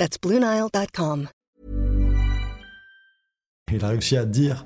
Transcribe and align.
That's 0.00 0.16
BlueNile.com. 0.18 1.28
Il 3.70 3.84
a 3.84 3.88
réussi 3.88 4.16
à 4.16 4.24
dire 4.24 4.64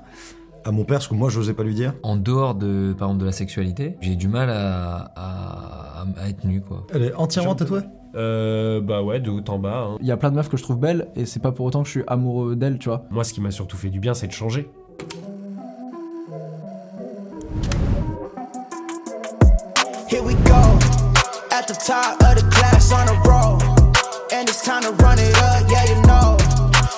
à 0.63 0.71
mon 0.71 0.85
père 0.85 1.01
ce 1.01 1.09
que 1.09 1.13
moi 1.13 1.27
je 1.29 1.37
n'osais 1.39 1.53
pas 1.53 1.63
lui 1.63 1.75
dire. 1.75 1.93
En 2.03 2.15
dehors 2.15 2.55
de, 2.55 2.95
par 2.97 3.09
exemple, 3.09 3.19
de 3.19 3.25
la 3.25 3.33
sexualité, 3.33 3.97
j'ai 3.99 4.15
du 4.15 4.29
mal 4.29 4.49
à, 4.49 5.11
à, 5.17 6.05
à 6.17 6.29
être 6.29 6.45
nu, 6.45 6.61
quoi. 6.61 6.87
Elle 6.93 7.03
est 7.03 7.13
entièrement 7.15 7.53
tatouée? 7.53 7.81
Euh, 8.15 8.79
bah 8.79 9.03
ouais, 9.03 9.19
de 9.19 9.29
haut 9.29 9.43
en 9.49 9.59
bas. 9.59 9.87
hein. 9.89 9.97
Il 9.99 10.07
y 10.07 10.11
a 10.11 10.15
plein 10.15 10.31
de 10.31 10.37
meufs 10.37 10.47
que 10.47 10.55
je 10.55 10.63
trouve 10.63 10.77
belles 10.79 11.09
et 11.17 11.25
c'est 11.25 11.41
pas 11.41 11.51
pour 11.51 11.65
autant 11.65 11.81
que 11.81 11.87
je 11.87 11.91
suis 11.99 12.03
amoureux 12.07 12.55
d'elles, 12.55 12.79
tu 12.79 12.87
vois. 12.87 13.03
Moi, 13.11 13.25
ce 13.25 13.33
qui 13.33 13.41
m'a 13.41 13.51
surtout 13.51 13.75
fait 13.75 13.89
du 13.89 13.99
bien, 13.99 14.13
c'est 14.13 14.27
de 14.27 14.31
changer. 14.31 14.69
Here 20.09 20.23
we 20.23 20.35
go. 20.45 20.55
At 21.51 21.67
the 21.67 21.75
top 21.85 22.23
of 22.23 22.37
the 22.37 22.49
class 22.55 22.89
on 22.93 23.05
a 23.09 23.21
roll. 23.29 23.74
And 24.31 24.47
it's 24.49 24.61
time 24.63 24.81
to 24.83 24.91
run 25.03 25.17
it 25.19 25.35
up, 25.37 25.69
yeah, 25.69 25.85
you 25.85 26.01
know. 26.07 26.37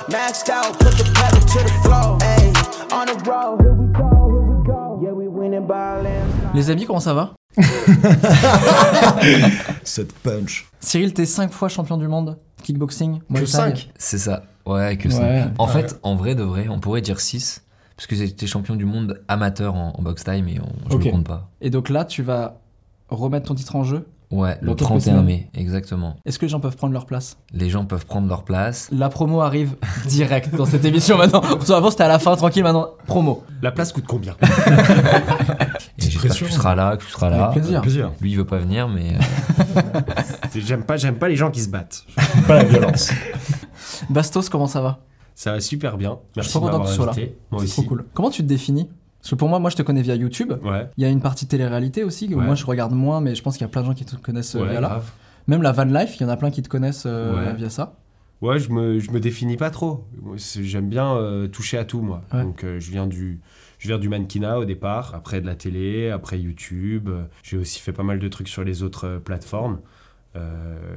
Maxed 0.09 0.49
out, 0.49 0.77
put 0.79 0.93
the 0.97 1.03
pedal 1.13 1.39
to 1.41 1.59
the 1.63 1.73
floor. 1.83 2.17
Hey, 2.21 2.51
on 2.95 3.09
a 3.09 3.13
roll. 3.29 3.57
Here 3.59 3.73
we 3.73 3.87
go, 3.93 4.29
here 4.29 4.41
we 4.41 4.65
go. 4.65 4.99
Yeah, 5.03 5.11
we 5.11 5.27
winning 5.27 5.67
by 5.67 5.99
a 5.99 6.03
landslide. 6.03 6.55
Les 6.55 6.69
amis, 6.69 6.85
comment 6.85 6.99
ça 7.01 7.13
va? 7.13 7.33
Cette 9.83 10.13
punch. 10.19 10.65
Cyril, 10.79 11.13
t'es 11.13 11.25
5 11.25 11.51
fois 11.51 11.69
champion 11.69 11.97
du 11.97 12.07
monde 12.07 12.37
kickboxing. 12.63 13.19
Muay 13.29 13.41
Thai. 13.41 13.47
cinq 13.47 13.89
C'est 13.97 14.17
ça. 14.19 14.43
Ouais, 14.65 14.97
que 14.97 15.07
Ouais. 15.09 15.13
ça. 15.13 15.51
En 15.57 15.65
Ouais. 15.67 15.71
fait, 15.73 15.99
en 16.03 16.15
vrai 16.15 16.35
de 16.35 16.43
vrai, 16.43 16.67
on 16.69 16.79
pourrait 16.79 17.01
dire 17.01 17.19
6. 17.19 17.63
Parce 17.95 18.05
que 18.07 18.15
j'étais 18.15 18.45
champion 18.47 18.75
du 18.75 18.85
monde 18.85 19.21
amateur 19.27 19.73
en, 19.75 19.93
en 19.97 20.01
box 20.03 20.23
time 20.23 20.47
et 20.47 20.59
on, 20.61 20.69
je 20.91 20.97
ne 20.97 21.11
compte 21.11 21.25
pas. 21.25 21.49
Et 21.61 21.69
donc 21.71 21.89
là, 21.89 22.05
tu 22.05 22.21
vas 22.21 22.59
remettre 23.09 23.47
ton 23.47 23.55
titre 23.55 23.75
en 23.75 23.83
jeu? 23.83 24.07
Ouais, 24.29 24.57
le 24.61 24.67
quelques 24.75 24.79
31 24.79 24.99
semaines. 24.99 25.25
mai, 25.25 25.49
exactement. 25.53 26.17
Est-ce 26.25 26.37
que 26.37 26.45
les 26.45 26.49
gens 26.49 26.59
peuvent 26.59 26.75
prendre 26.75 26.91
leur 26.91 27.05
place? 27.05 27.37
Les 27.53 27.69
gens 27.69 27.85
peuvent 27.85 28.05
prendre 28.05 28.27
leur 28.27 28.43
place. 28.43 28.89
La 28.91 29.07
promo 29.07 29.39
arrive 29.41 29.77
direct 30.07 30.53
dans 30.53 30.65
cette 30.65 30.83
émission 30.83 31.17
maintenant. 31.17 31.41
Avant, 31.69 31.89
c'était 31.91 32.03
à 32.03 32.09
la 32.09 32.19
fin, 32.19 32.35
tranquille, 32.35 32.63
maintenant, 32.63 32.89
promo. 33.05 33.45
La 33.61 33.71
place 33.71 33.93
coûte 33.93 34.03
combien? 34.05 34.35
Et 35.99 36.09
j'espère 36.09 36.31
que 36.31 36.37
tu 36.45 36.51
seras 36.51 36.75
là, 36.75 36.97
que 36.97 37.03
tu 37.05 37.09
seras 37.09 37.29
là. 37.29 37.45
Avec 37.45 37.61
plaisir. 37.61 37.81
Plaisir. 37.81 38.11
Lui, 38.21 38.31
il 38.31 38.37
veut 38.37 38.45
pas 38.45 38.57
venir, 38.59 38.87
mais 38.89 39.13
euh, 39.15 39.81
J'aime 40.55 40.83
pas, 40.83 40.97
j'aime 40.97 41.15
pas 41.15 41.27
les 41.29 41.35
gens 41.35 41.49
qui 41.49 41.61
se 41.61 41.69
battent. 41.69 42.03
J'aime 42.35 42.43
pas 42.43 42.55
la 42.55 42.63
violence. 42.65 43.11
Bastos, 44.09 44.49
comment 44.49 44.67
ça 44.67 44.81
va? 44.81 44.99
Ça 45.35 45.53
va 45.53 45.61
super 45.61 45.97
bien. 45.97 46.17
Merci 46.35 46.53
de 46.53 46.59
content 46.59 46.65
que 46.65 46.77
m'avoir 46.79 46.89
tu 46.89 46.95
sois 46.95 47.05
là. 47.05 47.11
invité. 47.13 47.37
Moi 47.51 47.59
C'est 47.61 47.65
aussi. 47.65 47.73
trop 47.73 47.83
cool. 47.83 48.05
Comment 48.13 48.29
tu 48.29 48.41
te 48.43 48.47
définis? 48.47 48.89
Parce 49.19 49.31
que 49.31 49.35
pour 49.35 49.49
moi, 49.49 49.59
moi, 49.59 49.69
je 49.69 49.75
te 49.75 49.81
connais 49.81 50.01
via 50.01 50.15
YouTube. 50.15 50.53
Ouais. 50.63 50.89
Il 50.97 51.03
y 51.03 51.05
a 51.05 51.09
une 51.09 51.21
partie 51.21 51.47
télé-réalité 51.47 52.03
aussi, 52.03 52.29
que 52.29 52.35
Ouais. 52.35 52.45
moi 52.45 52.55
je 52.55 52.65
regarde 52.65 52.93
moins, 52.93 53.19
mais 53.21 53.35
je 53.35 53.41
pense 53.43 53.57
qu'il 53.57 53.65
y 53.65 53.69
a 53.69 53.71
plein 53.71 53.81
de 53.81 53.87
gens 53.87 53.93
qui 53.93 54.05
te 54.05 54.15
connaissent 54.15 54.55
euh, 54.55 54.61
Ouais, 54.61 54.69
via 54.71 54.81
là. 54.81 54.87
grave. 54.89 55.11
Même 55.47 55.61
la 55.61 55.71
van 55.71 55.85
life, 55.85 56.17
il 56.19 56.23
y 56.23 56.25
en 56.25 56.29
a 56.29 56.37
plein 56.37 56.51
qui 56.51 56.61
te 56.61 56.69
connaissent 56.69 57.03
euh, 57.05 57.53
via 57.57 57.69
ça. 57.69 57.95
Ouais, 58.41 58.59
je 58.59 58.69
me, 58.71 58.99
je 58.99 59.09
me 59.11 59.19
définis 59.19 59.57
pas 59.57 59.69
trop. 59.71 60.05
J'aime 60.35 60.89
bien 60.89 61.15
euh, 61.15 61.47
toucher 61.47 61.77
à 61.77 61.85
tout, 61.85 62.01
moi. 62.01 62.21
Donc, 62.31 62.63
je 62.63 62.91
viens 62.91 63.07
du. 63.07 63.39
Je 63.79 63.87
viens 63.89 63.99
du 63.99 64.09
mannequinat 64.09 64.57
au 64.59 64.65
départ, 64.65 65.13
après 65.13 65.39
de 65.39 65.45
la 65.45 65.53
télé, 65.55 66.09
après 66.09 66.39
YouTube. 66.39 67.09
J'ai 67.43 67.57
aussi 67.57 67.79
fait 67.79 67.93
pas 67.93 68.01
mal 68.03 68.17
de 68.19 68.27
trucs 68.27 68.47
sur 68.47 68.63
les 68.63 68.81
autres 68.83 69.21
plateformes, 69.23 69.79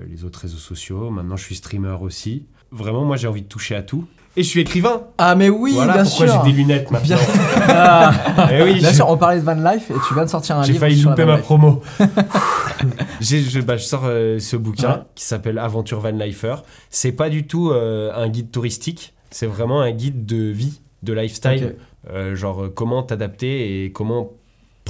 les 0.08 0.24
autres 0.24 0.40
réseaux 0.40 0.56
sociaux. 0.58 1.10
Maintenant, 1.10 1.36
je 1.36 1.44
suis 1.44 1.54
streamer 1.56 1.96
aussi. 2.00 2.46
Vraiment, 2.70 3.04
moi, 3.04 3.16
j'ai 3.16 3.28
envie 3.28 3.42
de 3.42 3.48
toucher 3.48 3.74
à 3.74 3.82
tout. 3.82 4.06
Et 4.40 4.42
je 4.42 4.48
suis 4.48 4.60
écrivain. 4.60 5.02
Ah, 5.18 5.34
mais 5.34 5.50
oui, 5.50 5.72
voilà 5.74 5.92
bien 5.92 6.04
pourquoi 6.04 6.26
sûr 6.28 6.42
j'ai 6.46 6.50
des 6.50 6.56
lunettes 6.56 6.90
maintenant. 6.90 7.16
Bien, 7.16 7.18
Ah. 7.68 8.10
Eh 8.50 8.62
oui, 8.62 8.78
Bien 8.78 8.88
j'ai- 8.88 8.94
sûr, 8.94 9.08
on 9.10 9.18
parlait 9.18 9.38
de 9.38 9.44
van 9.44 9.54
life 9.54 9.90
et 9.90 9.94
tu 10.08 10.14
viens 10.14 10.24
de 10.24 10.30
sortir 10.30 10.56
un 10.56 10.62
J'ai 10.62 10.72
livre. 10.72 10.80
failli 10.80 10.98
sur 10.98 11.10
la 11.10 11.16
louper 11.16 11.26
ma 11.26 11.36
promo. 11.36 11.82
J'ai- 13.20 13.42
je, 13.42 13.60
bah, 13.60 13.76
je 13.76 13.84
sors 13.84 14.04
euh, 14.06 14.38
ce 14.38 14.56
bouquin 14.56 14.88
Ouais. 14.92 15.02
qui 15.14 15.24
s'appelle 15.24 15.58
Aventure 15.58 16.00
Van 16.00 16.10
Lifer. 16.12 16.54
C'est 16.88 17.12
pas 17.12 17.28
du 17.28 17.46
tout 17.46 17.70
euh, 17.70 18.10
un 18.14 18.28
guide 18.28 18.50
touristique, 18.50 19.12
c'est 19.30 19.46
vraiment 19.46 19.82
un 19.82 19.90
guide 19.90 20.24
de 20.24 20.36
vie, 20.50 20.80
de 21.02 21.12
lifestyle. 21.12 21.76
Euh, 22.10 22.34
genre 22.34 22.64
euh, 22.64 22.72
comment 22.74 23.02
t'adapter 23.02 23.84
et 23.84 23.92
comment 23.92 24.30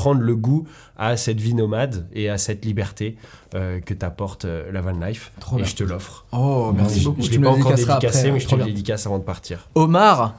prendre 0.00 0.22
le 0.22 0.34
goût 0.34 0.66
à 0.96 1.18
cette 1.18 1.40
vie 1.40 1.52
nomade 1.52 2.06
et 2.14 2.30
à 2.30 2.38
cette 2.38 2.64
liberté 2.64 3.16
euh, 3.54 3.80
que 3.80 3.92
t'apporte 3.92 4.46
euh, 4.46 4.72
la 4.72 4.80
van 4.80 4.92
life. 4.92 5.30
Trop 5.40 5.56
et 5.56 5.62
bien. 5.62 5.68
je 5.68 5.76
te 5.76 5.84
l'offre. 5.84 6.24
Oh, 6.32 6.72
merci 6.74 7.00
je, 7.00 7.04
beaucoup. 7.04 7.20
Je 7.20 7.30
l'ai 7.30 7.38
pas 7.38 7.50
encore 7.50 7.74
dédicacé, 7.74 8.18
après, 8.18 8.30
mais 8.32 8.40
je 8.40 8.48
te 8.48 8.54
le 8.54 8.64
dédicace 8.64 9.06
avant 9.06 9.18
de 9.18 9.24
partir. 9.24 9.68
Omar, 9.74 10.36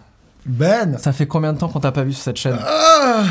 Ben 0.47 0.97
ça 0.97 1.13
fait 1.13 1.27
combien 1.27 1.53
de 1.53 1.59
temps 1.59 1.69
qu'on 1.69 1.79
t'a 1.79 1.91
pas 1.91 2.03
vu 2.03 2.13
sur 2.13 2.23
cette 2.23 2.37
chaîne? 2.37 2.57
Ah 2.59 3.23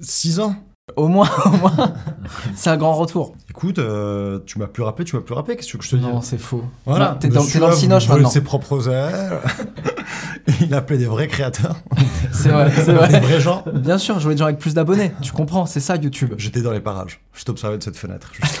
6 0.00 0.40
ans 0.40 0.56
Au 0.94 1.08
moins, 1.08 1.28
au 1.46 1.50
moins. 1.50 1.94
C'est 2.54 2.70
un 2.70 2.76
grand 2.76 2.94
retour. 2.94 3.34
Écoute, 3.50 3.80
euh, 3.80 4.38
tu 4.46 4.60
m'as 4.60 4.68
plus 4.68 4.84
rappelé, 4.84 5.04
tu 5.04 5.16
m'as 5.16 5.22
plus 5.22 5.34
rappelé, 5.34 5.56
qu'est-ce 5.56 5.76
que 5.76 5.82
je 5.82 5.90
te 5.90 5.96
dis 5.96 6.02
Non, 6.02 6.20
c'est 6.20 6.38
faux. 6.38 6.62
Voilà, 6.84 7.16
T'es 7.18 7.28
dans, 7.28 7.44
t'es 7.44 7.58
dans 7.58 7.68
le 7.70 7.74
cinoche 7.74 8.08
maintenant. 8.08 8.28
ses 8.30 8.42
propres 8.42 8.88
ailes. 8.88 9.40
Il 10.60 10.72
appelait 10.74 10.98
des 10.98 11.06
vrais 11.06 11.26
créateurs, 11.26 11.74
C'est 12.32 12.50
vrai, 12.50 12.70
c'est 12.70 12.86
des 12.86 12.92
vrai. 12.92 13.20
vrais 13.20 13.40
gens. 13.40 13.64
Bien 13.74 13.98
sûr, 13.98 14.18
je 14.18 14.22
voulais 14.22 14.36
des 14.36 14.38
gens 14.38 14.44
avec 14.44 14.58
plus 14.60 14.74
d'abonnés. 14.74 15.10
Tu 15.20 15.32
comprends, 15.32 15.66
c'est 15.66 15.80
ça 15.80 15.96
YouTube. 15.96 16.34
J'étais 16.38 16.62
dans 16.62 16.70
les 16.70 16.78
parages. 16.80 17.20
Je 17.32 17.44
t'observais 17.44 17.78
de 17.78 17.82
cette 17.82 17.96
fenêtre. 17.96 18.30
juste. 18.32 18.60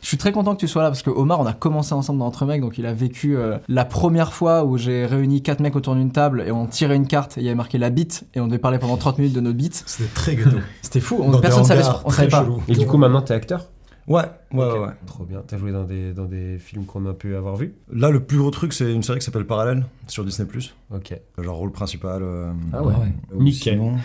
Je 0.00 0.06
suis 0.08 0.16
très 0.16 0.30
content 0.30 0.54
que 0.54 0.60
tu 0.60 0.68
sois 0.68 0.82
là 0.82 0.88
parce 0.90 1.02
que 1.02 1.10
Omar, 1.10 1.40
on 1.40 1.46
a 1.46 1.52
commencé 1.52 1.92
ensemble 1.92 2.20
dans 2.20 2.26
Entre 2.26 2.46
Mecs, 2.46 2.60
donc 2.60 2.78
il 2.78 2.86
a 2.86 2.92
vécu 2.92 3.36
euh, 3.36 3.58
la 3.68 3.84
première 3.84 4.32
fois 4.32 4.64
où 4.64 4.78
j'ai 4.78 5.06
réuni 5.06 5.42
quatre 5.42 5.58
mecs 5.60 5.74
autour 5.74 5.96
d'une 5.96 6.12
table 6.12 6.44
et 6.46 6.52
on 6.52 6.66
tirait 6.66 6.96
une 6.96 7.06
carte 7.08 7.36
et 7.36 7.40
il 7.40 7.44
y 7.44 7.48
avait 7.48 7.56
marqué 7.56 7.76
la 7.78 7.90
bite 7.90 8.24
et 8.34 8.40
on 8.40 8.46
devait 8.46 8.58
parler 8.58 8.78
pendant 8.78 8.96
30 8.96 9.18
minutes 9.18 9.34
de 9.34 9.40
notre 9.40 9.56
bite. 9.56 9.82
C'était 9.86 10.08
très 10.14 10.36
ghetto. 10.36 10.56
C'était 10.82 10.99
fou, 11.00 11.20
on- 11.22 11.40
personne 11.40 11.64
savait, 11.64 11.82
on 12.04 12.10
savait 12.10 12.28
très 12.28 12.38
pas. 12.38 12.44
chelous. 12.44 12.62
Et 12.68 12.74
du 12.74 12.86
coup, 12.86 12.96
maintenant, 12.96 13.22
t'es 13.22 13.34
acteur? 13.34 13.68
Ouais, 14.08 14.22
ouais, 14.52 14.64
ouais, 14.66 14.78
ouais. 14.78 14.88
Trop 15.06 15.24
bien. 15.24 15.42
T'as 15.46 15.56
joué 15.56 15.70
dans 15.70 15.84
des, 15.84 16.12
dans 16.12 16.24
des 16.24 16.58
films 16.58 16.84
qu'on 16.84 17.06
a 17.06 17.12
pu 17.12 17.36
avoir 17.36 17.54
vus? 17.54 17.74
Là, 17.92 18.10
le 18.10 18.18
plus 18.20 18.38
gros 18.38 18.50
truc, 18.50 18.72
c'est 18.72 18.92
une 18.92 19.02
série 19.04 19.20
qui 19.20 19.24
s'appelle 19.24 19.46
Parallèle 19.46 19.84
sur 20.08 20.24
Disney+. 20.24 20.48
Ok. 20.92 21.14
Genre 21.38 21.56
rôle 21.56 21.70
principal. 21.70 22.22
euh, 22.22 22.50
Ah 22.72 22.82
ouais. 22.82 22.94
ou 23.32 23.42
Nickel. 23.42 23.74
sinon- 23.74 23.96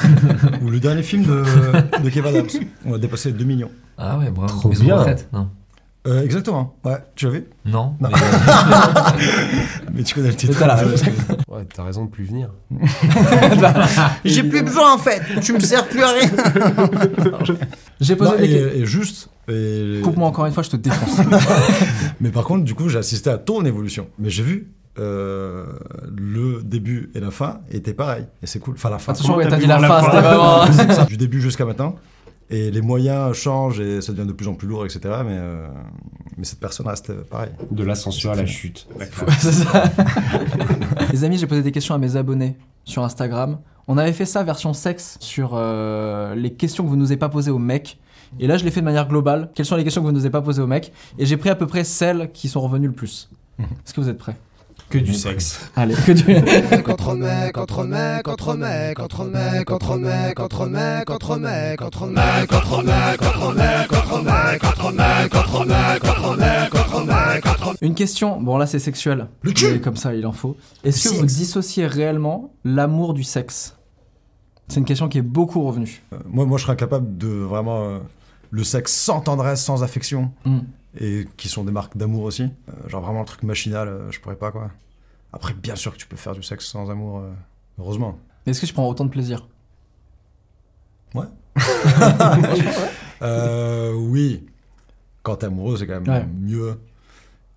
ou 0.62 0.70
le 0.70 0.80
dernier 0.80 1.02
film 1.02 1.22
de, 1.24 1.42
de 2.02 2.10
Kev 2.10 2.26
Adams. 2.28 2.48
On 2.86 2.94
a 2.94 2.98
dépassé 2.98 3.30
les 3.30 3.38
2 3.38 3.44
millions. 3.44 3.70
Ah 3.98 4.18
ouais, 4.18 4.30
bravo. 4.30 4.48
Trop 4.58 4.68
Maison 4.70 4.84
bien. 4.84 4.96
retraite 4.96 5.28
Non? 5.32 5.48
Euh, 6.06 6.22
exactement. 6.24 6.76
Ouais, 6.84 6.96
tu 7.14 7.26
l'as 7.26 7.30
vu 7.30 7.44
Non, 7.64 7.94
Non. 8.00 8.08
mais- 8.10 8.18
Mais 9.94 10.02
tu 10.02 10.14
connais 10.14 10.28
le 10.30 10.34
titre. 10.34 10.58
Là. 10.66 10.76
Ouais, 11.48 11.64
t'as 11.72 11.84
raison 11.84 12.06
de 12.06 12.10
plus 12.10 12.24
venir. 12.24 12.48
J'ai 14.24 14.42
plus 14.42 14.62
besoin 14.62 14.94
en 14.94 14.98
fait. 14.98 15.20
Tu 15.42 15.52
me 15.52 15.60
sers 15.60 15.86
plus 15.86 16.02
à 16.02 16.08
rien. 16.12 16.30
J'ai 18.00 18.16
posé 18.16 18.30
Non, 18.32 18.36
des 18.38 18.44
et, 18.80 18.86
juste. 18.86 19.28
et- 19.48 20.00
Coupe-moi 20.02 20.28
encore 20.28 20.46
une 20.46 20.52
fois, 20.52 20.62
je 20.62 20.70
te 20.70 20.76
défonce. 20.76 21.18
Mais 22.20 22.30
par 22.30 22.44
contre, 22.44 22.64
du 22.64 22.74
coup, 22.74 22.88
j'ai 22.88 22.98
assisté 22.98 23.30
à 23.30 23.38
ton 23.38 23.64
évolution. 23.64 24.08
Mais 24.18 24.30
j'ai 24.30 24.42
vu 24.42 24.72
euh, 24.98 25.66
le 26.16 26.62
début 26.62 27.10
et 27.14 27.20
la 27.20 27.30
fin 27.30 27.60
étaient 27.70 27.94
pareils. 27.94 28.26
Et 28.42 28.46
c'est 28.46 28.58
cool. 28.58 28.74
Enfin, 28.74 28.90
la 28.90 28.98
fin. 28.98 29.12
Attention, 29.12 29.36
ouais, 29.36 29.46
t'as 29.48 29.56
dit 29.58 29.66
la 29.66 29.78
la 29.78 29.88
fin, 29.88 30.02
c'était 30.02 30.20
vraiment. 30.20 31.04
Du 31.06 31.16
début 31.16 31.40
jusqu'à 31.40 31.64
maintenant. 31.64 31.94
Et 32.50 32.70
les 32.70 32.82
moyens 32.82 33.34
changent 33.34 33.80
et 33.80 34.00
ça 34.00 34.12
devient 34.12 34.26
de 34.26 34.32
plus 34.32 34.48
en 34.48 34.54
plus 34.54 34.68
lourd, 34.68 34.84
etc. 34.84 35.00
Mais, 35.24 35.38
euh, 35.38 35.68
mais 36.36 36.44
cette 36.44 36.60
personne 36.60 36.86
reste 36.86 37.12
pareil. 37.24 37.50
De 37.70 37.84
l'ascension 37.84 38.30
à 38.30 38.34
la 38.34 38.46
chute. 38.46 38.86
C'est 39.38 39.52
ça. 39.52 39.84
Les 41.12 41.24
amis, 41.24 41.38
j'ai 41.38 41.46
posé 41.46 41.62
des 41.62 41.72
questions 41.72 41.94
à 41.94 41.98
mes 41.98 42.16
abonnés 42.16 42.56
sur 42.84 43.04
Instagram. 43.04 43.58
On 43.88 43.98
avait 43.98 44.12
fait 44.12 44.26
ça 44.26 44.42
version 44.44 44.72
sexe 44.74 45.16
sur 45.20 45.52
euh, 45.54 46.34
les 46.34 46.52
questions 46.52 46.84
que 46.84 46.88
vous 46.88 46.96
nous 46.96 47.06
avez 47.06 47.16
pas 47.16 47.28
posées 47.28 47.50
aux 47.50 47.58
mecs. 47.58 47.98
Et 48.38 48.46
là, 48.46 48.56
je 48.56 48.64
l'ai 48.64 48.70
fait 48.70 48.80
de 48.80 48.84
manière 48.86 49.08
globale. 49.08 49.50
Quelles 49.54 49.66
sont 49.66 49.76
les 49.76 49.84
questions 49.84 50.00
que 50.02 50.06
vous 50.06 50.12
nous 50.12 50.20
avez 50.20 50.30
pas 50.30 50.42
posées 50.42 50.62
aux 50.62 50.66
mecs? 50.66 50.92
Et 51.18 51.26
j'ai 51.26 51.36
pris 51.36 51.50
à 51.50 51.54
peu 51.54 51.66
près 51.66 51.84
celles 51.84 52.30
qui 52.32 52.48
sont 52.48 52.60
revenues 52.60 52.86
le 52.86 52.92
plus. 52.92 53.30
Est-ce 53.58 53.92
que 53.92 54.00
vous 54.00 54.08
êtes 54.08 54.18
prêts? 54.18 54.36
Que 54.92 54.98
du 54.98 55.14
sexe. 55.14 55.58
Allez, 55.74 55.94
que 55.94 56.12
du... 56.12 56.36
Entre 56.92 57.14
mecs, 57.14 57.56
entre 57.56 57.84
mecs, 57.84 58.28
entre 58.28 58.54
mecs, 58.56 59.00
entre 59.00 59.24
mecs, 59.24 59.70
entre 59.70 59.96
mecs, 59.96 60.38
entre 60.38 60.66
mecs, 60.66 61.10
entre 61.10 61.36
mecs, 61.38 61.80
entre 61.80 62.08
mecs, 62.08 62.52
entre 62.52 62.82
mecs, 62.82 63.22
entre 63.22 63.54
mecs, 63.54 63.92
entre 63.94 64.22
mecs, 64.22 64.64
entre 64.64 64.92
mecs, 64.92 65.34
entre 65.34 65.64
mecs, 65.64 66.04
entre 66.04 66.36
mecs, 66.36 66.74
entre 66.74 67.04
mecs, 67.06 67.46
entre 67.46 67.76
Une 67.80 67.94
question, 67.94 68.38
bon 68.38 68.58
là 68.58 68.66
c'est 68.66 68.78
sexuel. 68.78 69.28
Le 69.40 69.52
cul 69.52 69.72
Mais 69.72 69.80
comme 69.80 69.96
ça, 69.96 70.14
il 70.14 70.26
en 70.26 70.32
faut. 70.32 70.58
Est-ce 70.84 71.08
que 71.08 71.14
vous 71.14 71.24
dissociez 71.24 71.86
réellement 71.86 72.52
l'amour 72.62 73.14
du 73.14 73.24
sexe 73.24 73.78
C'est 74.68 74.78
une 74.78 74.84
question 74.84 75.08
qui 75.08 75.16
est 75.16 75.22
beaucoup 75.22 75.62
revenue. 75.62 76.02
Euh, 76.12 76.18
moi, 76.28 76.44
moi, 76.44 76.58
je 76.58 76.64
serais 76.64 76.74
incapable 76.74 77.16
de 77.16 77.28
vraiment. 77.28 77.84
euh, 77.84 77.98
le 78.50 78.64
sexe 78.64 78.92
sans 78.92 79.22
tendresse, 79.22 79.64
sans 79.64 79.82
affection. 79.82 80.30
Et 81.00 81.26
qui 81.36 81.48
sont 81.48 81.64
des 81.64 81.72
marques 81.72 81.96
d'amour 81.96 82.24
aussi. 82.24 82.42
Euh, 82.42 82.88
genre 82.88 83.02
vraiment 83.02 83.22
un 83.22 83.24
truc 83.24 83.42
machinal, 83.44 83.88
euh, 83.88 84.10
je 84.10 84.20
pourrais 84.20 84.36
pas 84.36 84.50
quoi. 84.52 84.70
Après, 85.32 85.54
bien 85.54 85.74
sûr 85.76 85.92
que 85.92 85.96
tu 85.98 86.06
peux 86.06 86.16
faire 86.16 86.34
du 86.34 86.42
sexe 86.42 86.66
sans 86.66 86.90
amour, 86.90 87.18
euh, 87.20 87.32
heureusement. 87.78 88.18
Mais 88.44 88.50
est-ce 88.50 88.60
que 88.60 88.66
tu 88.66 88.74
prends 88.74 88.88
autant 88.88 89.04
de 89.04 89.10
plaisir? 89.10 89.48
Euh, 93.22 93.92
oui, 93.94 94.44
quand 95.22 95.36
t'es 95.36 95.46
amoureux, 95.46 95.76
c'est 95.76 95.86
quand 95.86 96.00
même 96.00 96.08
Ouais. 96.08 96.26
mieux. 96.26 96.80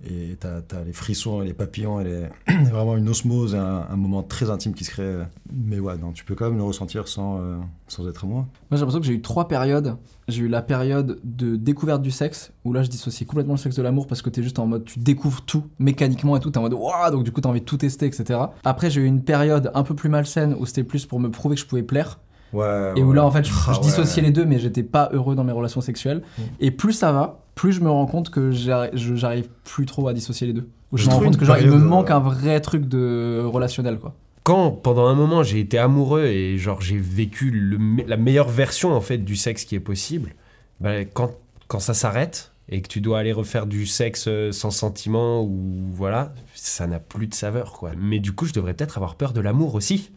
Et 0.05 0.37
t'as 0.39 0.57
as 0.57 0.83
les 0.83 0.93
frissons 0.93 1.41
et 1.41 1.45
les 1.45 1.53
papillons 1.53 1.99
et 1.99 2.03
les... 2.03 2.23
vraiment 2.71 2.95
une 2.95 3.09
osmose, 3.09 3.55
et 3.55 3.57
un, 3.57 3.87
un 3.89 3.95
moment 3.95 4.23
très 4.23 4.49
intime 4.49 4.73
qui 4.73 4.83
se 4.83 4.91
crée. 4.91 5.15
Mais 5.53 5.79
ouais, 5.79 5.97
non, 5.97 6.11
tu 6.11 6.23
peux 6.23 6.35
quand 6.35 6.45
même 6.45 6.57
le 6.57 6.63
ressentir 6.63 7.07
sans, 7.07 7.39
euh, 7.39 7.57
sans 7.87 8.07
être 8.07 8.23
amoureux. 8.23 8.43
Moi, 8.43 8.47
j'ai 8.71 8.77
l'impression 8.77 8.99
que 8.99 9.05
j'ai 9.05 9.13
eu 9.13 9.21
trois 9.21 9.47
périodes. 9.47 9.95
J'ai 10.27 10.43
eu 10.43 10.47
la 10.47 10.61
période 10.61 11.19
de 11.23 11.55
découverte 11.55 12.01
du 12.01 12.11
sexe, 12.11 12.51
où 12.63 12.73
là, 12.73 12.83
je 12.83 12.89
dissociais 12.89 13.25
complètement 13.25 13.53
le 13.53 13.59
sexe 13.59 13.75
de 13.75 13.81
l'amour 13.81 14.07
parce 14.07 14.21
que 14.21 14.29
t'es 14.29 14.43
juste 14.43 14.59
en 14.59 14.67
mode, 14.67 14.85
tu 14.85 14.99
découvres 14.99 15.41
tout 15.41 15.63
mécaniquement 15.79 16.35
et 16.37 16.39
tout. 16.39 16.49
T'es 16.51 16.57
en 16.57 16.63
mode, 16.63 16.73
waouh, 16.73 17.11
donc 17.11 17.23
du 17.23 17.31
coup, 17.31 17.41
t'as 17.41 17.49
envie 17.49 17.61
de 17.61 17.65
tout 17.65 17.77
tester, 17.77 18.05
etc. 18.05 18.39
Après, 18.63 18.89
j'ai 18.89 19.01
eu 19.01 19.05
une 19.05 19.21
période 19.21 19.71
un 19.73 19.83
peu 19.83 19.95
plus 19.95 20.09
malsaine 20.09 20.55
où 20.59 20.65
c'était 20.65 20.83
plus 20.83 21.05
pour 21.05 21.19
me 21.19 21.29
prouver 21.29 21.55
que 21.55 21.61
je 21.61 21.65
pouvais 21.65 21.83
plaire. 21.83 22.19
Ouais, 22.53 22.93
Et 22.95 23.03
où 23.03 23.11
là, 23.11 23.25
en 23.25 23.31
fait, 23.31 23.43
je, 23.43 23.51
Ah 23.67 23.73
je 23.73 23.81
dissociais 23.81 24.21
ouais. 24.21 24.29
les 24.29 24.33
deux, 24.33 24.45
mais 24.45 24.59
j'étais 24.59 24.83
pas 24.83 25.09
heureux 25.11 25.35
dans 25.35 25.43
mes 25.43 25.51
relations 25.51 25.81
sexuelles. 25.81 26.21
Mm. 26.37 26.41
Et 26.61 26.71
plus 26.71 26.93
ça 26.93 27.11
va, 27.11 27.44
plus 27.55 27.71
je 27.73 27.81
me 27.81 27.89
rends 27.89 28.05
compte 28.05 28.29
que 28.29 28.51
j'arrive 28.51 29.47
plus 29.63 29.85
trop 29.85 30.07
à 30.07 30.13
dissocier 30.13 30.45
les 30.47 30.53
deux. 30.53 30.69
Où 30.91 30.97
je 30.97 31.07
me 31.07 31.13
rends 31.13 31.19
compte 31.21 31.37
que 31.37 31.45
genre, 31.45 31.57
il 31.57 31.67
me 31.71 31.77
manque 31.77 32.11
euh, 32.11 32.15
un 32.15 32.19
vrai 32.19 32.59
truc 32.61 32.87
de 32.87 33.41
relationnel, 33.45 33.97
quoi. 33.97 34.13
Quand, 34.43 34.69
pendant 34.71 35.07
un 35.07 35.15
moment, 35.15 35.41
j'ai 35.41 35.59
été 35.59 35.79
amoureux 35.79 36.25
et 36.25 36.57
genre 36.59 36.79
j'ai 36.81 36.99
vécu 36.99 37.49
le 37.49 37.79
me- 37.79 38.03
la 38.05 38.17
meilleure 38.17 38.47
version 38.49 38.93
en 38.93 39.01
fait 39.01 39.17
du 39.17 39.35
sexe 39.35 39.65
qui 39.65 39.73
est 39.73 39.79
possible, 39.79 40.35
bah, 40.79 41.03
quand, 41.03 41.31
quand 41.67 41.79
ça 41.79 41.95
s'arrête 41.95 42.51
et 42.69 42.81
que 42.81 42.87
tu 42.87 43.01
dois 43.01 43.17
aller 43.19 43.33
refaire 43.33 43.65
du 43.65 43.87
sexe 43.87 44.25
euh, 44.27 44.51
sans 44.51 44.69
sentiment 44.69 45.41
ou 45.43 45.85
voilà, 45.91 46.31
ça 46.53 46.85
n'a 46.85 46.99
plus 46.99 47.25
de 47.25 47.33
saveur 47.33 47.73
quoi. 47.73 47.91
Mais 47.97 48.19
du 48.19 48.33
coup, 48.33 48.45
je 48.45 48.53
devrais 48.53 48.75
peut-être 48.75 48.97
avoir 48.97 49.15
peur 49.15 49.33
de 49.33 49.41
l'amour 49.41 49.73
aussi. 49.73 50.11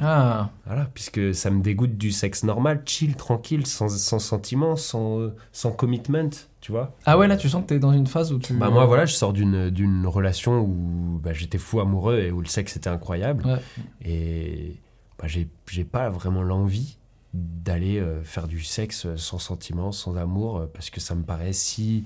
Ah, 0.00 0.50
Voilà, 0.66 0.88
puisque 0.94 1.34
ça 1.34 1.50
me 1.50 1.62
dégoûte 1.62 1.96
du 1.96 2.10
sexe 2.10 2.42
normal, 2.42 2.82
chill, 2.86 3.14
tranquille, 3.14 3.66
sans, 3.66 3.88
sans 3.88 4.18
sentiment, 4.18 4.74
sans, 4.74 5.30
sans 5.52 5.70
commitment, 5.70 6.30
tu 6.60 6.72
vois. 6.72 6.96
ah 7.06 7.16
ouais, 7.18 7.28
là, 7.28 7.36
tu 7.36 7.48
sens 7.48 7.62
que 7.62 7.68
t'es 7.68 7.78
dans 7.78 7.92
une 7.92 8.06
phase 8.06 8.32
où 8.32 8.38
tu. 8.38 8.52
Bah 8.54 8.70
moi 8.70 8.84
voilà, 8.86 9.06
je 9.06 9.14
sors 9.14 9.32
d'une 9.32 9.70
d'une 9.70 10.06
relation 10.06 10.60
où 10.60 11.20
bah, 11.22 11.32
j'étais 11.32 11.58
fou 11.58 11.80
amoureux 11.80 12.18
et 12.18 12.30
où 12.32 12.40
le 12.40 12.46
sexe 12.48 12.76
était 12.76 12.88
incroyable. 12.90 13.44
Ouais. 13.46 13.60
Et 14.04 14.80
bah, 15.18 15.28
j'ai 15.28 15.48
j'ai 15.70 15.84
pas 15.84 16.08
vraiment 16.10 16.42
l'envie 16.42 16.98
d'aller 17.34 17.98
euh, 17.98 18.22
faire 18.24 18.46
du 18.48 18.60
sexe 18.62 19.06
sans 19.16 19.38
sentiment, 19.38 19.90
sans 19.92 20.16
amour, 20.16 20.58
euh, 20.58 20.66
parce 20.72 20.90
que 20.90 21.00
ça 21.00 21.14
me 21.14 21.22
paraît 21.22 21.52
si... 21.54 22.04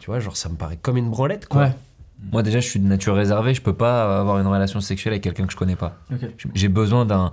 Tu 0.00 0.06
vois, 0.06 0.20
genre 0.20 0.36
ça 0.36 0.48
me 0.48 0.56
paraît 0.56 0.76
comme 0.76 0.96
une 0.96 1.10
branlette, 1.10 1.46
quoi. 1.46 1.62
Ouais. 1.62 1.72
Moi 2.30 2.42
déjà, 2.42 2.60
je 2.60 2.68
suis 2.68 2.78
de 2.80 2.86
nature 2.86 3.14
réservée. 3.16 3.54
Je 3.54 3.62
peux 3.62 3.72
pas 3.74 4.20
avoir 4.20 4.38
une 4.38 4.46
relation 4.46 4.80
sexuelle 4.80 5.14
avec 5.14 5.22
quelqu'un 5.24 5.46
que 5.46 5.52
je 5.52 5.56
connais 5.56 5.76
pas. 5.76 5.96
J'ai 6.54 6.68
besoin 6.68 7.04
d'un 7.04 7.30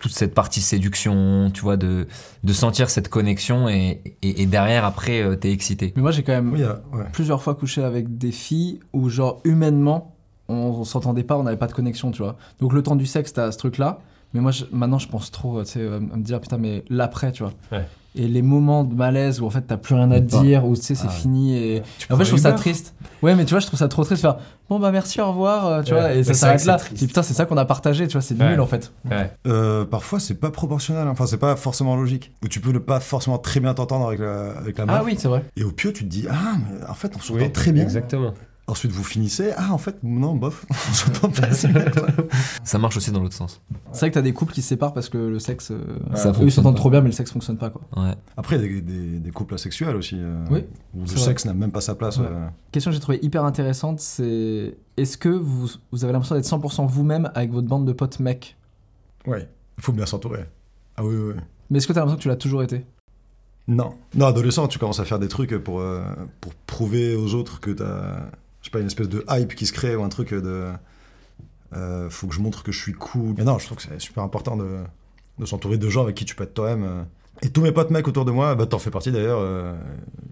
toute 0.00 0.12
cette 0.12 0.34
partie 0.34 0.60
séduction, 0.60 1.50
tu 1.54 1.62
vois, 1.62 1.76
de, 1.78 2.06
de 2.42 2.52
sentir 2.52 2.90
cette 2.90 3.08
connexion 3.08 3.68
et, 3.70 4.02
et, 4.22 4.42
et 4.42 4.46
derrière, 4.46 4.84
après, 4.84 5.22
euh, 5.22 5.34
t'es 5.36 5.50
excité. 5.50 5.94
Mais 5.96 6.02
moi, 6.02 6.10
j'ai 6.10 6.22
quand 6.22 6.32
même 6.32 6.52
Oui, 6.52 6.62
euh, 6.62 6.74
ouais. 6.92 7.04
plusieurs 7.12 7.40
fois 7.42 7.54
couché 7.54 7.82
avec 7.82 8.18
des 8.18 8.32
filles 8.32 8.80
où, 8.92 9.08
genre, 9.08 9.40
humainement, 9.44 10.14
on, 10.48 10.54
on 10.56 10.84
s'entendait 10.84 11.22
pas, 11.22 11.38
on 11.38 11.44
n'avait 11.44 11.56
pas 11.56 11.68
de 11.68 11.72
connexion, 11.72 12.10
tu 12.10 12.22
vois. 12.22 12.36
Donc, 12.60 12.74
le 12.74 12.82
temps 12.82 12.96
du 12.96 13.06
sexe, 13.06 13.32
t'as 13.32 13.50
ce 13.50 13.56
truc-là. 13.56 14.00
Mais 14.34 14.40
moi, 14.40 14.50
je- 14.50 14.64
maintenant, 14.72 14.98
je 14.98 15.08
pense 15.08 15.30
trop, 15.30 15.62
tu 15.62 15.70
sais, 15.70 15.80
euh, 15.80 15.96
à 15.96 16.16
me 16.16 16.22
dire, 16.22 16.38
putain, 16.40 16.58
mais 16.58 16.84
l'après, 16.90 17.32
tu 17.32 17.42
vois. 17.44 17.52
Ouais. 17.72 17.86
Et 18.16 18.28
les 18.28 18.42
moments 18.42 18.84
de 18.84 18.94
malaise 18.94 19.40
où, 19.40 19.46
en 19.46 19.50
fait, 19.50 19.62
t'as 19.62 19.76
plus 19.76 19.96
rien 19.96 20.08
à 20.12 20.20
te 20.20 20.40
dire, 20.40 20.64
où, 20.64 20.76
tu 20.76 20.82
sais, 20.82 20.94
c'est 20.94 21.08
Ah 21.08 21.12
fini. 21.12 21.56
Et... 21.56 21.82
En 22.10 22.16
fait, 22.16 22.22
je 22.24 22.28
trouve 22.28 22.40
ça 22.40 22.52
triste. 22.52 22.94
Ouais, 23.22 23.34
mais 23.34 23.44
tu 23.44 23.50
vois, 23.50 23.58
je 23.58 23.66
trouve 23.66 23.78
ça 23.78 23.88
trop 23.88 24.04
triste 24.04 24.22
de 24.22 24.28
faire, 24.28 24.36
bon, 24.68 24.78
bah, 24.78 24.92
merci, 24.92 25.20
au 25.20 25.26
revoir, 25.28 25.66
euh, 25.66 25.82
tu 25.82 25.92
Ouais. 25.94 26.00
vois. 26.00 26.12
Et 26.12 26.16
Mais 26.18 26.22
ça 26.22 26.34
s'arrête 26.34 26.64
là. 26.64 26.76
Et 27.02 27.06
putain, 27.08 27.22
c'est 27.24 27.34
ça 27.34 27.44
qu'on 27.44 27.56
a 27.56 27.64
partagé, 27.64 28.06
tu 28.06 28.12
vois, 28.12 28.20
c'est 28.22 28.38
Ouais. 28.40 28.50
nul, 28.50 28.60
en 28.60 28.66
fait. 28.66 28.92
Ouais. 29.10 29.32
Euh, 29.48 29.84
parfois, 29.84 30.20
c'est 30.20 30.34
pas 30.34 30.50
proportionnel. 30.52 31.08
hein. 31.08 31.10
Enfin, 31.10 31.26
c'est 31.26 31.38
pas 31.38 31.56
forcément 31.56 31.96
logique. 31.96 32.30
Ou 32.44 32.48
tu 32.48 32.60
peux 32.60 32.70
ne 32.70 32.78
pas 32.78 33.00
forcément 33.00 33.38
très 33.38 33.58
bien 33.58 33.74
t'entendre 33.74 34.06
avec 34.06 34.20
la, 34.20 34.50
avec 34.58 34.78
la 34.78 34.86
meuf. 34.86 34.96
Ah 34.96 35.02
oui, 35.04 35.16
c'est 35.18 35.26
vrai. 35.28 35.42
Et 35.56 35.64
au 35.64 35.72
pieu, 35.72 35.92
tu 35.92 36.04
te 36.04 36.08
dis, 36.08 36.26
ah, 36.30 36.52
mais 36.58 36.86
en 36.88 36.94
fait, 36.94 37.12
on 37.16 37.20
s'entend 37.20 37.40
Oui, 37.40 37.50
très 37.50 37.72
bien. 37.72 37.82
Exactement. 37.82 38.32
Ensuite, 38.66 38.92
vous 38.92 39.04
finissez, 39.04 39.52
ah, 39.58 39.72
en 39.74 39.78
fait, 39.78 39.96
non, 40.02 40.34
bof, 40.36 40.64
on 40.70 40.74
s'entend 40.94 41.28
pas 41.28 41.48
bien. 41.48 41.84
quoi. 41.90 42.06
Ça 42.64 42.78
marche 42.78 42.96
aussi 42.96 43.10
dans 43.10 43.20
l'autre 43.20 43.34
sens. 43.34 43.60
C'est 43.92 43.98
vrai 44.00 44.08
que 44.10 44.14
t'as 44.14 44.22
des 44.22 44.32
couples 44.32 44.54
qui 44.54 44.62
se 44.62 44.68
séparent 44.68 44.94
parce 44.94 45.10
que 45.10 45.18
le 45.18 45.38
sexe. 45.38 45.70
euh, 45.70 45.76
Ça 46.14 46.28
eux, 46.28 46.32
ils 46.32 46.34
fonctionne 46.34 46.50
s'entendent 46.50 46.74
pas. 46.76 46.80
trop 46.80 46.88
bien, 46.90 47.02
mais 47.02 47.08
le 47.08 47.12
sexe 47.12 47.30
fonctionne 47.30 47.58
pas, 47.58 47.68
quoi. 47.68 47.82
Ouais. 47.94 48.14
Après, 48.38 48.56
il 48.56 48.62
y 48.62 48.64
a 48.64 48.68
des, 48.68 48.80
des- 48.80 49.20
des 49.20 49.30
couples 49.32 49.52
asexuels 49.54 49.94
aussi. 49.96 50.16
euh, 50.18 50.42
Oui, 50.50 50.64
Où 50.94 51.00
le 51.02 51.06
c'est 51.06 51.16
vrai. 51.16 51.24
sexe 51.26 51.44
n'a 51.44 51.52
même 51.52 51.72
pas 51.72 51.82
sa 51.82 51.94
place. 51.94 52.16
Ouais. 52.16 52.24
euh. 52.26 52.46
question 52.72 52.90
que 52.90 52.94
j'ai 52.94 53.00
trouvée 53.02 53.18
hyper 53.22 53.44
intéressante, 53.44 54.00
c'est 54.00 54.78
est-ce 54.96 55.18
que 55.18 55.28
vous, 55.28 55.68
vous 55.92 56.04
avez 56.04 56.14
l'impression 56.14 56.34
d'être 56.34 56.46
100% 56.46 56.86
vous-même 56.88 57.30
avec 57.34 57.52
votre 57.52 57.68
bande 57.68 57.86
de 57.86 57.92
potes 57.92 58.18
mecs? 58.18 58.56
Ouais, 59.26 59.46
il 59.76 59.84
faut 59.84 59.92
bien 59.92 60.06
s'entourer. 60.06 60.46
Ah 60.96 61.04
oui, 61.04 61.14
oui, 61.14 61.32
oui. 61.36 61.40
Mais 61.68 61.78
est-ce 61.78 61.86
que 61.86 61.92
t'as 61.92 62.00
l'impression 62.00 62.16
que 62.16 62.22
tu 62.22 62.28
l'as 62.28 62.36
toujours 62.36 62.62
été? 62.62 62.86
Non. 63.68 63.94
Non, 64.14 64.26
adolescent, 64.26 64.68
tu 64.68 64.78
commences 64.78 65.00
à 65.00 65.04
faire 65.04 65.18
des 65.18 65.28
trucs 65.28 65.54
pour, 65.58 65.80
euh, 65.80 66.02
pour 66.40 66.54
prouver 66.54 67.14
aux 67.16 67.34
autres 67.34 67.60
que 67.60 67.70
t'as, 67.70 68.26
pas, 68.74 68.80
une 68.80 68.86
espèce 68.86 69.08
de 69.08 69.24
hype 69.30 69.54
qui 69.54 69.64
se 69.66 69.72
crée 69.72 69.96
ou 69.96 70.02
un 70.04 70.08
truc 70.08 70.34
de. 70.34 70.66
euh, 71.74 72.10
faut 72.10 72.26
que 72.26 72.34
je 72.34 72.40
montre 72.40 72.62
que 72.62 72.72
je 72.72 72.78
suis 72.80 72.92
cool. 72.92 73.34
Mais 73.38 73.44
non, 73.44 73.58
je 73.58 73.66
trouve 73.66 73.78
que 73.78 73.84
c'est 73.84 74.00
super 74.00 74.22
important 74.22 74.56
de, 74.56 74.78
de 75.38 75.46
s'entourer 75.46 75.78
de 75.78 75.88
gens 75.88 76.02
avec 76.02 76.14
qui 76.14 76.24
tu 76.24 76.34
peux 76.34 76.44
être 76.44 76.54
toi-même. 76.54 76.84
euh. 76.84 77.02
Et 77.42 77.48
tous 77.50 77.62
mes 77.62 77.72
potes 77.72 77.90
mecs 77.90 78.06
autour 78.06 78.24
de 78.24 78.30
moi, 78.30 78.54
bah, 78.54 78.66
t'en 78.66 78.78
fais 78.78 78.90
partie 78.90 79.10
d'ailleurs. 79.10 79.40
euh, 79.40 79.74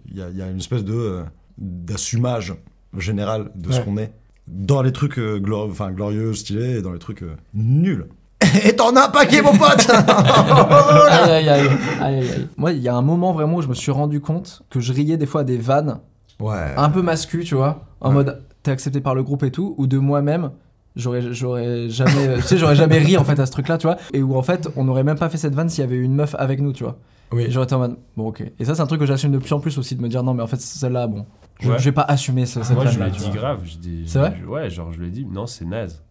Il 0.09 0.17
y, 0.19 0.23
a, 0.23 0.29
il 0.31 0.37
y 0.37 0.43
a 0.43 0.49
une 0.49 0.59
espèce 0.59 0.85
de 0.85 0.95
euh, 0.95 1.23
d'assumage 1.59 2.55
général 2.99 3.51
de 3.55 3.73
ce 3.73 3.81
qu'on 3.81 3.97
est. 3.97 4.13
Dans 4.49 4.83
les 4.83 4.93
trucs 4.93 5.19
euh, 5.19 5.39
glorieux, 5.39 6.35
stylés, 6.35 6.79
et 6.79 6.83
dans 6.83 6.93
les 6.93 6.99
trucs 6.99 7.23
euh, 7.23 7.35
nuls. 7.55 8.07
Et 8.65 8.75
t'en 8.75 8.95
as 8.97 9.07
un 9.07 9.09
paquet, 9.09 9.41
mon 9.41 9.53
pote 9.57 9.89
aïe, 9.89 11.31
aïe, 11.31 11.49
aïe, 11.49 11.49
aïe, 11.49 11.69
aïe, 12.01 12.19
aïe. 12.19 12.49
Moi, 12.57 12.73
il 12.73 12.81
y 12.83 12.89
a 12.89 12.95
un 12.95 13.03
moment 13.03 13.33
vraiment 13.33 13.57
où 13.59 13.63
je 13.63 13.69
me 13.69 13.75
suis 13.75 13.93
rendu 13.93 14.21
compte 14.21 14.63
que 14.69 14.81
je 14.81 14.93
riais 14.93 15.17
des 15.17 15.27
fois 15.27 15.43
à 15.43 15.45
des 15.45 15.57
vannes 15.59 16.01
Ouais. 16.41 16.75
un 16.77 16.91
peu 16.91 17.03
mascu, 17.03 17.45
tu 17.45 17.55
vois, 17.55 17.85
en 18.03 18.09
Ouais. 18.11 18.15
mode 18.17 18.43
t'es 18.63 18.71
accepté 18.71 19.01
par 19.01 19.15
le 19.15 19.23
groupe 19.23 19.43
et 19.45 19.51
tout, 19.51 19.75
ou 19.79 19.87
de 19.87 19.97
moi-même. 19.99 20.51
J'aurais, 20.95 21.33
j'aurais 21.33 21.89
jamais, 21.89 22.35
tu 22.37 22.43
sais, 22.43 22.59
j'aurais 22.59 22.77
jamais 22.77 22.99
ri 22.99 23.17
en 23.17 23.25
fait 23.25 23.39
à 23.41 23.47
ce 23.47 23.53
truc-là, 23.53 23.79
tu 23.79 23.87
vois, 23.87 23.97
et 24.13 24.23
où 24.23 24.37
en 24.37 24.43
fait 24.43 24.69
on 24.77 24.85
n'aurait 24.85 25.05
même 25.05 25.19
pas 25.19 25.31
fait 25.31 25.39
cette 25.39 25.55
vanne 25.55 25.71
s'il 25.71 25.81
y 25.81 25.87
avait 25.87 25.97
eu 25.97 26.03
une 26.03 26.15
meuf 26.15 26.35
avec 26.39 26.61
nous, 26.61 26.75
tu 26.75 26.85
vois. 26.85 26.99
Oui. 27.33 27.47
J'aurais 27.49 27.65
été 27.65 27.75
en 27.75 27.79
mode, 27.79 27.97
bon 28.15 28.29
ok. 28.29 28.43
Et 28.59 28.65
ça, 28.67 28.75
c'est 28.75 28.83
un 28.83 28.87
truc 28.87 29.01
que 29.01 29.07
j'assume 29.07 29.33
de 29.33 29.39
plus 29.39 29.53
en 29.55 29.59
plus 29.61 29.79
aussi, 29.79 29.97
de 29.97 30.03
me 30.03 30.09
dire 30.09 30.23
non, 30.23 30.35
mais 30.35 30.43
en 30.43 30.47
fait, 30.47 30.61
celle-là, 30.61 31.07
bon, 31.07 31.25
je, 31.61 31.71
Ouais. 31.71 31.79
je 31.79 31.85
vais 31.85 31.93
pas 31.93 32.03
assumer 32.03 32.45
ce- 32.45 32.63
cette 32.63 32.77
Moi, 32.77 32.85
je 32.85 32.99
vanne-là. 32.99 33.07
le 33.19 33.25
dis 33.25 33.31
grave. 33.31 33.61
Je 33.65 33.77
dis, 33.79 34.03
C'est 34.07 34.19
vrai 34.19 34.37
je- 34.39 34.47
Ouais, 34.47 34.69
genre, 34.69 34.93
je 34.93 35.01
le 35.01 35.09
dis, 35.09 35.25
non, 35.25 35.47
c'est 35.47 35.65
naze. 35.65 36.03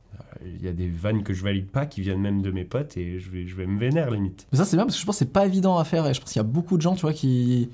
Il 0.43 0.65
y 0.65 0.67
a 0.67 0.73
des 0.73 0.89
vannes 0.89 1.21
que 1.21 1.33
je 1.33 1.43
valide 1.43 1.67
pas 1.69 1.85
qui 1.85 2.01
viennent 2.01 2.19
même 2.21 2.41
de 2.41 2.49
mes 2.49 2.63
potes 2.63 2.97
et 2.97 3.19
je 3.19 3.29
vais, 3.29 3.45
je 3.45 3.55
vais 3.55 3.67
me 3.67 3.77
vénère 3.79 4.09
limite. 4.09 4.47
Mais 4.51 4.57
ça, 4.57 4.65
c'est 4.65 4.75
bien 4.75 4.85
parce 4.85 4.95
que 4.95 5.01
je 5.01 5.05
pense 5.05 5.15
que 5.17 5.19
c'est 5.25 5.31
pas 5.31 5.45
évident 5.45 5.77
à 5.77 5.83
faire 5.83 6.07
et 6.07 6.15
je 6.15 6.19
pense 6.21 6.31
qu'il 6.31 6.39
y 6.39 6.45
a 6.45 6.47
beaucoup 6.47 6.77
de 6.77 6.81
gens, 6.81 6.95
tu 6.95 7.01
vois, 7.01 7.13
qui, 7.13 7.69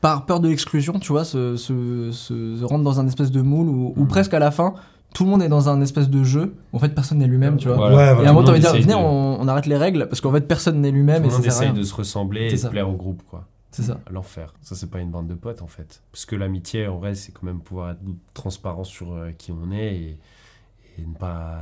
par 0.00 0.26
peur 0.26 0.40
de 0.40 0.48
l'exclusion, 0.48 0.98
tu 0.98 1.12
vois, 1.12 1.24
se, 1.24 1.56
se, 1.56 2.10
se- 2.12 2.56
se 2.56 2.82
dans 2.82 3.00
un 3.00 3.06
espèce 3.06 3.30
de 3.30 3.42
moule 3.42 3.68
où, 3.68 3.92
où 3.96 4.04
presque 4.06 4.34
à 4.34 4.38
la 4.38 4.50
fin, 4.50 4.74
tout 5.14 5.24
le 5.24 5.30
monde 5.30 5.42
est 5.42 5.48
dans 5.48 5.68
un 5.68 5.80
espèce 5.80 6.08
de 6.10 6.22
jeu. 6.22 6.54
En 6.72 6.78
fait, 6.78 6.90
personne 6.94 7.18
n'est 7.18 7.26
lui-même, 7.26 7.56
tu 7.56 7.68
vois. 7.68 7.76
Voilà. 7.76 7.96
Ouais, 7.96 8.02
Et 8.02 8.06
à 8.06 8.10
un 8.10 8.14
voilà. 8.14 8.32
moment, 8.32 8.44
t'as 8.44 8.52
le 8.52 8.58
envie 8.58 8.66
de 8.66 8.72
dire, 8.86 8.94
venez, 8.94 9.02
de- 9.02 9.06
on, 9.06 9.40
on 9.40 9.48
arrête 9.48 9.66
les 9.66 9.76
règles 9.76 10.06
parce 10.08 10.20
qu'en 10.20 10.32
fait, 10.32 10.42
personne 10.42 10.80
n'est 10.80 10.90
lui-même 10.90 11.22
Tout 11.22 11.28
et 11.28 11.30
le 11.30 11.36
monde 11.38 11.46
essaye 11.46 11.72
de 11.72 11.82
se 11.82 11.94
ressembler 11.94 12.52
et 12.52 12.56
de 12.56 12.68
plaire 12.68 12.88
au 12.88 12.94
groupe, 12.96 13.22
quoi. 13.28 13.46
C'est 13.70 13.82
ça. 13.82 13.98
L'enfer. 14.10 14.54
Ça, 14.62 14.74
c'est 14.74 14.90
pas 14.90 14.98
une 15.00 15.10
bande 15.10 15.28
de 15.28 15.34
potes, 15.34 15.62
en 15.62 15.66
fait. 15.66 16.02
Parce 16.10 16.24
que 16.26 16.34
l'amitié, 16.36 16.86
en 16.88 16.96
vrai, 16.98 17.14
c'est 17.14 17.32
quand 17.32 17.44
même 17.44 17.60
pouvoir 17.60 17.90
être 17.90 18.00
transparent 18.34 18.82
sur 18.84 19.12
euh, 19.12 19.30
qui 19.36 19.52
on 19.52 19.70
est 19.72 19.94
et, 19.94 20.18
et 20.98 21.06
ne 21.06 21.14
pas, 21.14 21.58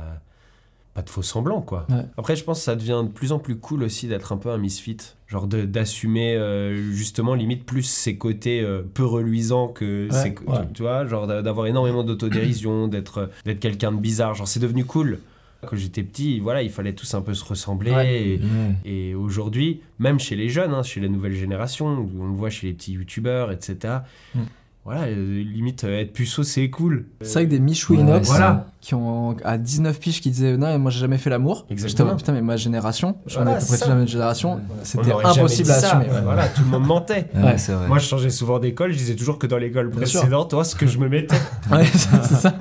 pas 0.97 1.03
de 1.03 1.09
faux 1.11 1.21
semblants, 1.21 1.61
quoi. 1.61 1.85
Ouais. 1.91 2.05
Après, 2.17 2.35
je 2.35 2.43
pense 2.43 2.57
que 2.57 2.63
ça 2.65 2.75
devient 2.75 3.01
de 3.03 3.09
plus 3.11 3.31
en 3.31 3.37
plus 3.37 3.55
cool 3.55 3.83
aussi 3.83 4.07
d'être 4.07 4.33
un 4.33 4.37
peu 4.37 4.49
un 4.49 4.57
misfit. 4.57 4.97
Genre 5.27 5.45
d'assumer, 5.45 6.35
euh, 6.35 6.91
justement, 6.91 7.35
limite 7.35 7.65
plus 7.65 7.83
ses 7.83 8.17
côtés 8.17 8.61
euh, 8.61 8.81
peu 8.95 9.05
reluisants 9.05 9.67
que. 9.67 10.07
Ouais, 10.11 10.11
ses- 10.11 10.29
ouais. 10.49 10.57
Tu 10.73 10.81
vois, 10.81 11.05
genre 11.05 11.27
d'a- 11.27 11.43
d'avoir 11.43 11.67
énormément 11.67 12.03
d'autodérision, 12.03 12.87
d'être 12.89 13.29
d'être 13.45 13.59
quelqu'un 13.59 13.91
de 13.91 13.97
bizarre. 13.99 14.33
Genre, 14.33 14.47
c'est 14.47 14.59
devenu 14.59 14.85
cool. 14.85 15.19
Quand 15.67 15.75
j'étais 15.75 16.01
petit, 16.03 16.39
voilà, 16.39 16.63
il 16.63 16.69
fallait 16.71 16.93
tous 16.93 17.13
un 17.13 17.21
peu 17.21 17.35
se 17.35 17.45
ressembler. 17.45 17.91
Ouais. 17.91 18.39
Et, 18.85 19.09
et 19.09 19.13
aujourd'hui, 19.15 19.81
même 19.99 20.19
chez 20.19 20.35
les 20.35 20.49
jeunes, 20.49 20.73
hein, 20.73 20.81
chez 20.81 20.99
les 20.99 21.09
nouvelles 21.09 21.35
générations, 21.35 21.85
on 22.19 22.25
le 22.27 22.33
voit 22.33 22.49
chez 22.49 22.65
les 22.67 22.73
petits 22.73 22.93
youtubeurs, 22.93 23.51
etc. 23.51 23.99
Mm. 24.33 24.39
Voilà, 24.85 25.01
euh, 25.07 25.43
limite, 25.43 25.83
être 25.83 26.13
puceau, 26.13 26.43
c'est 26.43 26.69
cool. 26.69 27.05
C'est 27.21 27.33
vrai 27.33 27.45
que 27.45 27.49
des 27.49 27.59
Michou 27.59 27.95
Ouais, 27.95 27.99
Inox 28.01 28.29
voilà. 28.29 28.67
Qui 28.87 28.95
ont 28.95 29.35
à 29.43 29.57
19 29.57 29.99
piges 29.99 30.21
qui 30.21 30.31
disaient 30.31 30.55
non, 30.55 30.67
mais 30.67 30.77
moi 30.77 30.91
j'ai 30.91 31.01
jamais 31.01 31.17
fait 31.17 31.29
l'amour. 31.29 31.65
J'étais 31.69 31.73
Exactement. 31.83 32.15
putain, 32.15 32.31
mais 32.31 32.41
ma 32.41 32.55
génération, 32.55 33.17
je 33.25 33.35
Voilà, 33.35 33.51
on 33.51 33.53
à 33.55 33.57
peu 33.59 33.65
près 33.65 33.75
tous 33.75 33.81
la 33.81 33.87
ça. 33.87 33.95
même 33.95 34.07
génération, 34.07 34.51
On 34.81 34.85
c'était 34.85 35.11
impossible 35.11 35.71
à 35.71 35.73
ça. 35.73 35.87
assumer. 35.97 36.05
ouais. 36.13 36.21
Voilà, 36.23 36.47
tout 36.47 36.61
le 36.61 36.67
monde 36.69 36.85
mentait. 36.85 37.27
Ouais, 37.35 37.55
vrai. 37.57 37.87
Moi, 37.89 37.99
je 37.99 38.05
changeais 38.07 38.29
souvent 38.29 38.59
d'école, 38.59 38.93
je 38.93 38.97
disais 38.97 39.15
toujours 39.17 39.39
que 39.39 39.45
dans 39.45 39.57
l'école 39.57 39.89
précédente, 39.89 40.51
toi, 40.51 40.63
ce 40.63 40.73
que 40.75 40.87
je 40.87 40.99
me 40.99 41.09
mettais. 41.09 41.35
Ouais, 41.69 41.83
c'est 41.83 42.35
ça. 42.35 42.53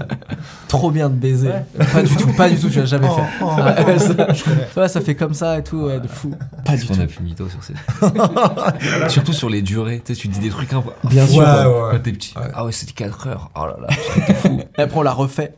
Trop 0.67 0.91
bien 0.91 1.09
de 1.09 1.15
baiser. 1.15 1.47
Ouais. 1.51 1.87
Pas 1.93 2.03
du 2.03 2.17
tout, 2.17 2.33
pas 2.33 2.51
du 2.51 2.57
tout, 2.59 2.69
tu 2.71 2.81
l'as 2.81 2.87
jamais 2.87 3.07
fait. 3.07 3.23
Oh, 3.41 3.45
oh, 3.45 3.51
Ah, 3.57 3.85
ouais, 3.85 4.89
ça, 4.89 4.99
je 4.99 5.05
fait 5.05 5.15
comme 5.15 5.33
ça 5.33 5.61
et 5.61 5.63
tout, 5.63 5.77
ouais, 5.83 6.01
de 6.01 6.09
fou. 6.09 6.35
Pas 6.65 6.75
du 6.77 6.85
tout. 6.89 7.01
a 7.01 7.07
pu 7.07 7.23
mytho 7.23 7.49
sur 7.49 7.63
ces. 7.63 7.75
Surtout 9.09 9.33
sur 9.33 9.49
les 9.49 9.63
durées. 9.63 10.03
Tu 10.05 10.13
sais, 10.15 10.21
tu 10.21 10.27
dis 10.27 10.41
des 10.41 10.49
trucs 10.51 10.73
un 10.73 10.83
peu. 10.83 10.91
Bien 11.05 11.25
sûr. 11.25 11.39
ouais. 11.39 11.93
Quand 11.93 11.99
t'es 12.03 12.11
petit. 12.11 12.35
Ouais. 12.37 12.49
Ah 12.53 12.65
ouais, 12.65 12.73
c'était 12.73 12.95
4 12.95 13.29
heures. 13.29 13.51
Oh 13.55 13.67
là 13.67 13.77
là, 13.81 13.95
fou. 14.35 14.61
Et 14.77 14.83
après, 14.83 14.99
on 14.99 15.03
l'a 15.03 15.13
refait. 15.13 15.55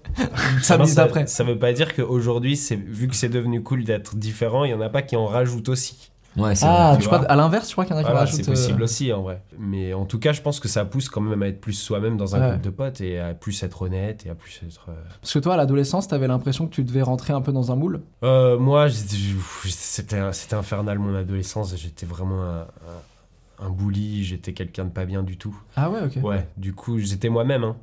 Non, 0.58 0.62
5 0.64 0.78
minutes 0.78 0.94
ça, 0.94 1.02
après. 1.04 1.26
ça 1.26 1.44
veut 1.44 1.58
pas 1.58 1.72
dire 1.72 1.94
qu'aujourd'hui, 1.94 2.56
c'est- 2.56 2.76
vu 2.76 3.08
que 3.08 3.14
c'est 3.16 3.28
devenu 3.28 3.62
cool 3.62 3.84
d'être 3.84 4.16
différent, 4.16 4.64
il 4.64 4.70
y 4.70 4.74
en 4.74 4.80
a 4.80 4.88
pas 4.88 5.02
qui 5.02 5.16
en 5.16 5.26
rajoutent 5.26 5.68
aussi. 5.68 6.10
Ouais, 6.36 6.54
c'est 6.54 6.66
Ah, 6.68 6.90
vrai. 6.92 6.98
tu 7.00 7.06
crois, 7.06 7.24
à 7.24 7.34
l'inverse, 7.34 7.66
tu 7.66 7.72
crois 7.72 7.84
qu'il 7.84 7.94
y 7.94 7.96
en 7.96 7.98
a 7.98 8.02
qui 8.02 8.10
Voilà, 8.10 8.20
rajoutent. 8.20 8.44
c'est 8.44 8.50
possible 8.50 8.82
euh, 8.82 8.84
aussi 8.84 9.12
en 9.12 9.22
vrai. 9.22 9.42
Mais 9.58 9.92
en 9.94 10.04
tout 10.04 10.20
cas, 10.20 10.32
je 10.32 10.40
pense 10.40 10.60
que 10.60 10.68
ça 10.68 10.84
pousse 10.84 11.08
quand 11.08 11.20
même 11.22 11.42
à 11.42 11.48
être 11.48 11.60
plus 11.60 11.72
soi-même 11.72 12.16
dans 12.16 12.36
un 12.36 12.40
Ouais. 12.40 12.48
groupe 12.50 12.62
de 12.62 12.70
potes 12.70 13.00
et 13.00 13.18
à 13.18 13.34
plus 13.34 13.60
être 13.64 13.82
honnête 13.82 14.24
et 14.24 14.30
à 14.30 14.36
plus 14.36 14.60
être. 14.64 14.86
euh, 14.90 14.92
Parce 15.20 15.32
que 15.32 15.38
toi, 15.40 15.54
à 15.54 15.56
l'adolescence, 15.56 16.06
t'avais 16.06 16.28
l'impression 16.28 16.66
que 16.68 16.74
tu 16.74 16.84
devais 16.84 17.02
rentrer 17.02 17.32
un 17.32 17.40
peu 17.40 17.50
dans 17.50 17.72
un 17.72 17.76
moule? 17.76 18.02
Euh, 18.22 18.56
moi, 18.56 18.88
c'était 18.88 20.20
c'était 20.32 20.54
infernal 20.54 20.98
mon 20.98 21.14
adolescence. 21.16 21.74
J'étais 21.76 22.06
vraiment 22.06 22.42
un, 22.44 22.60
un, 22.60 23.66
un 23.66 23.70
bully. 23.70 24.22
J'étais 24.22 24.52
quelqu'un 24.52 24.84
de 24.84 24.90
pas 24.90 25.06
bien 25.06 25.22
du 25.24 25.38
tout. 25.38 25.58
Ah 25.76 25.90
ouais, 25.90 26.00
ok. 26.04 26.22
Ouais. 26.22 26.46
Du 26.56 26.72
coup, 26.72 26.98
j'étais 26.98 27.30
moi-même. 27.30 27.64
Hein. 27.64 27.76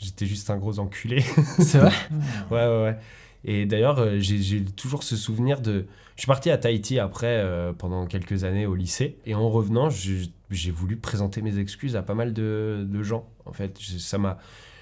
J'étais 0.00 0.26
juste 0.26 0.48
un 0.50 0.56
gros 0.58 0.78
enculé. 0.78 1.20
C'est 1.58 1.78
vrai 1.78 1.92
Ouais, 2.50 2.66
ouais, 2.66 2.82
ouais. 2.82 2.96
Et 3.44 3.66
d'ailleurs, 3.66 3.98
euh, 4.00 4.18
j'ai 4.18 4.64
toujours 4.64 5.02
ce 5.02 5.16
souvenir 5.16 5.60
de. 5.60 5.86
Je 6.16 6.22
suis 6.22 6.26
parti 6.26 6.50
à 6.50 6.58
Tahiti 6.58 6.98
après, 6.98 7.26
euh, 7.44 7.72
pendant 7.72 8.06
quelques 8.06 8.44
années 8.44 8.66
au 8.66 8.74
lycée. 8.74 9.18
Et 9.26 9.34
en 9.34 9.48
revenant, 9.48 9.88
j'ai 9.90 10.70
voulu 10.70 10.96
présenter 10.96 11.40
mes 11.42 11.58
excuses 11.58 11.94
à 11.96 12.02
pas 12.02 12.14
mal 12.14 12.32
de, 12.32 12.84
de 12.88 13.02
gens. 13.02 13.28
En 13.46 13.52
fait, 13.52 13.78
Je- 13.80 13.98
ça 13.98 14.18
m'a. 14.18 14.38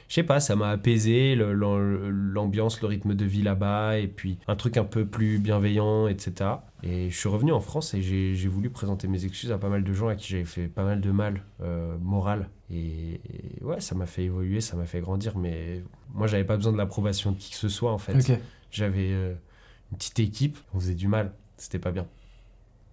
Je 0.08 0.14
sais 0.14 0.22
pas, 0.22 0.38
ça 0.38 0.54
m'a 0.54 0.68
apaisé 0.70 1.34
l'ambiance, 1.34 2.80
le 2.80 2.86
rythme 2.86 3.14
de 3.14 3.24
vie 3.24 3.42
là-bas, 3.42 3.98
et 3.98 4.06
puis 4.06 4.38
un 4.46 4.54
truc 4.56 4.76
un 4.76 4.84
peu 4.84 5.04
plus 5.04 5.38
bienveillant, 5.38 6.06
etc. 6.08 6.50
Et 6.82 7.10
je 7.10 7.16
suis 7.18 7.28
revenu 7.28 7.52
en 7.52 7.60
France 7.60 7.92
et 7.94 8.02
j'ai 8.02 8.34
j'ai 8.34 8.48
voulu 8.48 8.70
présenter 8.70 9.08
mes 9.08 9.24
excuses 9.24 9.50
à 9.52 9.58
pas 9.58 9.68
mal 9.68 9.82
de 9.82 9.92
gens 9.92 10.08
à 10.08 10.14
qui 10.14 10.28
j'avais 10.30 10.44
fait 10.44 10.68
pas 10.68 10.84
mal 10.84 11.00
de 11.00 11.10
mal 11.10 11.42
euh, 11.62 11.96
moral. 12.00 12.48
Et, 12.70 13.20
et 13.60 13.62
ouais, 13.64 13.80
ça 13.80 13.94
m'a 13.94 14.06
fait 14.06 14.24
évoluer, 14.24 14.60
ça 14.60 14.76
m'a 14.76 14.86
fait 14.86 15.00
grandir, 15.00 15.36
mais 15.38 15.82
moi 16.12 16.26
j'avais 16.26 16.44
pas 16.44 16.56
besoin 16.56 16.72
de 16.72 16.78
l'approbation 16.78 17.32
de 17.32 17.36
qui 17.38 17.50
que 17.50 17.56
ce 17.56 17.68
soit 17.68 17.92
en 17.92 17.98
fait. 17.98 18.14
J'avais 18.72 19.10
euh, 19.12 19.34
une 19.92 19.98
petite 19.98 20.18
équipe, 20.18 20.58
on 20.74 20.80
faisait 20.80 20.94
du 20.94 21.06
mal, 21.08 21.32
c'était 21.56 21.78
pas 21.78 21.92
bien. 21.92 22.06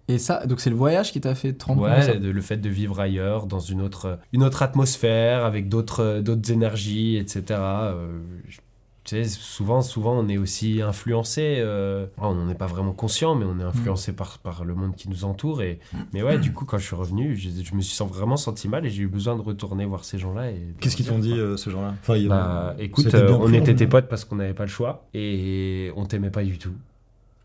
Et 0.06 0.18
ça, 0.18 0.46
donc 0.46 0.60
c'est 0.60 0.68
le 0.70 0.76
voyage 0.76 1.12
qui 1.12 1.20
t'a 1.20 1.34
fait 1.34 1.52
de 1.52 1.58
Ouais, 1.80 2.18
le 2.18 2.40
fait 2.42 2.58
de 2.58 2.68
vivre 2.68 3.00
ailleurs, 3.00 3.46
dans 3.46 3.58
une 3.58 3.80
autre, 3.80 4.18
une 4.34 4.42
autre 4.42 4.62
atmosphère, 4.62 5.44
avec 5.46 5.68
d'autres 5.70 6.20
d'autres 6.20 6.52
énergies, 6.52 7.16
etc. 7.16 7.42
Euh, 7.58 8.20
je- 8.46 8.58
tu 9.04 9.16
sais, 9.16 9.24
souvent, 9.24 9.82
souvent, 9.82 10.18
on 10.18 10.28
est 10.28 10.38
aussi 10.38 10.80
influencé. 10.82 11.56
euh, 11.58 12.06
on 12.18 12.34
n'en 12.34 12.48
est 12.48 12.54
pas 12.54 12.66
vraiment 12.66 12.92
conscient, 12.92 13.34
mais 13.34 13.44
on 13.44 13.58
est 13.60 13.62
influencé 13.62 14.12
par, 14.14 14.38
par 14.38 14.64
le 14.64 14.74
monde 14.74 14.96
qui 14.96 15.08
nous 15.10 15.24
entoure. 15.24 15.60
Et, 15.62 15.78
mais 16.12 16.22
ouais, 16.22 16.38
du 16.38 16.52
coup, 16.52 16.64
quand 16.64 16.78
je 16.78 16.86
suis 16.86 16.96
revenu, 16.96 17.36
je, 17.36 17.50
je 17.62 17.74
me 17.74 17.80
suis 17.82 18.04
vraiment 18.04 18.36
senti 18.38 18.68
mal 18.68 18.86
et 18.86 18.90
j'ai 18.90 19.02
eu 19.02 19.08
besoin 19.08 19.36
de 19.36 19.42
retourner 19.42 19.84
voir 19.84 20.04
ces 20.04 20.18
gens-là. 20.18 20.50
Qu'est-ce 20.80 20.96
qu'ils 20.96 21.06
t'ont 21.06 21.18
dit, 21.18 21.32
euh, 21.32 21.56
ces 21.56 21.70
gens-là 21.70 21.94
enfin, 22.00 22.16
y 22.16 22.26
a- 22.26 22.28
Bah, 22.30 22.74
écoute, 22.78 23.14
euh, 23.14 23.30
on 23.38 23.52
était 23.52 23.72
hein. 23.72 23.74
tes 23.74 23.86
potes 23.86 24.08
parce 24.08 24.24
qu'on 24.24 24.36
n'avait 24.36 24.54
pas 24.54 24.64
le 24.64 24.70
choix 24.70 25.06
et 25.12 25.92
on 25.96 26.06
t'aimait 26.06 26.30
pas 26.30 26.42
du 26.44 26.58
tout. 26.58 26.72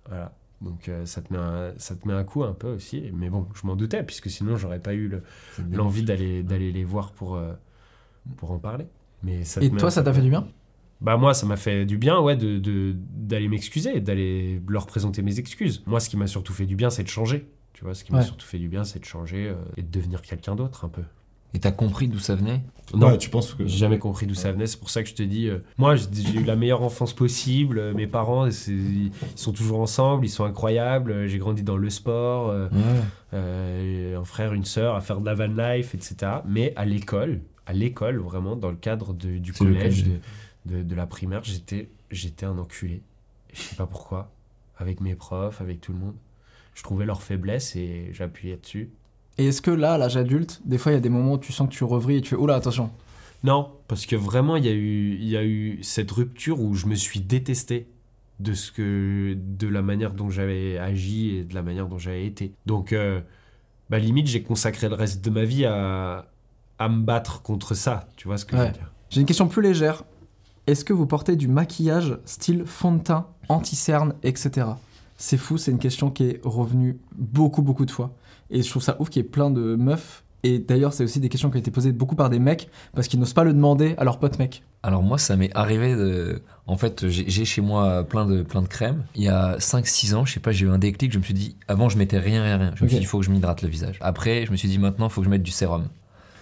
Voilà. 0.07 0.33
Donc 0.61 0.89
euh, 0.89 1.05
ça, 1.05 1.21
te 1.21 1.31
met 1.33 1.39
un, 1.39 1.71
ça 1.77 1.95
te 1.95 2.07
met 2.07 2.13
un 2.13 2.23
coup 2.23 2.43
un 2.43 2.53
peu 2.53 2.67
aussi. 2.69 3.11
Mais 3.13 3.29
bon, 3.29 3.47
je 3.53 3.65
m'en 3.67 3.75
doutais 3.75 4.03
puisque 4.03 4.29
sinon 4.29 4.57
j'aurais 4.57 4.79
pas 4.79 4.93
eu 4.93 5.07
le- 5.07 5.23
l'envie 5.77 6.03
d'aller 6.03 6.43
d'aller 6.43 6.71
les 6.71 6.83
voir 6.83 7.11
pour, 7.11 7.35
euh, 7.35 7.53
pour 8.37 8.51
en 8.51 8.59
parler. 8.59 8.85
Mais 9.23 9.43
ça 9.43 9.61
Et 9.61 9.69
toi, 9.69 9.91
ça 9.91 10.03
t'a 10.03 10.13
fait 10.13 10.21
du 10.21 10.29
bien? 10.29 10.47
Bah 11.01 11.15
moi, 11.17 11.33
ça 11.33 11.45
m'a 11.45 11.55
fait 11.57 11.85
du 11.85 11.97
bien, 11.97 12.19
ouais, 12.19 12.35
de 12.35 12.59
de- 12.59 12.93
d'aller 13.15 13.47
m'excuser, 13.47 14.01
d'aller 14.01 14.61
leur 14.67 14.85
présenter 14.85 15.21
mes 15.21 15.39
excuses. 15.39 15.81
Moi, 15.87 15.99
ce 15.99 16.09
qui 16.09 16.17
m'a 16.17 16.27
surtout 16.27 16.53
fait 16.53 16.65
du 16.65 16.75
bien, 16.75 16.89
c'est 16.89 17.03
de 17.03 17.07
changer. 17.09 17.47
Tu 17.73 17.85
vois, 17.85 17.93
ce 17.95 18.03
qui 18.03 18.11
m'a 18.11 18.19
surtout 18.25 18.45
fait 18.45 18.57
du 18.59 18.67
bien, 18.67 18.83
c'est 18.83 18.99
de 18.99 19.05
changer 19.05 19.47
euh, 19.47 19.53
et 19.77 19.81
de 19.81 19.89
devenir 19.89 20.21
quelqu'un 20.21 20.55
d'autre 20.55 20.83
un 20.83 20.89
peu. 20.89 21.03
Et 21.53 21.59
t'as 21.59 21.71
compris 21.71 22.07
d'où 22.07 22.19
ça 22.19 22.35
venait? 22.35 22.61
Ouais, 23.07 23.17
tu 23.17 23.29
penses 23.29 23.53
que. 23.53 23.65
J'ai 23.65 23.77
jamais 23.77 23.97
compris 23.97 24.27
d'où 24.27 24.35
ça 24.35 24.51
venait. 24.51 24.67
C'est 24.67 24.79
pour 24.79 24.89
ça 24.89 25.01
que 25.01 25.09
je 25.09 25.15
te 25.15 25.23
dis, 25.23 25.47
euh, 25.47 25.59
moi, 25.77 25.95
j'ai 25.95 26.05
eu 26.39 26.43
la 26.43 26.55
meilleure 26.55 26.83
enfance 26.83 27.13
possible. 27.13 27.79
Euh, 27.79 27.93
Mes 27.95 28.05
parents, 28.05 28.45
ils 28.47 29.11
sont 29.35 29.51
toujours 29.53 29.79
ensemble, 29.79 30.25
ils 30.25 30.29
sont 30.29 30.43
incroyables. 30.43 31.11
Euh, 31.11 31.27
J'ai 31.27 31.37
grandi 31.39 31.63
dans 31.63 31.77
le 31.77 31.89
sport, 31.89 32.49
euh, 32.49 32.67
euh, 33.33 34.17
un 34.19 34.23
frère, 34.25 34.53
une 34.53 34.65
sœur, 34.65 34.95
à 34.95 35.01
faire 35.01 35.19
de 35.21 35.25
la 35.25 35.33
van 35.33 35.47
life, 35.47 35.95
etc. 35.95 36.41
Mais 36.45 36.73
à 36.75 36.85
l'école, 36.85 37.41
à 37.65 37.73
l'école, 37.73 38.17
vraiment, 38.17 38.55
dans 38.55 38.69
le 38.69 38.75
cadre 38.77 39.13
de- 39.13 39.37
du 39.37 39.51
le 39.51 39.57
collège, 39.57 40.03
cas, 40.03 40.09
de, 40.65 40.83
de, 40.83 40.95
la 40.95 41.07
primaire, 41.07 41.43
j'étais, 41.43 41.89
j'étais 42.11 42.45
un 42.45 42.57
enculé. 42.57 43.01
Je 43.53 43.61
sais 43.61 43.75
pas 43.75 43.87
pourquoi. 43.87 44.31
Avec 44.77 45.01
mes 45.01 45.15
profs, 45.15 45.61
avec 45.61 45.81
tout 45.81 45.93
le 45.93 45.99
monde. 45.99 46.15
Je 46.75 46.83
trouvais 46.83 47.05
leurs 47.05 47.21
faiblesses 47.21 47.75
et 47.75 48.09
j'appuyais 48.13 48.57
dessus. 48.57 48.89
Et 49.37 49.47
est-ce 49.47 49.61
que 49.61 49.71
là, 49.71 49.93
à 49.93 49.97
l'âge 49.97 50.17
adulte, 50.17 50.61
des 50.65 50.77
fois, 50.77 50.91
il 50.91 50.95
y 50.95 50.97
a 50.97 51.01
des 51.01 51.09
moments 51.09 51.33
où 51.33 51.37
tu 51.37 51.53
sens 51.53 51.69
que 51.69 51.73
tu 51.73 51.83
revris 51.83 52.17
et 52.17 52.21
tu 52.21 52.29
fais 52.29 52.35
Oula, 52.35 52.55
attention. 52.55 52.91
Non, 53.43 53.71
parce 53.87 54.05
que 54.05 54.15
vraiment, 54.15 54.57
il 54.57 54.65
y, 54.65 54.69
a 54.69 54.73
eu, 54.73 55.15
il 55.15 55.27
y 55.29 55.37
a 55.37 55.43
eu 55.45 55.79
cette 55.81 56.11
rupture 56.11 56.59
où 56.59 56.73
je 56.75 56.87
me 56.87 56.95
suis 56.95 57.21
détesté 57.21 57.87
de, 58.39 58.53
ce 58.53 58.71
que, 58.71 59.35
de 59.37 59.67
la 59.67 59.81
manière 59.81 60.13
dont 60.13 60.29
j'avais 60.29 60.77
agi 60.77 61.35
et 61.37 61.43
de 61.43 61.55
la 61.55 61.61
manière 61.61 61.87
dont 61.87 61.97
j'avais 61.97 62.25
été. 62.25 62.53
Donc, 62.65 62.91
euh, 62.91 63.21
bah, 63.89 63.99
limite, 63.99 64.27
j'ai 64.27 64.43
consacré 64.43 64.89
le 64.89 64.95
reste 64.95 65.23
de 65.23 65.29
ma 65.29 65.45
vie 65.45 65.65
à, 65.65 66.25
à 66.77 66.89
me 66.89 67.01
battre 67.01 67.41
contre 67.41 67.75
ça. 67.75 68.09
Tu 68.17 68.27
vois 68.27 68.37
ce 68.37 68.45
que 68.45 68.57
je 68.57 68.61
veux 68.61 68.71
dire? 68.71 68.91
J'ai 69.09 69.21
une 69.21 69.25
question 69.25 69.47
plus 69.47 69.61
légère. 69.61 70.03
Est-ce 70.67 70.85
que 70.85 70.93
vous 70.93 71.05
portez 71.05 71.35
du 71.35 71.47
maquillage 71.47 72.17
style 72.25 72.63
fond 72.65 72.93
de 72.93 73.01
teint, 73.01 73.27
anti-cerne, 73.49 74.13
etc. 74.23 74.67
C'est 75.17 75.37
fou, 75.37 75.57
c'est 75.57 75.71
une 75.71 75.79
question 75.79 76.11
qui 76.11 76.25
est 76.25 76.41
revenue 76.43 76.99
beaucoup, 77.15 77.61
beaucoup 77.61 77.85
de 77.85 77.91
fois. 77.91 78.13
Et 78.49 78.61
je 78.61 78.69
trouve 78.69 78.83
ça 78.83 78.95
ouf 78.99 79.09
qu'il 79.09 79.21
y 79.21 79.25
ait 79.25 79.29
plein 79.29 79.51
de 79.51 79.75
meufs. 79.75 80.23
Et 80.43 80.59
d'ailleurs, 80.59 80.93
c'est 80.93 81.03
aussi 81.03 81.19
des 81.19 81.27
questions 81.27 81.49
qui 81.49 81.57
ont 81.57 81.59
été 81.59 81.71
posées 81.71 81.91
beaucoup 81.91 82.15
par 82.15 82.29
des 82.29 82.39
mecs 82.39 82.69
parce 82.93 83.07
qu'ils 83.07 83.19
n'osent 83.19 83.33
pas 83.33 83.43
le 83.43 83.53
demander 83.53 83.95
à 83.97 84.05
leurs 84.05 84.19
potes 84.19 84.39
mecs. 84.39 84.63
Alors 84.83 85.03
moi, 85.03 85.17
ça 85.17 85.35
m'est 85.35 85.53
arrivé 85.53 85.95
de... 85.95 86.41
En 86.65 86.77
fait, 86.77 87.09
j'ai 87.09 87.45
chez 87.45 87.61
moi 87.61 88.05
plein 88.05 88.25
de, 88.25 88.43
plein 88.43 88.61
de 88.61 88.67
crèmes. 88.67 89.03
Il 89.15 89.23
y 89.23 89.27
a 89.27 89.57
5-6 89.57 90.15
ans, 90.15 90.23
je 90.23 90.33
sais 90.33 90.39
pas, 90.39 90.51
j'ai 90.51 90.65
eu 90.65 90.69
un 90.69 90.77
déclic. 90.77 91.11
Je 91.11 91.17
me 91.17 91.23
suis 91.23 91.33
dit, 91.33 91.57
avant, 91.67 91.89
je 91.89 91.97
mettais 91.97 92.19
rien, 92.19 92.43
rien, 92.43 92.57
rien. 92.57 92.71
Je 92.75 92.83
me 92.83 92.89
suis 92.89 92.99
dit, 92.99 93.03
il 93.03 93.07
faut 93.07 93.19
que 93.19 93.25
je 93.25 93.31
m'hydrate 93.31 93.61
le 93.61 93.67
visage. 93.67 93.97
Après, 94.01 94.45
je 94.45 94.51
me 94.51 94.55
suis 94.55 94.69
dit, 94.69 94.77
maintenant, 94.77 95.07
il 95.07 95.11
faut 95.11 95.19
que 95.19 95.25
je 95.25 95.31
mette 95.31 95.43
du 95.43 95.51
sérum. 95.51 95.89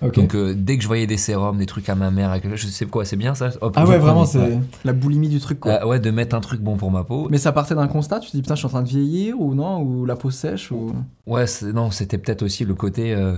Donc, 0.01 0.36
euh, 0.36 0.54
dès 0.56 0.77
que 0.77 0.84
je 0.84 0.88
voyais 0.88 1.08
des 1.08 1.18
sérums, 1.18 1.58
des 1.58 1.66
trucs 1.66 1.89
à 1.89 1.96
ma 1.96 2.12
mère, 2.12 2.39
je 2.56 2.68
sais 2.68 2.86
quoi, 2.86 3.04
c'est 3.06 3.16
bien 3.16 3.34
ça? 3.36 3.50
Hop, 3.62 3.74
ah 3.75 3.86
ouais, 3.86 3.98
vraiment, 3.98 4.25
c'est 4.25 4.38
Ouais. 4.39 4.60
la 4.86 4.94
boulimie 4.94 5.30
du 5.30 5.39
truc, 5.39 5.60
quoi. 5.60 5.72
Euh, 5.84 5.86
ouais, 5.88 6.00
de 6.00 6.12
mettre 6.12 6.36
un 6.36 6.39
truc 6.39 6.62
bon 6.62 6.77
pour 6.77 6.92
ma 6.92 7.04
peau. 7.04 7.27
Mais 7.32 7.38
ça 7.39 7.51
partait 7.51 7.74
d'un 7.75 7.88
constat, 7.88 8.20
tu 8.20 8.30
te 8.32 8.36
dis 8.38 8.42
putain, 8.44 8.56
je 8.56 8.60
suis 8.60 8.68
en 8.68 8.70
train 8.70 8.84
de 8.84 8.89
vieillir 8.89 9.39
ou 9.42 9.56
non, 9.56 9.82
ou 9.82 10.06
la 10.06 10.16
peau 10.16 10.30
sèche 10.32 10.72
ou. 10.72 10.92
Ouais, 11.25 11.46
non, 11.74 11.89
c'était 11.92 12.18
peut-être 12.18 12.44
aussi 12.44 12.63
le 12.63 12.74
côté. 12.75 13.13
euh, 13.13 13.38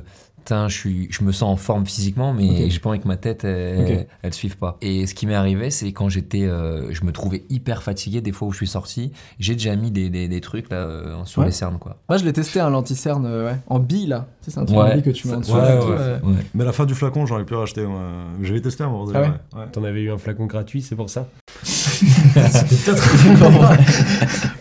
Je, 0.67 0.73
suis, 0.73 1.07
je 1.11 1.23
me 1.23 1.31
sens 1.31 1.49
en 1.51 1.55
forme 1.55 1.85
physiquement, 1.85 2.33
mais 2.33 2.49
Ok. 2.65 2.69
j'ai 2.69 2.79
pas 2.79 2.89
envie 2.89 2.99
que 2.99 3.07
ma 3.07 3.17
tête, 3.17 3.43
elle, 3.43 3.79
Ok. 3.99 4.07
elle 4.23 4.33
suive 4.33 4.57
pas. 4.57 4.77
Et 4.81 5.05
ce 5.07 5.13
qui 5.13 5.27
m'est 5.27 5.35
arrivé, 5.35 5.69
c'est 5.71 5.91
quand 5.91 6.09
j'étais. 6.09 6.43
euh, 6.43 6.91
je 6.93 7.03
me 7.03 7.11
trouvais 7.11 7.43
hyper 7.49 7.83
fatigué 7.83 8.21
des 8.21 8.31
fois 8.31 8.47
où 8.47 8.51
je 8.51 8.57
suis 8.57 8.67
sorti. 8.67 9.11
J'ai 9.39 9.53
déjà 9.53 9.75
mis 9.75 9.91
des, 9.91 10.09
des, 10.09 10.27
des 10.27 10.41
trucs 10.41 10.69
là 10.69 10.77
euh, 10.77 11.15
sur 11.25 11.39
Ouais. 11.41 11.47
les 11.47 11.51
cernes, 11.51 11.77
quoi. 11.79 11.97
Moi, 12.09 12.17
je 12.17 12.25
l'ai 12.25 12.33
testé, 12.33 12.59
un 12.59 12.69
lenticerne, 12.69 13.25
euh, 13.25 13.47
ouais, 13.51 13.57
en 13.67 13.79
bille 13.79 14.07
là. 14.07 14.27
C'est 14.41 14.57
un 14.57 14.65
truc 14.65 14.77
Ouais. 14.77 14.91
en 14.91 14.93
bille 14.93 15.03
que 15.03 15.09
tu 15.11 15.27
mets 15.27 15.35
en 15.35 15.39
dessous. 15.39 15.53
Ouais, 15.53 15.61
là, 15.61 15.75
ouais, 15.75 15.81
tout, 15.81 15.87
ouais. 15.91 15.97
ouais. 16.33 16.43
Mais 16.53 16.63
la 16.65 16.71
fin 16.71 16.85
du 16.85 16.95
flacon, 16.95 17.25
j'aurais 17.25 17.45
pu 17.45 17.53
racheter. 17.55 17.85
moi. 17.85 18.01
J'avais 18.41 18.61
testé 18.61 18.83
un 18.83 18.89
moment. 18.89 19.05
Ah 19.13 19.21
ouais 19.21 19.27
ouais. 19.27 19.65
T'en 19.71 19.83
avais 19.83 20.01
eu 20.01 20.11
un 20.11 20.17
flacon 20.17 20.45
gratuit, 20.45 20.81
c'est 20.81 20.95
pour 20.95 21.09
ça 21.09 21.27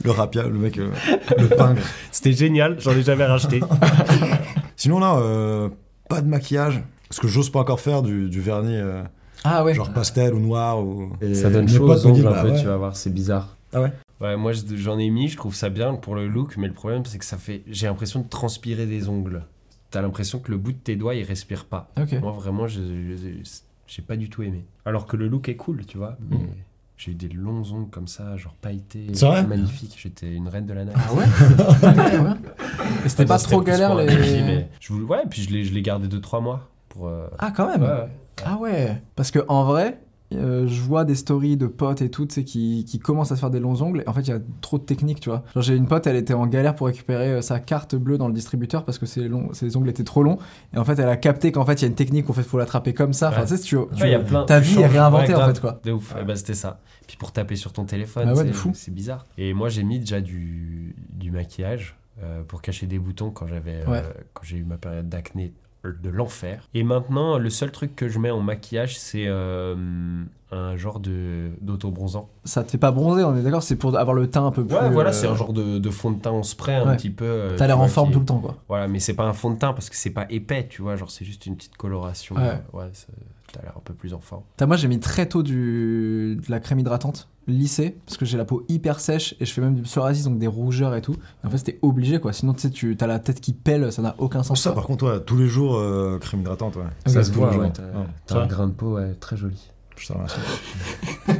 Le 0.05 0.11
rapia, 0.11 0.43
le 0.45 0.59
mec, 0.59 0.79
euh, 0.79 0.91
le 1.39 1.49
pingre. 1.49 1.81
C'était 2.11 2.33
génial, 2.33 2.77
j'en 2.81 2.93
ai 2.93 3.03
jamais 3.03 3.25
racheté. 3.25 3.61
Sinon, 4.79 4.99
là, 5.01 5.19
euh, 5.19 5.69
pas 6.09 6.23
de 6.23 6.27
maquillage. 6.29 6.83
Parce 7.11 7.21
que 7.21 7.29
j'ose 7.29 7.51
pas 7.51 7.61
encore 7.61 7.81
faire 7.81 8.03
du, 8.03 8.29
du 8.31 8.41
vernis, 8.41 8.77
euh, 8.77 9.03
Ah 9.45 9.65
ouais. 9.65 9.75
genre 9.75 9.93
pastel 9.93 10.33
ou 10.35 10.41
noir. 10.41 10.83
Ou... 10.83 11.11
Et 11.21 11.35
ça 11.35 11.51
donne 11.51 11.65
mes 11.67 11.71
chaud 11.71 11.87
potes 11.87 12.05
aux 12.05 12.09
me 12.09 12.15
disent, 12.15 12.25
ongles 12.27 12.33
un 12.35 12.37
bah 12.37 12.43
peu, 12.45 12.51
ouais. 12.53 12.61
tu 12.61 12.67
vas 12.67 12.77
voir, 12.77 12.97
c'est 12.97 13.13
bizarre. 13.13 13.57
Ah 13.75 13.83
ouais 13.83 13.93
Ouais, 14.21 14.37
moi 14.37 14.53
je- 14.53 14.75
j'en 14.77 14.99
ai 14.99 15.11
mis, 15.11 15.29
je 15.29 15.37
trouve 15.37 15.55
ça 15.55 15.69
bien 15.69 15.95
pour 15.95 16.15
le 16.17 16.27
look, 16.27 16.57
mais 16.57 16.67
le 16.67 16.73
problème 16.75 17.05
c'est 17.05 17.19
que 17.19 17.25
ça 17.25 17.39
fait. 17.39 17.63
J'ai 17.69 17.87
l'impression 17.87 18.21
de 18.21 18.29
transpirer 18.29 18.85
des 18.87 19.09
ongles. 19.09 19.43
T'as 19.91 20.03
l'impression 20.03 20.39
que 20.41 20.51
le 20.51 20.57
bout 20.59 20.73
de 20.73 20.79
tes 20.79 20.97
doigts 20.97 21.15
il 21.15 21.23
respire 21.23 21.65
pas. 21.67 21.89
Ok. 22.01 22.13
Moi 22.21 22.33
vraiment, 22.33 22.67
je- 22.67 22.81
je- 22.83 23.59
j'ai 23.87 24.03
pas 24.03 24.17
du 24.17 24.29
tout 24.29 24.43
aimé. 24.43 24.65
Alors 24.85 25.07
que 25.07 25.17
le 25.17 25.29
look 25.29 25.49
est 25.49 25.57
cool, 25.57 25.87
tu 25.87 25.99
vois. 25.99 26.17
Mais 26.31 26.37
j'ai 26.99 27.13
eu 27.13 27.15
des 27.15 27.29
longs 27.29 27.63
ongles 27.73 27.89
comme 27.91 28.09
ça, 28.09 28.37
genre 28.37 28.55
pailletés. 28.61 29.07
C'est 29.15 29.25
vrai 29.27 29.45
Magnifique, 29.47 29.97
j'étais 29.99 30.31
une 30.35 30.49
reine 30.49 30.67
de 30.67 30.75
la 30.75 30.85
neige. 30.85 30.95
Ah 30.99 31.15
ouais 31.15 31.25
Ouais, 31.25 32.19
ouais. 32.19 32.31
Et 33.05 33.09
c'était 33.09 33.25
pas 33.25 33.39
trop 33.39 33.63
galère 33.63 33.95
les. 33.95 34.07
défi, 34.07 34.43
mais 34.43 34.69
je 34.81 34.93
voulais- 34.93 35.05
Ouais, 35.07 35.23
puis 35.31 35.43
je 35.43 35.51
l'ai 35.51 35.65
je 35.65 35.73
l'ai 35.73 35.83
gardé 35.83 36.09
2-3 36.09 36.41
mois. 36.43 36.69
Pour, 36.89 37.07
euh, 37.09 37.29
Ah 37.39 37.53
quand 37.55 37.69
même 37.69 37.83
ouais, 37.83 37.89
ouais. 37.89 38.09
Ah 38.45 38.57
ouais 38.57 39.03
Parce 39.17 39.31
que 39.31 39.41
en 39.49 39.65
vrai, 39.65 40.01
euh, 40.35 40.67
je 40.67 40.81
vois 40.83 41.05
des 41.07 41.15
stories 41.15 41.57
de 41.57 41.67
potes 41.67 42.03
et 42.03 42.11
tout, 42.11 42.27
tu 42.27 42.35
sais, 42.35 42.45
qui, 42.45 42.85
qui 42.85 42.99
commencent 42.99 43.33
à 43.33 43.37
se 43.37 43.41
faire 43.41 43.51
des 43.51 43.61
longs 43.61 43.81
ongles. 43.81 44.03
Et 44.05 44.09
en 44.09 44.13
fait, 44.13 44.21
il 44.21 44.29
y 44.29 44.33
a 44.33 44.41
trop 44.61 44.79
de 44.79 44.83
techniques, 44.85 45.21
tu 45.21 45.31
vois. 45.31 45.43
Genre, 45.55 45.63
j'ai 45.63 45.75
une 45.77 45.87
pote, 45.87 46.07
elle 46.07 46.17
était 46.17 46.35
en 46.35 46.47
galère 46.47 46.75
pour 46.75 46.87
récupérer 46.89 47.29
euh, 47.33 47.41
sa 47.41 47.61
carte 47.61 47.95
bleue 47.97 48.19
dans 48.19 48.29
le 48.29 48.35
distributeur 48.35 48.85
parce 48.85 48.99
que 48.99 49.07
ses, 49.07 49.27
longs, 49.29 49.53
ses 49.55 49.77
ongles 49.77 49.89
étaient 49.89 50.05
trop 50.05 50.23
longs. 50.23 50.39
Et 50.75 50.79
en 50.79 50.85
fait, 50.85 50.99
elle 50.99 51.09
a 51.09 51.17
capté 51.17 51.51
qu'en 51.53 51.65
fait, 51.65 51.75
il 51.75 51.83
y 51.83 51.85
a 51.85 51.89
une 51.89 51.95
technique 51.95 52.29
où 52.29 52.35
il 52.37 52.43
faut 52.43 52.59
l'attraper 52.59 52.93
comme 52.93 53.13
ça. 53.15 53.29
Enfin, 53.31 53.41
Ouais. 53.41 53.47
tu 53.47 53.57
sais, 53.57 53.63
tu, 53.63 53.77
tu- 53.97 54.03
Ouais, 54.03 54.11
y 54.11 54.15
a 54.15 54.19
plein- 54.21 54.45
ta 54.45 54.61
vie 54.61 54.81
est 54.81 54.87
réinventée, 54.87 55.35
en 55.35 55.47
fait, 55.47 55.61
quoi. 55.61 55.81
De 55.85 55.93
ouf, 55.93 56.15
Eh 56.21 56.25
ben, 56.25 56.37
c'était 56.37 56.55
ça. 56.55 56.81
Puis 57.07 57.17
pour 57.17 57.33
taper 57.33 57.57
sur 57.57 57.73
ton 57.73 57.85
téléphone, 57.85 58.35
c'est- 58.75 58.91
bizarre. 58.91 59.27
Et 59.39 59.55
moi 59.55 59.69
j'ai 59.71 59.83
mis 59.83 59.99
déjà 59.99 60.21
du, 60.21 60.95
du 61.11 61.31
maquillage. 61.31 61.97
euh, 62.23 62.43
pour 62.43 62.61
cacher 62.63 62.87
des 62.89 62.99
boutons 62.99 63.31
quand 63.31 63.47
j'avais 63.47 63.77
euh, 63.87 64.03
quand 64.35 64.43
j'ai 64.43 64.57
eu 64.57 64.65
ma 64.65 64.77
période 64.77 65.09
d'acné 65.09 65.53
de 65.85 66.11
l'enfer. 66.11 66.69
Et 66.75 66.83
maintenant, 66.83 67.39
le 67.39 67.51
seul 67.51 67.71
truc 67.71 67.95
que 67.97 68.09
je 68.09 68.19
mets 68.19 68.31
en 68.31 68.41
maquillage, 68.41 68.99
c'est 68.99 69.25
euh, 69.27 69.75
un 70.51 70.77
genre 70.77 71.01
de 71.01 71.51
d'auto-bronzant. 71.61 72.29
Ça 72.45 72.63
te 72.65 72.71
fait 72.71 72.79
pas 72.79 72.91
bronzer, 72.91 73.25
on 73.25 73.37
est 73.37 73.43
d'accord 73.43 73.63
C'est 73.63 73.77
pour 73.77 73.97
avoir 73.99 74.15
le 74.15 74.29
teint 74.29 74.47
un 74.47 74.51
peu 74.51 74.65
plus. 74.65 74.77
Ouais, 74.77 74.91
voilà, 74.91 75.11
euh, 75.11 75.13
c'est 75.13 75.27
un 75.29 75.35
genre 75.35 75.53
de, 75.53 75.79
de 75.79 75.91
fond 75.91 76.11
de 76.11 76.21
teint 76.21 76.31
en 76.33 76.43
spray 76.43 76.75
un 76.75 76.95
petit 76.97 77.11
peu. 77.11 77.25
euh, 77.25 77.57
T'as 77.57 77.67
l'air 77.67 77.81
en 77.81 77.89
forme 77.89 78.09
qui- 78.09 78.15
tout 78.15 78.21
le 78.21 78.27
temps, 78.27 78.39
quoi. 78.41 78.57
Voilà, 78.69 78.89
mais 78.89 78.99
c'est 79.01 79.15
pas 79.15 79.25
un 79.25 79.33
fond 79.33 79.51
de 79.51 79.59
teint 79.59 79.73
parce 79.73 79.89
que 79.89 79.97
c'est 79.97 80.11
pas 80.11 80.27
épais, 80.31 80.67
tu 80.69 80.83
vois, 80.83 80.97
genre 80.97 81.11
c'est 81.11 81.25
juste 81.25 81.47
une 81.47 81.57
petite 81.57 81.77
coloration. 81.77 82.35
Ouais. 82.37 82.43
Euh, 82.75 82.77
ouais, 82.79 82.91
t'as 83.53 83.63
l'air 83.63 83.73
un 83.77 83.81
peu 83.83 83.95
plus 83.95 84.13
en 84.15 84.21
forme. 84.21 84.43
Moi, 84.67 84.77
j'ai 84.77 84.89
mis 84.89 85.01
très 85.01 85.27
tôt 85.27 85.43
du... 85.43 86.37
de 86.45 86.51
la 86.51 86.61
crème 86.61 86.79
hydratante 86.81 87.29
lissée 87.49 87.97
parce 88.07 88.17
que 88.17 88.25
j'ai 88.25 88.37
la 88.39 88.45
peau 88.45 88.65
hyper 88.69 89.01
sèche 89.01 89.35
et 89.41 89.45
je 89.45 89.53
fais 89.53 89.61
même 89.61 89.75
du 89.75 89.83
psoriasis, 89.83 90.25
donc 90.25 90.39
des 90.39 90.47
rougeurs 90.47 90.95
et 90.95 91.03
tout. 91.03 91.15
Et 91.43 91.47
en 91.47 91.51
fait, 91.51 91.59
c'était 91.59 91.79
obligé, 91.83 92.21
quoi. 92.21 92.33
Sinon, 92.33 92.55
tu 92.55 92.61
sais, 92.61 92.71
tu 92.71 92.97
as 93.01 93.07
la 93.07 93.19
tête 93.19 93.41
qui 93.41 93.53
pèle, 93.53 93.91
ça 93.93 94.03
n'a 94.03 94.15
aucun 94.19 94.43
sens. 94.43 94.61
Ça, 94.63 94.71
quoi. 94.71 94.77
par 94.83 94.87
contre, 94.87 95.07
ouais, 95.13 95.21
tous 95.21 95.37
les 95.37 95.49
jours, 95.49 95.77
euh, 95.77 96.19
crème 96.21 96.41
hydratante, 96.43 96.77
ouais. 96.77 96.83
Ça 97.07 97.25
se 97.25 97.33
voit, 97.33 97.57
ouais, 97.57 97.71
t'as 98.27 98.37
Ouais. 98.37 98.43
un 98.43 98.47
grain 98.47 98.67
de 98.69 98.73
peau 98.73 98.95
ouais, 98.95 99.15
très 99.15 99.37
joli. 99.37 99.69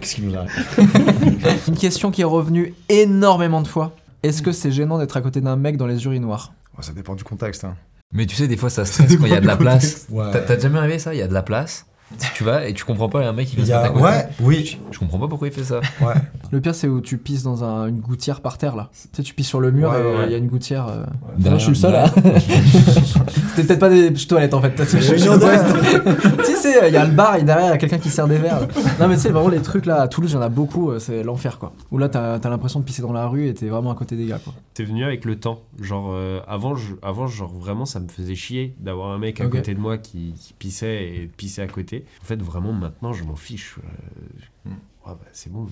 Qu'est-ce 0.01 0.17
qui 0.17 0.23
nous 0.23 0.35
arrive 0.37 0.51
Une 1.69 1.77
question 1.77 2.11
qui 2.11 2.23
est 2.23 2.25
revenue 2.25 2.75
énormément 2.89 3.63
de 3.63 3.69
fois. 3.69 3.95
Est-ce 4.25 4.43
que 4.43 4.51
c'est 4.51 4.73
gênant 4.73 4.99
d'être 4.99 5.17
à 5.17 5.21
côté 5.21 5.41
d'un 5.41 5.55
mec 5.57 5.77
dans 5.77 5.87
les 5.87 6.05
urinoirs? 6.05 6.53
Ça 6.81 6.93
dépend 6.93 7.15
du 7.15 7.23
contexte. 7.25 7.65
Hein. 7.65 7.77
Mais 8.13 8.27
tu 8.27 8.35
sais, 8.35 8.49
des 8.49 8.57
fois, 8.57 8.71
ça 8.71 8.85
stresse 8.85 9.17
quand 9.17 9.27
il 9.27 9.33
y 9.33 9.35
a 9.37 9.41
de 9.41 9.47
la 9.47 9.57
place. 9.57 10.07
Ouais. 10.11 10.31
T'as 10.33 10.41
t'as 10.41 10.59
jamais 10.59 10.79
arrivé 10.79 10.99
ça? 10.99 11.15
Il 11.15 11.19
y 11.19 11.23
a 11.23 11.29
de 11.29 11.35
la 11.35 11.43
place. 11.43 11.87
Si 12.17 12.29
tu 12.35 12.43
vas 12.45 12.67
et 12.67 12.73
tu 12.73 12.85
comprends 12.85 13.09
pas, 13.11 13.21
il 13.21 13.25
y 13.25 13.27
a 13.27 13.29
un 13.29 13.33
mec 13.35 13.49
qui 13.49 13.57
vient 13.57 13.65
Il 13.65 13.67
se 13.67 13.71
y 13.73 13.75
a... 13.75 13.83
mettre 13.83 13.91
à 13.91 13.99
côté. 13.99 14.05
Ouais, 14.05 14.29
oui. 14.41 14.79
Je 14.91 14.99
comprends 14.99 15.19
pas 15.19 15.29
pourquoi 15.29 15.49
il 15.49 15.53
fait 15.55 15.63
ça. 15.63 15.81
Ouais. 16.01 16.15
Le 16.51 16.61
pire, 16.61 16.75
c'est 16.75 16.89
où 16.89 17.01
tu 17.03 17.19
pisses 17.19 17.43
dans 17.43 17.63
un- 17.65 17.87
une 17.87 18.01
gouttière 18.01 18.41
par 18.41 18.57
terre, 18.57 18.75
là. 18.77 18.89
Tu 18.93 19.09
sais, 19.13 19.23
tu 19.23 19.35
pisses 19.35 19.49
sur 19.49 19.61
le 19.61 19.71
mur 19.71 19.91
Ouais, 19.91 19.99
et 19.99 20.03
euh, 20.03 20.15
il 20.15 20.25
ouais. 20.25 20.31
y 20.33 20.35
a 20.35 20.39
une 20.39 20.47
gouttière. 20.47 20.89
euh. 20.89 21.05
Je 21.39 21.59
suis 21.59 21.69
le 21.69 21.75
seul, 21.75 21.93
là. 21.93 22.07
C'était 23.55 23.67
peut-être 23.67 23.79
pas 23.79 23.91
des 23.91 24.13
toilettes, 24.15 24.55
en 24.55 24.63
fait. 24.63 24.71
Sais, 26.79 26.89
il 26.89 26.95
y 26.95 26.97
a 26.97 27.05
le 27.05 27.13
bar 27.15 27.37
et 27.37 27.43
derrière, 27.43 27.67
il 27.67 27.71
y 27.71 27.75
a 27.75 27.79
quelqu'un 27.79 27.99
qui 27.99 28.09
sert 28.11 28.27
des 28.29 28.39
verres. 28.39 28.61
Non, 29.01 29.09
mais 29.09 29.15
tu 29.17 29.23
sais, 29.23 29.31
vraiment, 29.31 29.49
les 29.49 29.61
trucs 29.63 29.87
là, 29.87 30.03
à 30.03 30.09
Toulouse, 30.09 30.31
il 30.33 30.35
y 30.35 30.39
en 30.39 30.43
a 30.43 30.49
beaucoup, 30.49 30.91
euh, 30.91 30.99
c'est 30.99 31.23
l'enfer, 31.23 31.59
quoi. 31.59 31.73
Où 31.91 31.99
là, 31.99 32.09
t'as 32.09 32.35
as, 32.35 32.49
l'impression 32.51 32.81
de 32.81 32.85
pisser 32.85 33.03
dans 33.03 33.13
la 33.13 33.27
rue 33.27 33.47
et 33.49 33.55
t'es 33.55 33.67
vraiment 33.69 33.91
à 33.91 33.95
côté 33.95 34.17
des 34.17 34.27
gars, 34.27 34.39
quoi. 34.43 34.55
C'est 34.75 34.85
venu 34.85 35.05
avec 35.05 35.25
le 35.25 35.37
temps. 35.39 35.61
Genre, 35.81 36.11
euh, 36.13 36.41
avant, 36.47 36.75
je, 36.77 36.95
avant, 37.03 37.27
genre, 37.27 37.53
vraiment, 37.53 37.85
ça 37.85 38.01
me 38.01 38.09
faisait 38.09 38.35
chier 38.35 38.75
d'avoir 38.79 39.11
un 39.11 39.19
mec 39.19 39.41
à 39.41 39.47
Ok. 39.47 39.53
côté 39.53 39.75
de 39.75 39.81
moi 39.81 39.99
qui, 39.99 40.35
qui 40.41 40.53
pissait 40.55 41.05
et 41.05 41.31
pissait 41.37 41.63
à 41.63 41.67
côté. 41.69 42.05
En 42.23 42.25
fait, 42.27 42.41
vraiment, 42.43 42.73
maintenant, 42.73 43.13
je 43.13 43.25
m'en 43.25 43.37
fiche. 43.37 43.77
Euh, 43.79 43.89
Hmm. 44.65 44.71
ouais, 44.71 45.15
bah, 45.15 45.19
c'est 45.33 45.51
bon. 45.53 45.67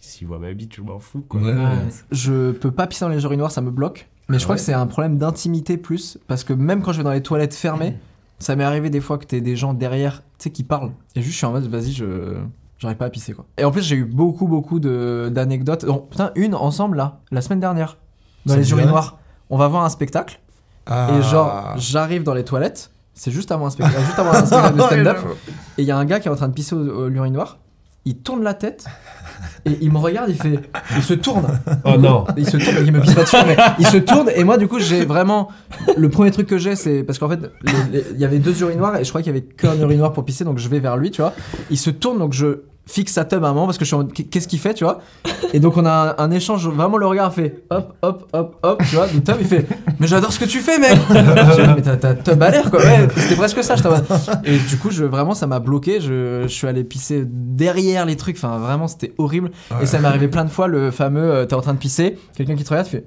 S'il 0.00 0.26
voit 0.26 0.38
ma 0.38 0.52
bite, 0.52 0.74
je 0.76 0.82
m'en 0.82 0.98
fous, 0.98 1.24
quoi. 1.28 1.40
Ouais, 1.40 1.52
ouais. 1.52 1.88
Je 2.12 2.52
peux 2.52 2.70
pas 2.70 2.86
pisser 2.86 3.04
dans 3.04 3.10
les 3.10 3.22
urinoirs, 3.24 3.50
ça 3.50 3.60
me 3.60 3.70
bloque. 3.70 4.08
Mais 4.28 4.38
je 4.38 4.44
crois 4.44 4.54
que 4.56 4.62
c'est 4.62 4.72
un 4.72 4.86
problème 4.86 5.18
d'intimité 5.18 5.76
plus. 5.76 6.16
Parce 6.28 6.44
que 6.44 6.52
même 6.52 6.82
quand 6.82 6.92
je 6.92 6.98
vais 6.98 7.04
dans 7.04 7.10
les 7.12 7.22
toilettes 7.22 7.54
fermées, 7.54 7.96
ça 8.40 8.56
m'est 8.56 8.64
arrivé 8.64 8.90
des 8.90 9.00
fois 9.00 9.18
que 9.18 9.26
t'es 9.26 9.40
des 9.40 9.54
gens 9.54 9.74
derrière, 9.74 10.22
tu 10.38 10.44
sais, 10.44 10.50
qui 10.50 10.64
parlent. 10.64 10.92
Et 11.14 11.20
juste, 11.22 11.34
je 11.34 11.36
suis 11.38 11.46
en 11.46 11.52
mode, 11.52 11.66
vas-y, 11.68 11.92
je. 11.92 12.36
J'arrive 12.78 12.96
pas 12.96 13.04
à 13.04 13.10
pisser, 13.10 13.34
quoi. 13.34 13.44
Et 13.58 13.64
en 13.64 13.70
plus, 13.70 13.82
j'ai 13.82 13.96
eu 13.96 14.06
beaucoup, 14.06 14.48
beaucoup 14.48 14.80
d'anecdotes. 14.80 15.84
Oh, 15.86 15.98
putain, 16.10 16.32
une 16.34 16.54
ensemble, 16.54 16.96
là, 16.96 17.20
la 17.30 17.42
semaine 17.42 17.60
dernière, 17.60 17.98
dans 18.46 18.56
les 18.56 18.70
urinoirs. 18.70 19.18
On 19.50 19.58
va 19.58 19.68
voir 19.68 19.84
un 19.84 19.90
spectacle. 19.90 20.40
Ah. 20.86 21.10
Et 21.12 21.22
genre, 21.22 21.74
j'arrive 21.76 22.22
dans 22.22 22.32
les 22.32 22.44
toilettes. 22.44 22.90
C'est 23.12 23.32
juste 23.32 23.52
avant 23.52 23.66
un 23.66 23.70
spectacle, 23.70 24.02
juste 24.02 24.18
avant 24.18 24.30
un 24.30 24.46
spectacle 24.46 24.76
de 24.76 24.80
stand-up. 24.86 25.18
Et 25.76 25.82
il 25.82 25.84
y 25.84 25.90
a 25.90 25.98
un 25.98 26.04
gars 26.06 26.20
qui 26.20 26.28
est 26.28 26.30
en 26.30 26.36
train 26.36 26.48
de 26.48 26.54
pisser 26.54 26.74
au, 26.74 26.78
au 26.78 27.08
l'urinoir. 27.08 27.58
Il 28.06 28.16
tourne 28.16 28.42
la 28.42 28.54
tête. 28.54 28.86
Et 29.66 29.78
il 29.80 29.92
me 29.92 29.98
regarde, 29.98 30.30
il 30.30 30.36
fait. 30.36 30.60
Il 30.96 31.02
se 31.02 31.14
tourne. 31.14 31.60
Oh 31.84 31.96
non 31.98 32.24
Il 32.36 32.46
se 32.46 32.56
tourne, 32.56 32.76
il 32.84 32.92
me 32.92 33.00
pisse 33.00 33.14
pas 33.14 33.22
dessus, 33.22 33.36
mais 33.46 33.56
il 33.78 33.86
se 33.86 33.96
tourne 33.98 34.30
et 34.34 34.44
moi 34.44 34.58
du 34.58 34.68
coup 34.68 34.78
j'ai 34.78 35.04
vraiment 35.04 35.48
le 35.96 36.08
premier 36.08 36.30
truc 36.30 36.46
que 36.46 36.58
j'ai 36.58 36.76
c'est 36.76 37.02
parce 37.02 37.18
qu'en 37.18 37.28
fait 37.28 37.40
il 38.12 38.18
y 38.18 38.24
avait 38.24 38.38
deux 38.38 38.60
urinoirs 38.62 38.96
et 38.96 39.04
je 39.04 39.08
crois 39.08 39.22
qu'il 39.22 39.34
y 39.34 39.36
avait 39.36 39.46
qu'un 39.46 39.76
urinoir 39.78 40.12
pour 40.12 40.24
pisser 40.24 40.44
donc 40.44 40.58
je 40.58 40.68
vais 40.68 40.80
vers 40.80 40.96
lui 40.96 41.10
tu 41.10 41.20
vois. 41.22 41.32
Il 41.70 41.78
se 41.78 41.90
tourne 41.90 42.18
donc 42.18 42.32
je 42.32 42.62
fixe 42.86 43.12
sa 43.12 43.24
tub 43.24 43.44
à 43.44 43.48
un 43.48 43.52
moment 43.52 43.66
parce 43.66 43.78
que 43.78 43.84
je 43.84 43.88
suis 43.88 43.96
en 43.96 44.04
qu'est-ce 44.04 44.48
qu'il 44.48 44.58
fait 44.58 44.74
tu 44.74 44.84
vois 44.84 45.00
et 45.52 45.60
donc 45.60 45.76
on 45.76 45.84
a 45.86 46.16
un, 46.18 46.24
un 46.24 46.30
échange 46.32 46.66
vraiment 46.68 46.96
le 46.96 47.06
regard 47.06 47.32
fait 47.32 47.62
hop 47.70 47.94
hop 48.02 48.28
hop 48.32 48.56
hop 48.62 48.82
tu 48.88 48.96
vois 48.96 49.06
du 49.06 49.22
tub 49.22 49.36
il 49.40 49.46
fait 49.46 49.66
mais 50.00 50.06
j'adore 50.06 50.32
ce 50.32 50.40
que 50.40 50.44
tu 50.44 50.58
fais 50.58 50.78
mec 50.78 50.98
mais 51.10 51.82
t'as 51.82 51.96
ta 51.96 52.14
tub 52.14 52.42
à 52.42 52.50
l'air 52.50 52.70
quoi. 52.70 52.80
Ouais 52.80 53.06
c'était 53.16 53.36
presque 53.36 53.62
ça 53.62 53.76
je 53.76 53.82
et 54.50 54.58
du 54.58 54.76
coup 54.76 54.90
je 54.90 55.04
vraiment 55.04 55.34
ça 55.34 55.46
m'a 55.46 55.60
bloqué 55.60 56.00
je, 56.00 56.42
je 56.42 56.48
suis 56.48 56.66
allé 56.66 56.82
pisser 56.82 57.24
derrière 57.26 58.04
les 58.06 58.16
trucs 58.16 58.36
enfin 58.36 58.58
vraiment 58.58 58.88
c'était 58.88 59.12
horrible. 59.18 59.50
Et 59.82 59.86
ça 59.86 59.98
m'est 59.98 60.08
arrivé 60.08 60.28
plein 60.28 60.44
de 60.44 60.50
fois, 60.50 60.66
le 60.66 60.90
fameux 60.90 61.22
euh, 61.22 61.46
t'es 61.46 61.54
en 61.54 61.60
train 61.60 61.74
de 61.74 61.78
pisser, 61.78 62.18
quelqu'un 62.36 62.56
qui 62.56 62.64
te 62.64 62.70
regarde, 62.70 62.86
tu 62.86 62.96
fais. 62.96 63.04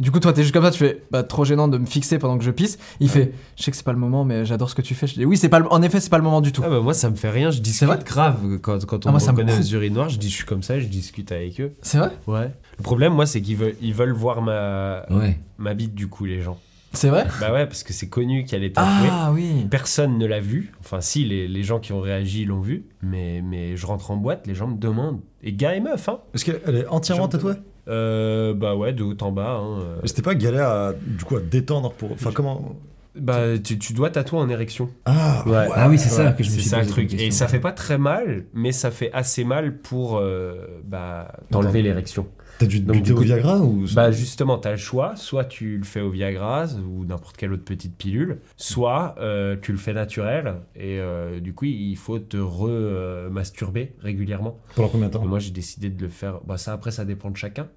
Du 0.00 0.10
coup, 0.10 0.18
toi, 0.18 0.32
t'es 0.32 0.42
juste 0.42 0.52
comme 0.52 0.64
ça, 0.64 0.72
tu 0.72 0.78
fais 0.78 1.02
bah, 1.12 1.22
trop 1.22 1.44
gênant 1.44 1.68
de 1.68 1.78
me 1.78 1.86
fixer 1.86 2.18
pendant 2.18 2.36
que 2.36 2.42
je 2.44 2.50
pisse. 2.50 2.78
Il 2.98 3.08
fait 3.08 3.32
je 3.56 3.62
sais 3.62 3.70
que 3.70 3.76
c'est 3.76 3.84
pas 3.84 3.92
le 3.92 3.98
moment, 3.98 4.24
mais 4.24 4.44
j'adore 4.44 4.68
ce 4.68 4.74
que 4.74 4.82
tu 4.82 4.94
fais. 4.94 5.06
Je 5.06 5.14
dis 5.14 5.24
oui, 5.24 5.36
c'est 5.36 5.48
pas 5.48 5.60
le- 5.60 5.72
en 5.72 5.82
effet, 5.82 6.00
c'est 6.00 6.10
pas 6.10 6.18
le 6.18 6.24
moment 6.24 6.40
du 6.40 6.50
tout. 6.50 6.62
Ah 6.64 6.68
bah, 6.68 6.80
moi, 6.80 6.94
ça 6.94 7.10
me 7.10 7.14
fait 7.14 7.30
rien. 7.30 7.50
Je 7.52 7.60
discute 7.60 7.86
vrai 7.86 7.98
grave 8.04 8.58
quand, 8.60 8.84
quand 8.86 9.06
on 9.06 9.10
Ah, 9.10 9.12
moi, 9.12 9.20
me 9.20 9.24
ça 9.24 9.32
me 9.32 9.42
aux 9.44 9.62
urinoirs. 9.74 10.08
Je 10.08 10.18
dis, 10.18 10.28
je 10.28 10.34
suis 10.34 10.44
comme 10.44 10.62
ça, 10.64 10.80
je 10.80 10.86
discute 10.86 11.30
avec 11.30 11.60
eux. 11.60 11.74
C'est 11.82 11.98
vrai 11.98 12.10
Ouais. 12.26 12.50
Le 12.78 12.82
problème, 12.82 13.12
moi, 13.14 13.24
c'est 13.26 13.40
qu'ils 13.40 13.56
veulent, 13.56 13.76
ils 13.80 13.94
veulent 13.94 14.12
voir 14.12 14.42
ma, 14.42 15.04
Ouais. 15.10 15.38
ma 15.58 15.74
bite, 15.74 15.94
du 15.94 16.08
coup, 16.08 16.24
les 16.24 16.40
gens. 16.42 16.58
C'est 16.92 17.08
vrai 17.08 17.26
Bah 17.40 17.52
ouais, 17.52 17.66
parce 17.66 17.82
que 17.82 17.92
c'est 17.92 18.08
connu 18.08 18.44
qu'elle 18.44 18.62
est 18.62 18.74
tatouée. 18.74 19.08
Ah 19.10 19.30
oui. 19.32 19.66
Personne 19.70 20.16
ne 20.18 20.26
l'a 20.26 20.38
vu. 20.40 20.72
Enfin, 20.80 21.00
si, 21.00 21.24
les, 21.24 21.48
les 21.48 21.62
gens 21.64 21.78
qui 21.80 21.92
ont 21.92 22.00
réagi 22.00 22.44
l'ont 22.44 22.60
vu. 22.60 22.86
Mais, 23.02 23.42
mais 23.44 23.76
je 23.76 23.86
rentre 23.86 24.10
en 24.12 24.16
boîte, 24.16 24.46
les 24.46 24.54
gens 24.54 24.68
me 24.68 24.76
demandent. 24.76 25.20
Et 25.42 25.52
gars 25.52 25.74
et 25.74 25.80
meufs, 25.80 26.08
hein. 26.08 26.18
Est-ce 26.34 26.44
qu'elle 26.44 26.76
est 26.76 26.86
entièrement 26.88 27.26
tatouée? 27.28 27.54
Euh, 27.88 28.54
bah 28.54 28.74
ouais, 28.74 28.92
de 28.92 29.02
haut 29.02 29.16
en 29.20 29.32
bas. 29.32 29.60
Hein. 29.60 29.80
euh. 29.80 29.96
C'était 30.04 30.22
pas 30.22 30.34
galère 30.34 30.68
à, 30.68 30.92
du 30.94 31.24
coup, 31.24 31.36
à 31.36 31.40
détendre 31.40 31.92
pour. 31.92 32.12
Enfin, 32.12 32.30
comment? 32.32 32.76
Bah, 33.16 33.56
tu, 33.62 33.78
tu 33.78 33.92
dois 33.92 34.10
tatouer 34.10 34.40
en 34.40 34.48
érection. 34.48 34.90
Ah, 35.04 35.44
Ouais. 35.46 35.68
Ah 35.74 35.88
oui, 35.88 35.98
c'est 35.98 36.08
ça 36.08 36.32
que 36.32 36.42
je 36.42 36.48
me 36.50 36.54
C'est 36.54 36.60
suis 36.62 36.70
ça 36.70 36.80
le 36.80 36.86
truc. 36.86 37.14
Et 37.14 37.30
ça 37.30 37.46
fait 37.46 37.60
pas 37.60 37.72
très 37.72 37.96
mal, 37.98 38.44
mais 38.54 38.72
ça 38.72 38.90
fait 38.90 39.12
assez 39.12 39.44
mal 39.44 39.76
pour 39.78 40.18
euh, 40.18 40.66
bah, 40.84 41.32
t'enlever 41.50 41.82
l'érection. 41.82 42.26
T'as 42.58 42.66
dû 42.66 42.84
te 42.84 42.90
buter 42.90 43.12
au 43.12 43.18
Viagra 43.18 43.58
ou. 43.58 43.84
Bah 43.94 44.10
justement, 44.10 44.58
t'as 44.58 44.72
le 44.72 44.76
choix. 44.76 45.16
Soit 45.16 45.44
tu 45.44 45.76
le 45.78 45.84
fais 45.84 46.00
au 46.00 46.10
Viagra 46.10 46.66
ou 46.88 47.04
n'importe 47.04 47.36
quelle 47.36 47.52
autre 47.52 47.64
petite 47.64 47.96
pilule, 47.96 48.38
soit 48.56 49.16
euh, 49.18 49.56
tu 49.60 49.72
le 49.72 49.78
fais 49.78 49.92
naturel. 49.92 50.54
Et 50.76 50.98
euh, 51.00 51.40
du 51.40 51.52
coup, 51.52 51.64
il 51.64 51.96
faut 51.96 52.18
te 52.18 52.36
re-masturber 52.36 53.94
régulièrement. 54.00 54.58
Pendant 54.76 54.88
combien 54.88 55.08
de 55.08 55.12
temps? 55.12 55.24
Moi, 55.24 55.38
j'ai 55.38 55.50
décidé 55.50 55.90
de 55.90 56.00
le 56.02 56.08
faire. 56.08 56.40
Bah 56.46 56.56
ça, 56.56 56.72
après, 56.72 56.90
ça 56.90 57.04
dépend 57.04 57.30
de 57.30 57.36
chacun. 57.36 57.68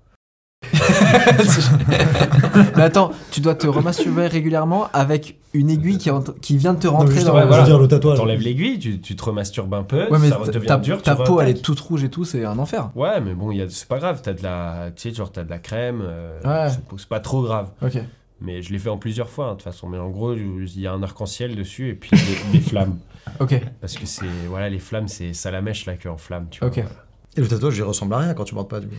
Mais 2.75 2.83
attends, 2.83 3.11
tu 3.31 3.41
dois 3.41 3.55
te 3.55 3.67
remasturber 3.67 4.27
régulièrement 4.27 4.87
avec 4.93 5.37
une 5.53 5.69
aiguille 5.69 5.97
qui, 5.97 6.09
rentre- 6.09 6.39
qui 6.39 6.57
vient 6.57 6.73
de 6.73 6.79
te 6.79 6.87
rentrer 6.87 7.23
dans 7.23 7.37
je 7.39 7.45
voilà. 7.45 7.59
veux 7.61 7.65
dire 7.65 7.79
le 7.79 7.87
tatouage. 7.87 8.17
T'enlèves 8.17 8.41
l'aiguille, 8.41 8.79
tu, 8.79 8.99
tu 8.99 9.15
te 9.15 9.23
remasturbes 9.23 9.73
un 9.73 9.83
peu, 9.83 10.07
Ouais, 10.09 10.19
mais 10.19 10.29
ça 10.29 10.37
ta, 10.45 10.51
devient 10.51 10.67
ta- 10.67 10.77
dur. 10.77 11.01
ta 11.01 11.15
peau 11.15 11.41
elle 11.41 11.49
est 11.49 11.61
toute 11.61 11.79
rouge 11.79 12.03
et 12.03 12.09
tout, 12.09 12.25
c'est 12.25 12.45
un 12.45 12.57
enfer. 12.59 12.89
Ouais, 12.95 13.19
mais 13.21 13.33
bon, 13.33 13.51
il 13.51 13.57
y 13.57 13.61
a- 13.61 13.69
c'est 13.69 13.87
pas 13.87 13.97
grave. 13.99 14.21
T'as 14.23 14.33
de 14.33 14.43
la, 14.43 14.89
tu 14.95 15.09
sais, 15.09 15.15
genre 15.15 15.31
t'as 15.31 15.43
de 15.43 15.49
la 15.49 15.59
crème. 15.59 16.01
euh, 16.03 16.39
Ouais. 16.43 16.69
c'est- 16.71 16.79
C'est 16.97 17.09
pas 17.09 17.19
trop 17.19 17.41
grave. 17.43 17.69
Ok. 17.81 17.97
Mais 18.39 18.61
je 18.61 18.71
l'ai 18.71 18.77
fait 18.77 18.89
en 18.89 18.97
plusieurs 18.97 19.29
fois, 19.29 19.45
hein, 19.45 19.49
de 19.51 19.53
toute 19.55 19.63
façon. 19.63 19.87
Mais 19.89 19.97
en 19.97 20.09
gros, 20.09 20.33
il 20.35 20.79
y 20.79 20.85
a 20.85 20.93
un 20.93 21.01
arc-en-ciel 21.01 21.55
dessus 21.55 21.89
et 21.89 21.93
puis 21.95 22.11
des, 22.11 22.59
des 22.59 22.63
flammes. 22.63 22.97
Ok. 23.41 23.59
Parce 23.81 23.97
que 23.97 24.05
c'est. 24.05 24.25
Voilà, 24.49 24.69
les 24.69 24.79
flammes, 24.79 25.09
c'est 25.09 25.33
ça 25.33 25.51
la 25.51 25.61
mèche, 25.61 25.85
la 25.85 25.95
queue 25.95 26.09
en 26.09 26.15
flamme, 26.17 26.47
tu 26.49 26.59
vois. 26.59 26.69
Ok. 26.69 26.75
voilà. 26.75 26.89
Et 27.35 27.41
le 27.41 27.47
tatouage, 27.47 27.75
il 27.77 27.83
ressemble 27.83 28.13
à 28.13 28.19
rien 28.19 28.33
quand 28.33 28.45
tu 28.45 28.55
mordes 28.55 28.69
pas, 28.69 28.79
du 28.79 28.87
coup. 28.87 28.95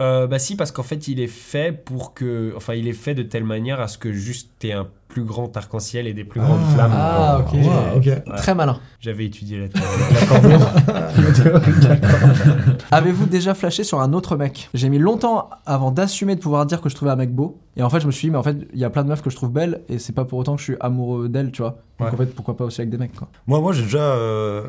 Euh, 0.00 0.26
bah 0.26 0.38
si, 0.38 0.56
parce 0.56 0.72
qu'en 0.72 0.82
fait, 0.82 1.08
il 1.08 1.20
est 1.20 1.26
fait 1.26 1.72
pour 1.72 2.14
que. 2.14 2.52
Enfin, 2.56 2.74
il 2.74 2.88
est 2.88 2.92
fait 2.94 3.14
de 3.14 3.22
telle 3.22 3.44
manière 3.44 3.80
à 3.80 3.88
ce 3.88 3.98
que 3.98 4.12
juste 4.12 4.50
t'aies 4.58 4.72
un 4.72 4.86
plus 5.08 5.24
grand 5.24 5.54
arc-en-ciel 5.56 6.06
et 6.06 6.14
des 6.14 6.24
plus 6.24 6.40
grandes 6.40 6.60
Ah. 6.68 6.74
flammes. 6.74 6.92
Ah, 6.94 7.40
ok. 7.40 7.52
Ouais, 7.52 8.14
ok. 8.24 8.34
Très 8.36 8.54
malin. 8.54 8.78
J'avais 9.00 9.26
étudié 9.26 9.58
la, 9.58 9.66
la 11.50 11.60
Avez-vous 12.90 13.26
déjà 13.26 13.54
flashé 13.54 13.84
sur 13.84 14.00
un 14.00 14.12
autre 14.12 14.36
mec? 14.36 14.68
J'ai 14.74 14.88
mis 14.88 14.98
longtemps 14.98 15.50
avant 15.66 15.90
d'assumer 15.90 16.36
de 16.36 16.40
pouvoir 16.40 16.66
dire 16.66 16.80
que 16.80 16.88
je 16.88 16.94
trouvais 16.94 17.10
un 17.10 17.16
mec 17.16 17.34
beau. 17.34 17.58
Et 17.76 17.82
en 17.82 17.90
fait, 17.90 18.00
je 18.00 18.06
me 18.06 18.12
suis 18.12 18.28
dit, 18.28 18.30
mais 18.32 18.38
en 18.38 18.42
fait, 18.42 18.56
il 18.72 18.78
y 18.78 18.84
a 18.84 18.90
plein 18.90 19.02
de 19.04 19.08
meufs 19.08 19.22
que 19.22 19.30
je 19.30 19.36
trouve 19.36 19.50
belles 19.50 19.82
et 19.88 19.98
c'est 19.98 20.12
pas 20.12 20.24
pour 20.24 20.38
autant 20.38 20.54
que 20.54 20.60
je 20.60 20.64
suis 20.64 20.76
amoureux 20.80 21.28
d'elles, 21.28 21.50
tu 21.52 21.62
vois. 21.62 21.78
Donc 21.98 22.08
Ouais. 22.08 22.14
en 22.14 22.16
fait, 22.16 22.26
pourquoi 22.34 22.56
pas 22.56 22.64
aussi 22.64 22.80
avec 22.80 22.90
des 22.90 22.98
mecs, 22.98 23.14
quoi. 23.14 23.28
Moi, 23.46 23.60
moi 23.60 23.72
j'ai 23.72 23.82
déjà. 23.82 23.98
euh, 23.98 24.64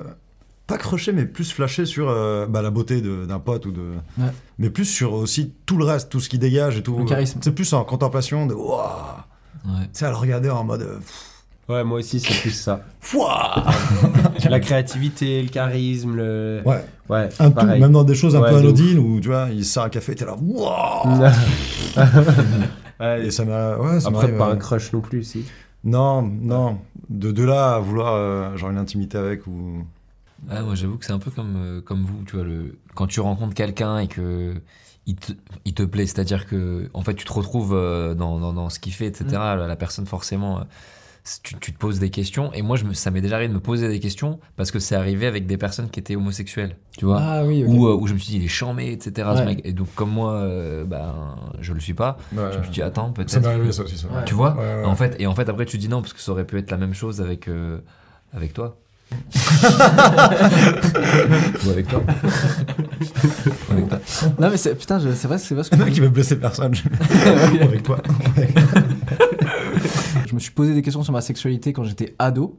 pas 0.72 0.78
croché, 0.78 1.12
mais 1.12 1.26
plus 1.26 1.52
flashé 1.52 1.86
sur 1.86 2.10
euh, 2.10 2.46
bah, 2.48 2.62
la 2.62 2.70
beauté 2.72 3.02
de- 3.02 3.26
d'un 3.26 3.40
pote 3.40 3.66
ou 3.66 3.72
de. 3.72 3.82
Ouais. 4.18 4.26
Mais 4.60 4.70
plus 4.70 4.86
sur 4.86 5.14
aussi 5.14 5.54
tout 5.66 5.78
le 5.78 5.86
reste, 5.86 6.10
tout 6.10 6.20
ce 6.20 6.30
qui 6.30 6.38
dégage 6.40 6.78
et 6.78 6.84
tout. 6.84 6.98
Le 6.98 7.06
charisme. 7.06 7.40
C'est 7.44 7.54
plus 7.54 7.72
en 7.74 7.84
contemplation 7.84 8.46
de. 8.46 8.54
Waouh 8.54 8.82
Ouais. 9.66 9.84
Tu 9.84 9.90
sais, 10.00 10.06
à 10.06 10.10
le 10.10 10.16
regarder 10.16 10.50
en 10.50 10.64
mode. 10.64 10.82
euh, 10.82 10.98
pff, 10.98 11.28
Ouais, 11.70 11.84
moi 11.84 12.00
aussi, 12.00 12.20
c'est 12.20 12.34
plus 12.42 12.50
ça. 12.52 12.82
Fouah 13.00 13.64
la 14.50 14.60
créativité, 14.60 15.42
le 15.44 15.50
charisme, 15.50 16.16
le. 16.16 16.62
Ouais, 16.66 16.84
Ouais, 17.10 17.30
un 17.40 17.52
tout, 17.52 17.66
même 17.66 17.92
dans 17.92 18.04
des 18.04 18.16
choses 18.16 18.36
un 18.36 18.42
Ouais, 18.42 18.50
peu 18.50 18.56
anodines 18.58 18.98
où 19.00 19.20
tu 19.20 19.28
vois, 19.28 19.48
il 19.52 19.64
sert 19.66 19.84
un 19.84 19.90
café, 19.90 20.16
t'es 20.16 20.26
là, 20.26 20.36
waouh 20.42 21.22
Ouais, 23.00 23.26
Et 23.28 23.32
ça 23.32 23.46
m'a. 23.46 23.78
Ouais, 23.78 24.00
ça 24.00 24.10
Après, 24.10 24.36
pas 24.38 24.52
un 24.52 24.56
crush 24.58 24.92
non 24.94 25.02
plus, 25.02 25.24
si. 25.24 25.46
Non, 25.84 26.22
non. 26.22 26.78
De, 27.10 27.32
de 27.32 27.44
là 27.44 27.76
à 27.76 27.80
vouloir, 27.80 28.14
euh, 28.16 28.56
genre, 28.58 28.70
une 28.72 28.78
intimité 28.78 29.18
avec 29.18 29.48
ou. 29.48 29.84
Ah, 30.50 30.62
moi 30.64 30.76
j'avoue 30.76 30.98
que 30.98 31.06
c'est 31.06 31.14
un 31.14 31.20
peu 31.20 31.32
comme, 31.32 31.56
euh, 31.58 31.82
comme 31.82 32.04
vous, 32.04 32.24
tu 32.26 32.36
vois, 32.36 32.46
le... 32.46 32.80
quand 32.96 33.08
tu 33.08 33.20
rencontres 33.20 33.54
quelqu'un 33.54 34.00
et 34.00 34.08
que 34.08 34.56
il 35.06 35.16
te, 35.16 35.34
il 35.66 35.74
te 35.74 35.84
plaît, 35.84 36.06
c'est-à-dire 36.06 36.46
que 36.46 36.90
en 36.94 37.02
fait 37.02 37.14
tu 37.16 37.26
te 37.26 37.34
retrouves 37.34 37.74
euh, 37.74 38.14
dans, 38.16 38.40
dans, 38.40 38.54
dans 38.54 38.70
ce 38.70 38.80
qu'il 38.80 38.94
fait, 38.94 39.06
etc. 39.08 39.26
La, 39.32 39.56
la 39.68 39.76
personne 39.76 40.06
forcément, 40.06 40.60
euh, 40.60 40.64
tu, 41.44 41.56
tu 41.60 41.72
te 41.74 41.78
poses 41.78 42.00
des 42.00 42.10
questions 42.10 42.52
et 42.54 42.62
moi 42.64 42.78
je 42.78 42.84
me, 42.86 42.94
ça 42.94 43.12
m'est 43.12 43.22
déjà 43.22 43.36
arrivé 43.36 43.50
de 43.50 43.54
me 43.54 43.60
poser 43.60 43.88
des 43.88 44.00
questions 44.00 44.40
parce 44.56 44.72
que 44.72 44.80
c'est 44.80 44.96
arrivé 44.96 45.28
avec 45.28 45.46
des 45.46 45.58
personnes 45.58 45.90
qui 45.90 46.00
étaient 46.00 46.16
homosexuelles, 46.16 46.78
tu 46.98 47.06
vois. 47.06 47.20
Ah 47.22 47.44
oui. 47.46 47.64
Où, 47.66 47.88
euh, 47.88 47.96
où 47.96 48.08
je 48.08 48.14
me 48.14 48.20
suis 48.20 48.32
dit 48.32 48.38
il 48.38 48.46
est 48.46 48.48
charmé, 48.48 48.92
etc. 48.92 49.12
ce 49.36 49.40
Ouais. 49.40 49.46
mec. 49.46 49.62
Et 49.64 49.74
donc 49.74 49.94
comme 49.96 50.10
moi, 50.12 50.34
euh, 50.34 50.84
ben, 50.86 51.36
je 51.60 51.74
le 51.74 51.80
suis 51.80 51.94
pas, 51.94 52.18
Ouais, 52.34 52.52
je 52.54 52.58
me 52.58 52.64
suis 52.64 52.72
dit 52.72 52.82
attends 52.82 53.08
ça 53.08 53.14
peut-être. 53.14 53.40
m'est 53.42 53.48
arrivé 53.48 53.68
que- 53.68 53.72
ça 53.74 53.84
aussi. 53.84 53.98
Ça. 53.98 54.08
Ouais. 54.08 54.24
Tu 54.26 54.34
vois 54.34 54.56
Ouais, 54.56 54.60
ouais. 54.82 54.86
En 54.86 54.96
fait, 54.96 55.16
et 55.20 55.28
en 55.28 55.36
fait 55.36 55.48
après 55.50 55.66
tu 55.66 55.78
dis 55.78 55.88
non 55.90 56.02
parce 56.02 56.14
que 56.14 56.20
ça 56.20 56.32
aurait 56.32 56.46
pu 56.46 56.58
être 56.58 56.72
la 56.72 56.78
même 56.78 56.94
chose 56.96 57.22
avec 57.22 57.48
euh, 57.48 57.80
avec 58.34 58.54
toi. 58.54 58.78
Ou 61.66 61.70
avec 61.70 61.88
toi. 61.88 62.02
Ou 63.70 63.74
avec 63.74 63.90
toi. 63.90 64.00
Non, 64.40 64.50
mais 64.50 64.58
c'est, 64.58 64.76
putain, 64.76 65.00
je- 65.00 65.12
c'est 65.14 65.28
vrai, 65.28 65.38
c'est 65.38 65.54
vrai 65.56 65.64
ce 65.64 65.70
que 65.70 65.90
qui 65.90 66.00
veut 66.00 66.10
blesser 66.10 66.38
personne. 66.40 66.74
Avec 67.62 67.84
toi. 67.84 68.02
Je 70.28 70.36
me 70.36 70.40
suis 70.40 70.52
posé 70.52 70.74
des 70.74 70.82
questions 70.82 71.04
sur 71.04 71.14
ma 71.14 71.22
sexualité 71.22 71.74
quand 71.74 71.84
j'étais 71.84 72.16
ado. 72.20 72.58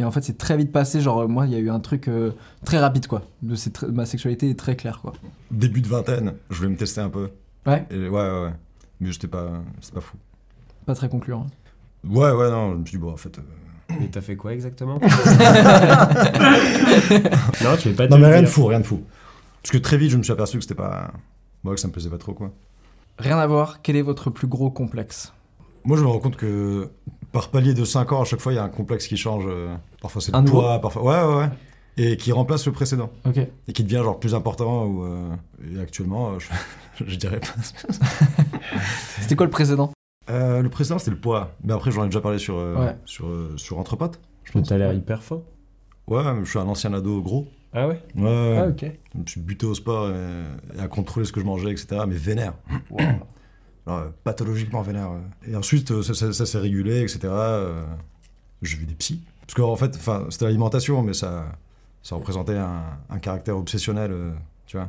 Et 0.00 0.04
en 0.04 0.10
fait, 0.10 0.22
c'est 0.22 0.38
très 0.38 0.56
vite 0.56 0.72
passé. 0.72 1.00
Genre, 1.00 1.20
euh, 1.22 1.26
moi, 1.28 1.46
il 1.46 1.52
y 1.52 1.56
a 1.56 1.58
eu 1.58 1.70
un 1.70 1.80
truc 1.80 2.08
euh, 2.08 2.32
très 2.64 2.78
rapide, 2.78 3.06
quoi. 3.06 3.22
De 3.42 3.54
c'est 3.54 3.74
tr- 3.76 3.90
ma 3.90 4.06
sexualité 4.06 4.50
est 4.50 4.58
très 4.58 4.76
claire, 4.76 5.00
quoi. 5.00 5.12
Début 5.50 5.80
de 5.80 5.88
vingtaine, 5.88 6.34
je 6.50 6.56
voulais 6.56 6.68
me 6.70 6.76
tester 6.76 7.00
un 7.00 7.08
peu. 7.10 7.30
Ouais. 7.66 7.86
Et 7.90 8.08
ouais, 8.08 8.10
ouais, 8.10 8.42
ouais. 8.44 8.52
Mais 9.00 9.12
j'étais 9.12 9.28
pas, 9.28 9.48
c'était 9.80 9.94
pas 9.96 10.00
fou. 10.00 10.16
Pas 10.86 10.94
très 10.94 11.08
concluant. 11.08 11.46
Ouais, 12.04 12.30
ouais, 12.32 12.50
non, 12.50 12.72
je 12.72 12.76
me 12.78 12.84
suis 12.86 12.96
dit, 12.96 13.02
bon, 13.02 13.12
en 13.12 13.16
fait. 13.16 13.38
euh, 13.38 13.42
Et 14.02 14.08
t'as 14.08 14.20
fait 14.20 14.36
quoi 14.36 14.52
exactement 14.52 14.98
Non, 17.62 17.76
tu 17.78 17.88
vais 17.90 17.94
pas 17.94 18.06
Non, 18.08 18.18
mais 18.18 18.26
rien 18.32 18.42
de 18.42 18.46
fou, 18.46 18.66
rien 18.66 18.80
de 18.80 18.86
fou. 18.86 19.02
Parce 19.62 19.72
que 19.72 19.78
très 19.78 19.96
vite, 19.96 20.10
je 20.10 20.16
me 20.16 20.22
suis 20.22 20.32
aperçu 20.32 20.56
que 20.58 20.62
c'était 20.62 20.74
pas. 20.74 21.10
Moi, 21.64 21.74
que 21.74 21.80
ça 21.80 21.88
me 21.88 21.92
plaisait 21.92 22.10
pas 22.10 22.18
trop, 22.18 22.32
quoi. 22.32 22.52
Rien 23.18 23.38
à 23.38 23.46
voir. 23.46 23.82
Quel 23.82 23.96
est 23.96 24.02
votre 24.02 24.30
plus 24.30 24.46
gros 24.46 24.70
complexe? 24.70 25.32
Moi, 25.84 25.96
je 25.96 26.02
me 26.02 26.08
rends 26.08 26.18
compte 26.20 26.36
que 26.36 26.88
par 27.32 27.48
palier 27.48 27.74
de 27.74 27.84
5 27.84 28.12
ans, 28.12 28.22
à 28.22 28.24
chaque 28.24 28.40
fois, 28.40 28.52
il 28.52 28.56
y 28.56 28.58
a 28.58 28.62
un 28.62 28.68
complexe 28.68 29.06
qui 29.08 29.16
change. 29.16 29.44
euh, 29.46 29.74
Parfois, 30.00 30.22
c'est 30.22 30.34
le 30.34 30.44
poids, 30.44 30.80
parfois. 30.80 31.02
Ouais, 31.02 31.22
ouais, 31.34 31.40
ouais. 31.42 31.50
Et 32.00 32.16
qui 32.16 32.30
remplace 32.30 32.64
le 32.66 32.72
précédent. 32.72 33.10
Ok. 33.26 33.38
Et 33.66 33.72
qui 33.72 33.82
devient 33.82 34.02
genre 34.04 34.20
plus 34.20 34.34
important. 34.36 34.84
Ou, 34.86 35.04
euh, 35.04 35.28
Et 35.76 35.80
actuellement, 35.80 36.30
euh, 36.30 36.38
je, 36.38 37.04
je 37.06 37.16
dirais 37.16 37.40
pas. 37.40 37.48
C'était 39.20 39.34
quoi 39.34 39.46
le 39.46 39.50
précédent? 39.50 39.90
Euh, 40.30 40.62
le 40.62 40.68
précédent, 40.68 40.98
c'était 40.98 41.10
le 41.12 41.20
poids. 41.20 41.52
Mais 41.64 41.72
après, 41.72 41.90
j'en 41.90 42.02
ai 42.04 42.06
déjà 42.06 42.20
parlé 42.20 42.38
sur, 42.38 42.56
euh, 42.58 42.76
Ouais. 42.76 42.96
sur, 43.04 43.26
euh, 43.28 43.54
sur 43.56 43.78
Entre 43.78 43.96
Potes. 43.96 44.20
Je 44.44 44.52
pense. 44.52 44.68
T'as 44.68 44.76
l'air 44.78 44.92
hyper 44.92 45.22
fort. 45.22 45.42
Ouais, 46.06 46.22
mais 46.34 46.44
je 46.44 46.50
suis 46.50 46.58
un 46.58 46.66
ancien 46.66 46.92
ado 46.94 47.20
gros. 47.22 47.48
Ah 47.72 47.86
ouais 47.86 48.02
Ouais, 48.16 48.22
ouais. 48.22 48.58
Ah 48.58 48.66
ok. 48.68 48.84
Je 49.14 49.18
me 49.20 49.26
suis 49.26 49.40
buté 49.40 49.66
au 49.66 49.74
sport 49.74 50.10
et, 50.10 50.42
et 50.76 50.80
à 50.80 50.88
contrôler 50.88 51.26
ce 51.26 51.32
que 51.32 51.40
je 51.40 51.44
mangeais, 51.46 51.70
etc. 51.70 52.02
Mais 52.08 52.14
vénère. 52.16 52.54
Genre, 52.98 53.98
euh, 53.98 54.08
pathologiquement 54.24 54.82
vénère. 54.82 55.10
ouais. 55.12 55.50
Et 55.52 55.56
ensuite, 55.56 55.90
euh, 55.90 56.02
ça, 56.02 56.14
ça- 56.14 56.32
ça 56.32 56.46
s'est 56.46 56.58
régulé, 56.58 57.00
etc. 57.02 57.20
euh, 57.24 57.84
J'ai 58.62 58.76
vu 58.78 58.86
des 58.86 58.94
psys. 58.94 59.22
Parce 59.42 59.54
qu'en 59.54 59.76
fait, 59.76 59.94
enfin, 59.96 60.26
c'était 60.30 60.44
l'alimentation, 60.46 61.02
mais 61.02 61.14
ça, 61.14 61.46
ça 62.02 62.16
représentait 62.16 62.56
un, 62.56 62.82
un 63.08 63.18
caractère 63.18 63.56
obsessionnel, 63.56 64.10
euh, 64.12 64.30
tu 64.66 64.76
vois. 64.76 64.88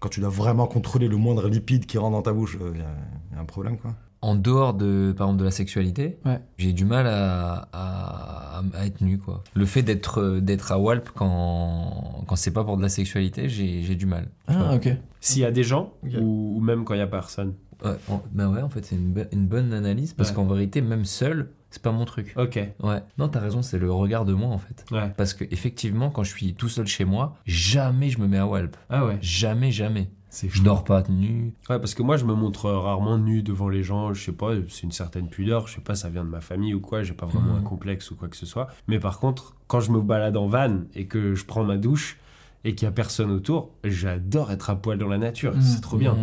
Quand 0.00 0.08
tu 0.08 0.20
dois 0.20 0.30
vraiment 0.30 0.66
contrôler 0.66 1.08
le 1.08 1.16
moindre 1.16 1.48
lipide 1.48 1.86
qui 1.86 1.98
rentre 1.98 2.12
dans 2.12 2.22
ta 2.22 2.32
bouche, 2.32 2.56
il 2.74 2.78
y, 2.78 2.82
a 2.82 3.40
un 3.40 3.44
problème, 3.44 3.76
quoi. 3.78 3.92
En 4.22 4.36
dehors 4.36 4.72
de, 4.74 5.12
par 5.16 5.26
exemple, 5.26 5.40
de 5.40 5.44
la 5.44 5.50
sexualité, 5.50 6.18
Ouais. 6.24 6.40
j'ai 6.56 6.72
du 6.72 6.84
mal 6.84 7.06
à, 7.08 7.68
à, 7.72 8.62
à 8.74 8.86
être 8.86 9.00
nu, 9.00 9.18
quoi. 9.18 9.42
Le 9.54 9.66
fait 9.66 9.82
d'être 9.82 10.20
euh, 10.20 10.40
d'être 10.40 10.70
à 10.70 10.78
Walp 10.78 11.10
quand, 11.14 12.24
quand 12.26 12.36
c'est 12.36 12.52
pas 12.52 12.62
pour 12.64 12.76
de 12.76 12.82
la 12.82 12.88
sexualité, 12.88 13.48
j'ai 13.48 13.82
j'ai 13.82 13.96
du 13.96 14.06
mal. 14.06 14.28
Ah, 14.46 14.74
ok. 14.74 14.88
S'il 15.20 15.42
y 15.42 15.44
a 15.44 15.50
des 15.50 15.64
gens 15.64 15.92
ou, 16.04 16.54
ou 16.56 16.60
même 16.60 16.84
quand 16.84 16.94
il 16.94 16.98
y 16.98 17.02
a 17.02 17.06
personne. 17.06 17.54
Ouais, 17.84 17.96
ben 18.30 18.48
ouais, 18.52 18.62
en 18.62 18.68
fait, 18.68 18.84
c'est 18.84 18.94
une, 18.94 19.12
bo- 19.12 19.22
une 19.32 19.46
bonne 19.48 19.72
analyse 19.72 20.12
parce 20.14 20.28
Ouais. 20.30 20.36
qu'en 20.36 20.44
vérité, 20.46 20.80
même 20.82 21.04
seul, 21.04 21.50
c'est 21.70 21.82
pas 21.82 21.90
mon 21.90 22.04
truc. 22.04 22.32
Ok. 22.36 22.54
Ouais. 22.80 23.02
Non, 23.18 23.26
t'as 23.28 23.40
raison, 23.40 23.60
c'est 23.60 23.78
le 23.78 23.90
regard 23.90 24.24
de 24.24 24.34
moi, 24.34 24.50
en 24.50 24.58
fait. 24.58 24.84
Ouais. 24.92 25.12
Parce 25.16 25.34
que 25.34 25.42
effectivement, 25.50 26.10
quand 26.10 26.22
je 26.22 26.30
suis 26.30 26.54
tout 26.54 26.68
seul 26.68 26.86
chez 26.86 27.04
moi, 27.04 27.34
jamais 27.44 28.08
je 28.08 28.20
me 28.20 28.28
mets 28.28 28.38
à 28.38 28.46
Walp. 28.46 28.76
Ah 28.88 29.04
ouais. 29.04 29.18
Jamais, 29.20 29.72
jamais. 29.72 30.08
Je 30.48 30.62
dors 30.62 30.82
pas 30.84 31.02
nu. 31.08 31.54
Ouais, 31.68 31.78
parce 31.78 31.94
que 31.94 32.02
moi, 32.02 32.16
je 32.16 32.24
me 32.24 32.34
montre 32.34 32.70
rarement 32.70 33.18
nu 33.18 33.42
devant 33.42 33.68
les 33.68 33.82
gens. 33.82 34.14
Je 34.14 34.24
sais 34.24 34.32
pas, 34.32 34.52
c'est 34.68 34.82
une 34.84 34.92
certaine 34.92 35.28
pudeur. 35.28 35.68
Je 35.68 35.74
sais 35.74 35.80
pas, 35.80 35.94
ça 35.94 36.08
vient 36.08 36.24
de 36.24 36.30
ma 36.30 36.40
famille 36.40 36.72
ou 36.74 36.80
quoi. 36.80 37.02
J'ai 37.02 37.12
pas 37.12 37.26
vraiment 37.26 37.52
Mhm. 37.54 37.58
un 37.60 37.62
complexe 37.62 38.10
ou 38.10 38.16
quoi 38.16 38.28
que 38.28 38.36
ce 38.36 38.46
soit. 38.46 38.68
Mais 38.88 38.98
par 38.98 39.18
contre, 39.20 39.54
quand 39.66 39.80
je 39.80 39.90
me 39.92 40.00
balade 40.00 40.36
en 40.36 40.46
van 40.46 40.80
et 40.94 41.06
que 41.06 41.34
je 41.34 41.44
prends 41.44 41.64
ma 41.64 41.76
douche 41.76 42.18
et 42.64 42.74
qu'il 42.74 42.86
y 42.86 42.88
a 42.88 42.92
personne 42.92 43.30
autour, 43.30 43.70
j'adore 43.84 44.50
être 44.52 44.70
à 44.70 44.76
poil 44.76 44.96
dans 44.98 45.08
la 45.08 45.18
nature. 45.18 45.54
Mhm. 45.54 45.62
C'est 45.62 45.80
trop 45.82 45.96
bien. 45.98 46.16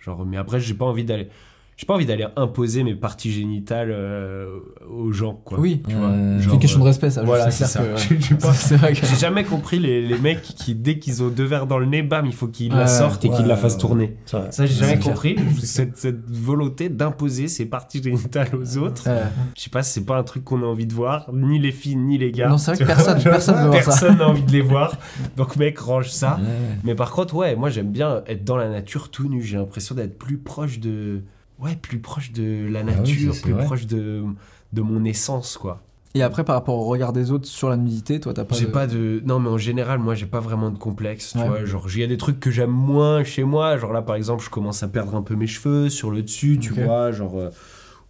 Genre, 0.00 0.24
mais 0.26 0.36
après, 0.36 0.58
j'ai 0.60 0.74
pas 0.74 0.84
envie 0.86 1.04
d'aller. 1.04 1.28
J'ai 1.76 1.84
pas 1.84 1.92
envie 1.92 2.06
d'aller 2.06 2.24
imposer 2.36 2.82
mes 2.84 2.94
parties 2.94 3.30
génitales 3.30 3.90
euh, 3.90 4.60
aux 4.90 5.12
gens, 5.12 5.34
quoi. 5.34 5.60
Oui. 5.60 5.82
Tu 5.86 5.94
vois, 5.94 6.08
Euh, 6.08 6.40
genre, 6.40 6.54
une 6.54 6.60
question 6.60 6.78
euh, 6.78 6.82
de 6.84 6.86
respect, 6.86 7.10
ça. 7.10 7.22
voilà, 7.22 7.50
c'est 7.50 7.66
ça. 7.66 7.82
que-. 7.84 8.94
J'ai 8.94 9.16
jamais 9.16 9.44
compris 9.44 9.78
les, 9.78 10.00
les 10.00 10.16
mecs 10.16 10.40
qui, 10.40 10.74
dès 10.74 10.98
qu'ils 10.98 11.22
ont 11.22 11.28
deux 11.28 11.44
verres 11.44 11.66
dans 11.66 11.78
le 11.78 11.84
nez, 11.84 12.02
bam, 12.02 12.24
il 12.24 12.32
faut 12.32 12.46
qu'ils 12.48 12.70
la 12.72 12.78
Ouais, 12.80 12.86
sortent 12.86 13.22
et 13.26 13.28
qu'ils 13.28 13.40
ouais, 13.42 13.46
la 13.48 13.56
fassent 13.58 13.76
tourner. 13.76 14.16
Ça, 14.24 14.50
Ça, 14.52 14.64
j'ai 14.64 14.72
jamais 14.74 14.98
compris. 14.98 15.36
Cette, 15.62 15.98
cette 15.98 16.30
volonté 16.30 16.88
d'imposer 16.88 17.46
ses 17.48 17.66
parties 17.66 18.02
génitales 18.02 18.48
aux 18.54 18.78
autres. 18.78 19.06
Ouais. 19.10 19.24
Je 19.54 19.62
sais 19.62 19.70
pas, 19.70 19.82
c'est 19.82 20.04
pas 20.06 20.16
un 20.16 20.22
truc 20.22 20.44
qu'on 20.44 20.62
a 20.62 20.66
envie 20.66 20.86
de 20.86 20.94
voir, 20.94 21.30
ni 21.34 21.58
les 21.58 21.72
filles, 21.72 21.96
ni 21.96 22.16
les 22.16 22.32
gars. 22.32 22.48
Non, 22.48 22.56
c'est 22.56 22.70
vrai 22.70 22.78
que 22.78 22.84
vois, 22.84 22.94
personne, 22.94 23.20
genre, 23.20 23.32
personne 23.32 23.56
veut 23.56 23.68
voir 23.70 23.82
ça. 23.82 23.90
personne 23.90 24.16
n'a 24.18 24.28
envie 24.28 24.42
de 24.44 24.52
les 24.52 24.62
voir. 24.62 24.96
Donc, 25.36 25.56
mec, 25.56 25.78
range 25.78 26.08
ça. 26.08 26.36
Ouais. 26.40 26.46
Mais 26.84 26.94
par 26.94 27.10
contre, 27.10 27.34
ouais, 27.34 27.54
moi 27.54 27.68
j'aime 27.68 27.90
bien 27.92 28.22
être 28.26 28.44
dans 28.44 28.56
la 28.56 28.70
nature 28.70 29.10
tout 29.10 29.28
nu. 29.28 29.42
J'ai 29.42 29.58
l'impression 29.58 29.94
d'être 29.94 30.16
plus 30.16 30.38
proche 30.38 30.78
de. 30.80 31.20
Ouais, 31.58 31.76
plus 31.76 31.98
proche 32.00 32.32
de 32.32 32.68
la 32.70 32.80
Ah 32.80 32.82
oui, 32.84 32.92
nature, 32.96 33.34
plus 33.42 33.52
vrai. 33.52 33.64
proche 33.64 33.86
de, 33.86 34.24
de 34.72 34.80
mon 34.82 35.04
essence, 35.04 35.56
quoi. 35.56 35.80
Et 36.14 36.22
après, 36.22 36.44
par 36.44 36.54
rapport 36.54 36.76
au 36.78 36.84
regard 36.84 37.12
des 37.12 37.30
autres 37.30 37.46
sur 37.46 37.68
la 37.68 37.76
nudité, 37.76 38.20
toi, 38.20 38.32
t'as 38.32 38.44
pas. 38.44 38.56
J'ai 38.56 38.66
de- 38.66 38.70
pas 38.70 38.86
de. 38.86 39.22
Non, 39.26 39.38
mais 39.38 39.48
en 39.50 39.58
général, 39.58 39.98
moi, 39.98 40.14
j'ai 40.14 40.24
pas 40.26 40.40
vraiment 40.40 40.70
de 40.70 40.78
complexe. 40.78 41.32
Tu 41.32 41.38
Ouais. 41.38 41.46
vois, 41.48 41.64
genre, 41.66 41.86
il 41.92 42.00
y 42.00 42.02
a 42.02 42.06
des 42.06 42.16
trucs 42.16 42.40
que 42.40 42.50
j'aime 42.50 42.70
moins 42.70 43.22
chez 43.24 43.44
moi. 43.44 43.76
Genre 43.76 43.92
là, 43.92 44.00
par 44.02 44.16
exemple, 44.16 44.42
je 44.42 44.48
commence 44.50 44.82
à 44.82 44.88
perdre 44.88 45.14
un 45.14 45.22
peu 45.22 45.34
mes 45.36 45.46
cheveux 45.46 45.88
sur 45.90 46.10
le 46.10 46.22
dessus, 46.22 46.58
tu 46.60 46.72
vois. 46.72 47.12
Genre. 47.12 47.38
euh, 47.38 47.50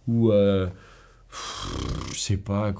ou. 0.07 0.31
euh, 0.31 0.67
je 2.13 2.17
sais 2.19 2.37
pas. 2.37 2.71
que- 2.73 2.79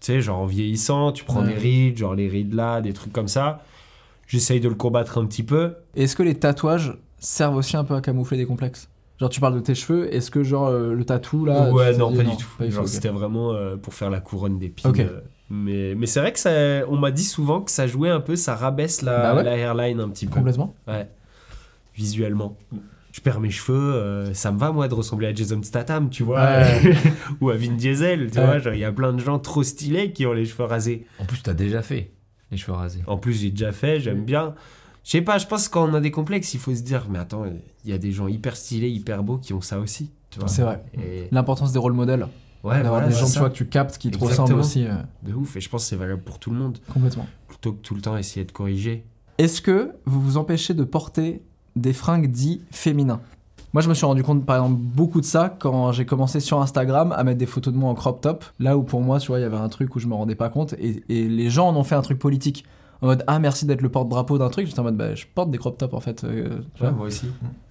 Tu 0.00 0.06
sais, 0.06 0.20
genre 0.20 0.40
en 0.40 0.46
vieillissant, 0.46 1.12
tu 1.12 1.24
prends 1.24 1.42
Ouais. 1.42 1.48
des 1.48 1.54
rides, 1.54 1.96
genre 1.98 2.14
les 2.16 2.26
rides 2.28 2.54
là, 2.54 2.80
des 2.80 2.92
trucs 2.92 3.12
comme 3.12 3.28
ça. 3.28 3.62
J'essaye 4.26 4.58
de 4.60 4.68
le 4.68 4.74
combattre 4.74 5.16
un 5.18 5.26
petit 5.26 5.44
peu. 5.44 5.74
Est-ce 5.94 6.16
que 6.16 6.22
les 6.24 6.34
tatouages 6.34 6.96
servent 7.20 7.54
aussi 7.56 7.76
un 7.76 7.84
peu 7.84 7.94
à 7.94 8.00
camoufler 8.00 8.36
des 8.36 8.46
complexes? 8.46 8.88
Genre, 9.22 9.30
tu 9.30 9.40
parles 9.40 9.54
de 9.54 9.60
tes 9.60 9.74
cheveux, 9.76 10.12
est-ce 10.12 10.30
que, 10.30 10.42
genre, 10.42 10.66
euh, 10.66 10.92
le 10.94 11.04
tatou 11.04 11.44
là. 11.44 11.70
ouais, 11.72 11.96
non, 11.96 12.12
pas 12.12 12.24
du 12.24 12.36
tout. 12.36 12.46
pas 12.58 12.64
du 12.64 12.72
Genre, 12.72 12.82
tout, 12.82 12.88
ok. 12.88 12.92
c'était 12.94 13.08
vraiment 13.08 13.52
euh, 13.52 13.76
pour 13.76 13.94
faire 13.94 14.10
la 14.10 14.20
couronne 14.20 14.58
d'épines. 14.58 14.90
Ok. 14.90 14.98
euh, 15.00 15.20
mais 15.48 15.94
mais 15.96 16.06
c'est 16.06 16.18
vrai 16.20 16.32
que 16.32 16.38
ça, 16.40 16.50
on 16.88 16.96
m'a 16.96 17.10
dit 17.12 17.22
souvent 17.24 17.60
que 17.60 17.70
ça 17.70 17.86
jouait 17.86 18.08
un 18.10 18.20
peu, 18.20 18.34
ça 18.36 18.56
rabaisse 18.56 19.00
la, 19.02 19.22
Bah 19.22 19.34
ouais. 19.36 19.44
la 19.44 19.56
hairline 19.56 20.00
un 20.00 20.08
petit 20.08 20.26
peu. 20.26 20.34
Complètement. 20.34 20.74
Ouais, 20.88 21.08
visuellement. 21.94 22.56
Je 23.12 23.20
perds 23.20 23.40
mes 23.40 23.50
cheveux, 23.50 23.76
euh, 23.94 24.32
ça 24.32 24.50
me 24.52 24.58
va 24.58 24.72
moi 24.72 24.88
de 24.88 24.94
ressembler 24.94 25.26
à 25.26 25.34
Jason 25.34 25.62
Statham, 25.62 26.08
tu 26.08 26.22
vois, 26.22 26.40
Ouais. 26.42 26.94
ou 27.42 27.50
à 27.50 27.56
Vin 27.56 27.72
Diesel, 27.76 28.30
tu 28.30 28.38
Ouais. 28.38 28.44
vois. 28.46 28.58
genre, 28.58 28.72
Il 28.74 28.80
y 28.80 28.84
a 28.84 28.92
plein 28.92 29.12
de 29.12 29.20
gens 29.20 29.38
trop 29.38 29.62
stylés 29.62 30.12
qui 30.12 30.24
ont 30.26 30.32
les 30.32 30.46
cheveux 30.46 30.64
rasés. 30.64 31.06
En 31.18 31.26
plus, 31.26 31.42
t'as 31.42 31.52
déjà 31.54 31.82
fait 31.82 32.10
les 32.50 32.56
cheveux 32.56 32.72
rasés. 32.76 33.02
En 33.06 33.18
plus, 33.18 33.34
j'ai 33.34 33.50
déjà 33.50 33.70
fait, 33.72 34.00
j'aime 34.00 34.24
bien. 34.24 34.54
Je 35.04 35.10
sais 35.10 35.22
pas, 35.22 35.38
je 35.38 35.46
pense 35.46 35.68
que 35.68 35.72
quand 35.74 35.88
on 35.88 35.94
a 35.94 36.00
des 36.00 36.10
complexes, 36.10 36.54
il 36.54 36.60
faut 36.60 36.74
se 36.74 36.82
dire, 36.82 37.06
mais 37.10 37.18
attends, 37.18 37.44
il 37.84 37.90
y 37.90 37.92
a 37.92 37.98
des 37.98 38.12
gens 38.12 38.28
hyper 38.28 38.56
stylés, 38.56 38.88
hyper 38.88 39.22
beaux 39.24 39.38
qui 39.38 39.52
ont 39.52 39.60
ça 39.60 39.78
aussi, 39.80 40.10
tu 40.30 40.38
vois. 40.38 40.48
C'est 40.48 40.62
vrai. 40.62 40.82
Et 40.94 41.28
L'importance 41.32 41.72
des 41.72 41.78
rôles 41.80 41.92
modèles. 41.94 42.26
ouais, 42.62 42.76
D'avoir 42.82 43.00
voilà, 43.00 43.08
des 43.08 43.14
gens, 43.14 43.26
tu 43.26 43.32
ça. 43.32 43.40
vois, 43.40 43.50
que 43.50 43.54
tu 43.56 43.66
captes 43.66 43.98
qui 43.98 44.10
te 44.10 44.16
Exactement. 44.16 44.44
ressemblent 44.44 44.60
aussi. 44.60 44.84
euh, 44.86 44.92
de 45.24 45.34
ouf. 45.34 45.56
Et 45.56 45.60
je 45.60 45.68
pense 45.68 45.82
que 45.84 45.88
c'est 45.90 45.96
valable 45.96 46.22
pour 46.22 46.38
tout 46.38 46.50
le 46.50 46.56
monde, 46.56 46.78
complètement. 46.92 47.26
plutôt 47.48 47.72
que 47.72 47.80
tout 47.82 47.94
le 47.96 48.00
temps 48.00 48.16
essayer 48.16 48.44
de 48.46 48.52
corriger. 48.52 49.04
Est-ce 49.38 49.60
que 49.60 49.92
vous 50.04 50.20
vous 50.20 50.36
empêchez 50.36 50.72
de 50.74 50.84
porter 50.84 51.42
des 51.74 51.92
fringues 51.92 52.30
dits 52.30 52.60
féminins? 52.70 53.20
Moi, 53.72 53.80
je 53.82 53.88
me 53.88 53.94
suis 53.94 54.04
rendu 54.04 54.22
compte, 54.22 54.44
par 54.44 54.56
exemple, 54.56 54.76
beaucoup 54.80 55.20
de 55.22 55.24
ça 55.26 55.48
quand 55.58 55.90
j'ai 55.92 56.04
commencé 56.04 56.38
sur 56.40 56.60
Instagram 56.60 57.10
à 57.16 57.24
mettre 57.24 57.38
des 57.38 57.46
photos 57.46 57.72
de 57.72 57.78
moi 57.78 57.90
en 57.90 57.94
crop 57.94 58.20
top. 58.20 58.44
Là 58.60 58.76
où 58.76 58.82
pour 58.82 59.00
moi, 59.00 59.18
tu 59.18 59.28
vois, 59.28 59.38
il 59.38 59.42
y 59.42 59.46
avait 59.46 59.56
un 59.56 59.70
truc 59.70 59.96
où 59.96 59.98
je 59.98 60.06
me 60.06 60.14
rendais 60.14 60.34
pas 60.34 60.50
compte. 60.50 60.74
Et, 60.74 61.02
et 61.08 61.26
les 61.26 61.48
gens 61.50 61.68
en 61.70 61.74
ont 61.76 61.82
fait 61.82 61.94
un 61.94 62.02
truc 62.02 62.18
politique. 62.18 62.64
En 63.02 63.06
mode, 63.06 63.24
ah, 63.26 63.38
merci 63.38 63.66
d'être 63.66 63.82
le 63.82 63.88
porte-drapeau 63.88 64.38
d'un 64.38 64.48
truc. 64.48 64.66
J'étais 64.66 64.78
en 64.80 64.84
mode, 64.84 64.96
bah, 64.96 65.14
je 65.14 65.24
porte 65.34 65.50
des 65.50 65.58
crop 65.58 65.76
tops 65.76 65.92
en 65.94 66.00
fait. 66.00 66.22
euh, 66.24 66.60
tu 66.74 66.80
vois. 66.82 66.92
moi 66.92 67.06
aussi. 67.06 67.26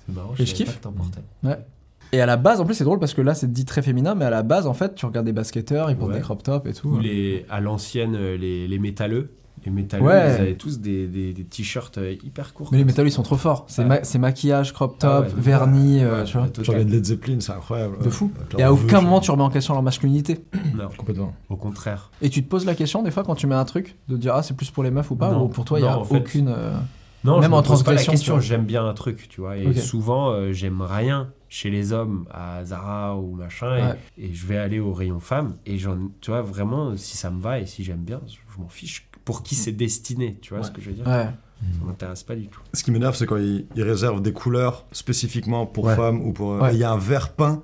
C'est 0.06 0.13
marrant, 0.15 0.34
Et 0.34 0.38
je 0.38 0.44
savais 0.46 0.54
kiffe. 0.65 0.80
portais. 0.80 1.58
Et 2.13 2.20
à 2.20 2.26
la 2.26 2.36
base, 2.36 2.60
en 2.60 2.65
plus, 2.65 2.74
c'est 2.76 2.84
drôle 2.84 3.00
parce 3.00 3.13
que 3.13 3.22
là, 3.22 3.34
c'est 3.34 3.52
dit 3.52 3.63
très 3.63 3.82
féminin, 3.82 4.15
mais 4.15 4.26
à 4.26 4.30
la 4.30 4.44
base, 4.44 4.67
en 4.67 4.74
fait, 4.74 4.96
tu 4.96 5.06
regardes 5.06 5.26
des 5.26 5.32
basketteurs, 5.32 5.89
ils 5.89 5.96
portent 5.96 6.12
Ouais. 6.12 6.17
des 6.17 6.22
crop 6.22 6.44
tops 6.44 6.70
et 6.70 6.74
tout. 6.74 6.89
Ou 6.89 7.00
les, 7.00 7.46
à 7.50 7.62
l'ancienne, 7.62 8.15
euh, 8.15 8.36
les, 8.36 8.67
les 8.67 8.80
métalleux. 8.80 9.32
Les 9.65 9.71
métalleux, 9.71 10.04
Ouais. 10.04 10.36
ils 10.38 10.41
avaient 10.41 10.56
tous 10.56 10.80
des, 10.80 11.08
des, 11.08 11.34
des 11.34 11.43
t-shirts 11.43 11.97
euh, 12.00 12.15
hyper 12.24 12.54
courts. 12.54 12.69
Mais 12.71 12.80
les 12.80 12.86
métallos, 12.86 13.08
ils 13.08 13.12
sont 13.12 13.21
trop 13.24 13.38
forts. 13.38 13.65
C'est 13.67 13.84
Ouais. 13.84 13.88
ma- 13.88 14.04
c'est 14.04 14.17
maquillage, 14.17 14.74
crop 14.74 14.95
ça. 15.00 15.08
top, 15.08 15.26
Ah 15.30 15.36
ouais. 15.36 15.41
vernis, 15.41 15.97
Ouais, 16.00 16.04
euh, 16.04 16.24
tu 16.24 16.38
vois. 16.38 16.47
Tu 16.50 16.62
regardes 16.69 16.89
Led 16.89 17.06
Zeppelin, 17.06 17.38
c'est 17.39 17.52
incroyable. 17.52 17.97
De 18.04 18.10
fou. 18.10 18.32
Et 18.58 18.63
à 18.63 18.74
aucun 18.74 19.02
moment 19.02 19.19
tu 19.19 19.30
remets 19.32 19.43
en 19.43 19.50
question 19.50 19.74
leur 19.74 19.84
masculinité. 19.84 20.39
Non, 20.76 20.89
Complètement. 20.97 21.34
au 21.50 21.56
contraire. 21.58 22.10
Et 22.21 22.30
tu 22.30 22.43
te 22.43 22.50
poses 22.50 22.65
la 22.65 22.74
question 22.76 23.04
des 23.04 23.12
fois 23.12 23.24
quand 23.24 23.36
tu 23.36 23.45
mets 23.45 23.56
un 23.56 23.65
truc 23.65 23.95
de 24.08 24.17
dire 24.17 24.34
ah 24.36 24.41
c'est 24.43 24.56
plus 24.56 24.71
pour 24.71 24.84
les 24.84 24.89
meufs 24.91 25.12
ou 25.12 25.15
pas 25.15 25.32
Non. 25.32 25.43
ou 25.43 25.47
pour 25.47 25.65
toi 25.65 25.80
il 25.80 25.84
y 25.84 25.88
a 25.88 25.91
Non, 25.93 26.02
en 26.02 26.04
fait, 26.06 26.17
aucune. 26.17 26.47
euh, 26.47 26.74
Non, 27.24 27.39
Même 27.39 27.52
je 27.52 27.56
en 27.56 27.62
me 27.62 27.67
pose 27.67 27.84
pas 27.84 27.91
la 27.91 27.97
transgression, 27.97 28.39
j'aime 28.39 28.65
bien 28.65 28.84
un 28.84 28.93
truc, 28.95 29.28
tu 29.30 29.41
vois. 29.41 29.56
Et 29.58 29.76
souvent, 29.76 30.32
euh, 30.32 30.54
j'aime 30.54 30.82
rien 30.82 31.30
chez 31.50 31.69
les 31.69 31.93
hommes 31.93 32.26
à 32.32 32.65
Zara 32.65 33.15
ou 33.17 33.36
machin. 33.36 33.78
et- 33.78 33.82
Ouais. 33.82 33.95
Et, 34.17 34.34
je 34.34 34.47
vais 34.47 34.58
aller 34.58 34.80
au 34.80 34.91
rayon 34.93 35.19
femmes. 35.19 35.58
Et 35.67 35.78
j'en, 35.78 35.97
tu 36.21 36.32
vois, 36.32 36.41
vraiment, 36.41 36.97
si 36.97 37.17
ça 37.17 37.30
me 37.30 37.39
va 37.39 37.60
et 37.60 37.67
si 37.67 37.84
j'aime 37.84 38.00
bien, 38.04 38.21
je 38.28 38.34
je 38.56 38.60
m'en 38.62 38.67
fiche. 38.69 39.08
Pour 39.32 39.44
qui 39.44 39.56
c'est 39.56 39.72
destiné, 39.72 40.38
tu 40.41 40.54
vois 40.54 40.63
ce 40.63 40.72
que 40.72 40.82
je 40.82 40.89
veux 40.89 40.96
dire 40.96 41.08
Ouais. 41.08 41.28
Ça 41.80 41.86
m'intéresse 41.86 42.24
pas 42.24 42.36
du 42.36 42.48
tout. 42.48 42.60
Ce 42.74 42.84
qui 42.84 42.89
m'énerve, 42.91 43.15
c'est 43.15 43.28
quand 43.28 43.38
ils, 43.38 43.65
ils 43.76 43.84
réservent 43.84 44.22
des 44.22 44.34
couleurs 44.34 44.86
spécifiquement 44.91 45.65
pour 45.67 45.86
Ouais. 45.86 45.96
femmes 45.96 46.22
ou 46.26 46.34
pour. 46.34 46.60
Ouais. 46.60 46.74
Il 46.74 46.80
y 46.80 46.84
a 46.84 46.91
un 46.91 46.98
vert 46.98 47.30
peint 47.34 47.62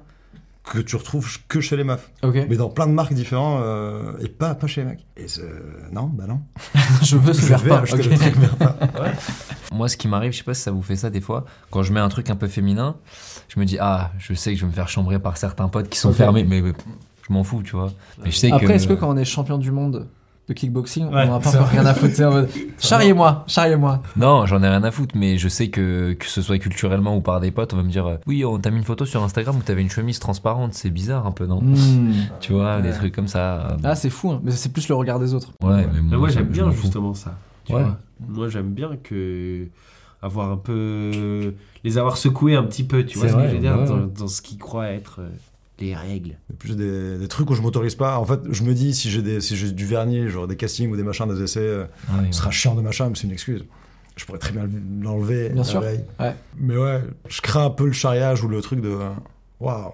que 0.63 0.79
tu 0.79 0.95
retrouves 0.97 1.39
que 1.47 1.61
chez 1.61 1.77
les 1.77 1.83
meufs, 1.85 2.11
mais 2.23 2.57
dans 2.57 2.69
plein 2.69 2.87
de 2.87 2.91
marques 2.91 3.13
différentes 3.13 3.61
euh, 3.63 4.17
et 4.19 4.27
pas, 4.27 4.53
pas 4.53 4.67
chez 4.67 4.81
les 4.81 4.87
mecs. 4.87 5.05
Et 5.15 5.27
c'est- 5.29 5.41
non, 5.93 6.03
bah 6.13 6.25
non. 6.27 6.41
je 7.03 7.15
veux 7.17 7.31
ce 7.33 7.41
Je 7.41 7.47
vert 7.47 7.59
vais 7.59 7.69
pas. 7.69 7.79
acheter 7.79 7.99
ok. 7.99 8.05
le 8.11 8.17
truc 8.17 8.35
vert 8.35 8.55
peint. 8.57 8.75
Moi, 9.73 9.87
ce 9.89 9.95
qui 9.97 10.07
m'arrive, 10.09 10.31
je 10.33 10.37
sais 10.39 10.43
pas 10.43 10.53
si 10.53 10.61
ça 10.61 10.71
vous 10.71 10.81
fait 10.81 10.95
ça 10.97 11.09
des 11.09 11.21
fois, 11.21 11.45
quand 11.71 11.83
je 11.83 11.91
mets 11.93 11.99
un 12.01 12.09
truc 12.09 12.29
un 12.29 12.35
peu 12.35 12.47
féminin, 12.47 12.97
je 13.47 13.59
me 13.59 13.65
dis, 13.65 13.77
ah, 13.79 14.11
je 14.19 14.33
sais 14.33 14.51
que 14.51 14.57
je 14.59 14.65
vais 14.65 14.69
me 14.71 14.75
faire 14.75 14.89
chambrer 14.89 15.19
par 15.19 15.37
certains 15.37 15.69
potes 15.69 15.89
qui 15.89 15.97
sont 15.97 16.11
fermés, 16.13 16.43
mais, 16.43 16.61
mais 16.61 16.73
je 17.27 17.33
m'en 17.33 17.43
fous, 17.43 17.63
tu 17.63 17.75
vois. 17.75 17.91
Mais 18.23 18.29
je 18.31 18.35
sais 18.37 18.51
Après 18.51 18.67
que. 18.67 18.71
est-ce 18.73 18.87
que 18.87 18.93
quand 18.93 19.09
on 19.09 19.17
est 19.17 19.25
champion 19.25 19.57
du 19.57 19.71
monde 19.71 20.07
de 20.47 20.53
kickboxing 20.53 21.05
Ouais, 21.07 21.25
on 21.27 21.31
n'a 21.33 21.39
pas 21.39 21.49
encore 21.55 21.67
rien 21.67 21.85
à 21.85 21.93
foutre 21.93 22.15
c'est 22.15 22.23
en 22.25 22.31
mode 22.31 22.49
charriez-moi 22.79 23.43
charriez-moi. 23.47 24.01
Non, 24.15 24.45
j'en 24.45 24.63
ai 24.63 24.67
rien 24.69 24.83
à 24.83 24.91
foutre, 24.91 25.15
mais 25.17 25.37
je 25.37 25.47
sais 25.49 25.69
que, 25.69 26.13
que 26.13 26.25
ce 26.25 26.41
soit 26.41 26.57
culturellement 26.59 27.17
ou 27.17 27.21
par 27.21 27.39
des 27.41 27.51
potes, 27.51 27.73
on 27.73 27.77
va 27.77 27.83
me 27.83 27.89
dire, 27.91 28.05
euh, 28.05 28.15
oui, 28.27 28.45
on 28.45 28.57
t'a 28.57 28.69
mis 28.71 28.77
une 28.77 28.83
photo 28.85 29.05
sur 29.05 29.21
Instagram 29.23 29.57
où 29.57 29.61
t'avais 29.61 29.81
une 29.81 29.89
chemise 29.89 30.19
transparente, 30.19 30.73
c'est 30.73 30.89
bizarre 30.89 31.25
un 31.27 31.31
peu, 31.31 31.45
non 31.45 31.59
Hmm. 31.61 32.11
Tu 32.39 32.53
vois, 32.53 32.81
des 32.81 32.91
trucs 32.93 33.13
comme 33.13 33.27
ça. 33.27 33.71
euh, 33.71 33.77
Ah 33.83 33.95
c'est 33.95 34.09
fou 34.09 34.31
hein. 34.31 34.39
mais 34.43 34.51
c'est 34.51 34.69
plus 34.71 34.87
le 34.87 34.95
regard 34.95 35.19
des 35.19 35.33
autres. 35.33 35.51
ouais, 35.63 35.85
mais 35.93 35.99
Mais 36.11 36.17
moi, 36.17 36.29
j'aime 36.29 36.45
bien 36.47 36.71
justement 36.71 37.13
ça. 37.13 37.35
tu 37.65 37.73
Ouais. 37.73 37.81
vois. 37.83 37.97
Moi, 38.27 38.47
j'aime 38.49 38.71
bien 38.73 38.91
que 39.03 39.67
avoir 40.21 40.49
un 40.51 40.57
peu 40.57 41.53
les 41.83 41.97
avoir 41.97 42.17
secoués 42.17 42.55
un 42.55 42.63
petit 42.63 42.83
peu, 42.83 43.05
tu 43.05 43.19
vois 43.19 43.27
ce 43.29 43.35
que 43.35 43.47
je 43.47 43.53
veux 43.53 43.59
dire 43.59 43.77
ouais. 43.77 43.85
dans, 43.85 44.07
dans 44.07 44.27
ce 44.27 44.41
qu'ils 44.41 44.57
croient 44.57 44.87
être 44.89 45.19
euh, 45.21 45.29
les 45.79 45.95
règles. 45.95 46.37
Plus 46.59 46.75
des, 46.75 47.17
des 47.17 47.27
trucs 47.27 47.49
où 47.49 47.53
je 47.53 47.61
m'autorise 47.61 47.95
pas. 47.95 48.17
En 48.19 48.25
fait, 48.25 48.39
je 48.49 48.63
me 48.63 48.73
dis, 48.73 48.93
si 48.95 49.09
j'ai 49.11 49.21
des- 49.21 49.41
si 49.41 49.55
j'ai 49.55 49.71
du 49.71 49.85
vernis, 49.85 50.27
genre 50.29 50.47
des 50.47 50.55
castings 50.55 50.89
ou 50.91 50.95
des 50.97 51.03
machins, 51.03 51.27
des 51.27 51.41
essais, 51.43 51.59
euh, 51.59 51.85
Ah 52.09 52.13
oui, 52.21 52.27
ce 52.31 52.39
sera 52.39 52.51
chiant 52.51 52.73
de 52.75 52.81
machin, 52.81 53.09
mais 53.09 53.15
c'est 53.15 53.27
une 53.27 53.33
excuse. 53.33 53.63
Je 54.15 54.25
pourrais 54.25 54.39
très 54.39 54.51
bien 54.51 54.67
l'enlever. 55.01 55.49
Bien 55.49 55.63
sûr. 55.63 55.79
Ouais. 55.81 56.35
Mais 56.57 56.75
ouais, 56.75 57.03
je 57.29 57.41
crains 57.41 57.65
un 57.65 57.69
peu 57.69 57.85
le 57.85 57.91
charriage 57.91 58.43
ou 58.43 58.47
le 58.47 58.61
truc 58.61 58.81
de. 58.81 58.97
Waouh. 59.59 59.91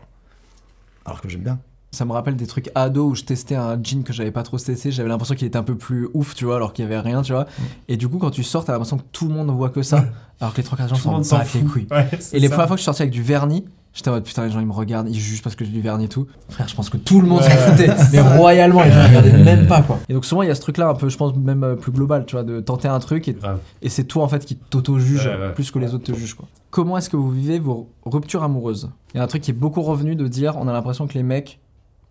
Alors 1.06 1.20
que 1.22 1.28
j'aime 1.28 1.42
bien. 1.42 1.60
Ça 1.92 2.06
me 2.06 2.12
rappelle 2.14 2.36
des 2.36 2.48
trucs 2.48 2.72
ado 2.74 3.10
où 3.10 3.16
je 3.16 3.24
testais 3.24 3.54
un 3.56 3.78
jean 3.84 4.04
que 4.04 4.14
j'avais 4.14 4.32
pas 4.32 4.42
trop 4.42 4.58
testé. 4.58 4.90
J'avais 4.92 5.10
l'impression 5.10 5.36
qu'il 5.36 5.46
était 5.46 5.58
un 5.60 5.64
peu 5.64 5.76
plus 5.78 6.08
ouf, 6.16 6.34
tu 6.34 6.46
vois, 6.46 6.56
alors 6.56 6.74
qu'il 6.74 6.84
y 6.84 6.88
avait 6.88 7.00
rien, 7.00 7.22
tu 7.22 7.34
vois. 7.34 7.46
Et 7.88 7.98
du 7.98 8.08
coup, 8.08 8.18
quand 8.18 8.32
tu 8.32 8.44
sors, 8.44 8.66
t'as 8.66 8.72
l'impression 8.72 8.98
que 8.98 9.04
tout 9.12 9.28
le 9.28 9.34
monde 9.36 9.52
voit 9.52 9.70
que 9.70 9.84
ça, 9.84 10.06
alors 10.40 10.54
que 10.54 10.58
les 10.58 10.64
trois 10.64 10.76
quarts 10.78 10.88
des 10.88 10.96
gens 10.96 11.22
s'en 11.24 11.38
battent 11.38 11.54
les 11.54 11.62
couilles. 11.62 11.88
Ouais, 11.92 12.10
Et 12.32 12.40
les 12.40 12.48
ça. 12.48 12.54
premières 12.54 12.68
fois 12.68 12.76
que 12.76 12.80
je 12.80 12.84
suis 12.84 12.86
sorti 12.86 13.02
avec 13.04 13.14
du 13.14 13.22
vernis, 13.22 13.66
j'étais 13.94 14.10
en 14.10 14.14
mode 14.14 14.24
putain, 14.24 14.46
les 14.46 14.52
gens 14.52 14.60
ils 14.60 14.66
me 14.66 14.72
regardent, 14.74 15.08
ils 15.10 15.20
jugent 15.20 15.42
parce 15.42 15.56
que 15.56 15.64
j'ai 15.66 15.72
du 15.72 15.82
vernis 15.82 16.06
et 16.06 16.10
tout. 16.10 16.28
Frère, 16.50 16.68
je 16.68 16.76
pense 16.76 16.90
que 16.90 16.98
tout 16.98 17.22
le 17.22 17.28
monde 17.28 17.42
s'en 17.42 17.50
foutait, 17.50 17.90
mais 18.14 18.22
royalement, 18.22 18.84
ils 18.84 18.92
me 18.92 19.08
regardaient 19.08 19.38
même 19.44 19.68
pas 19.68 19.82
quoi. 19.82 20.00
Et 20.10 20.14
donc 20.14 20.26
souvent 20.26 20.42
il 20.42 20.48
y 20.48 20.52
a 20.52 20.56
ce 20.56 20.62
truc 20.62 20.78
là 20.78 20.90
un 20.90 20.96
peu, 20.96 21.10
je 21.10 21.18
pense 21.18 21.36
même 21.36 21.64
euh, 21.64 21.76
plus 21.76 21.92
global, 21.92 22.26
tu 22.26 22.36
vois, 22.36 22.44
de 22.44 22.60
tenter 22.60 22.88
un 22.88 23.00
truc 23.00 23.28
et, 23.28 23.90
c'est 23.90 24.04
toi 24.06 24.24
en 24.24 24.28
fait 24.28 24.46
qui 24.46 24.56
t'auto-juge 24.56 25.26
Ouais, 25.28 25.38
ouais. 25.38 25.54
plus 25.54 25.72
que 25.72 25.80
les 25.80 25.94
autres 25.94 26.06
te 26.06 26.14
jugent 26.14 26.34
quoi. 26.36 26.48
Comment 26.72 26.98
est-ce 26.98 27.10
que 27.10 27.18
vous 27.18 27.30
vivez 27.32 27.60
vos 27.60 27.90
ruptures 28.06 28.44
amoureuses? 28.44 28.90
Il 29.14 29.18
y 29.18 29.20
a 29.20 29.24
un 29.24 29.28
truc 29.28 29.44
qui 29.44 29.52
est 29.52 29.54
beaucoup 29.54 29.82
revenu 29.84 30.16
de 30.16 30.28
dire, 30.28 30.56
on 30.58 30.68
a 30.68 30.74
l'impression 30.74 31.06
que 31.08 31.14
les 31.14 31.24
mecs 31.24 31.60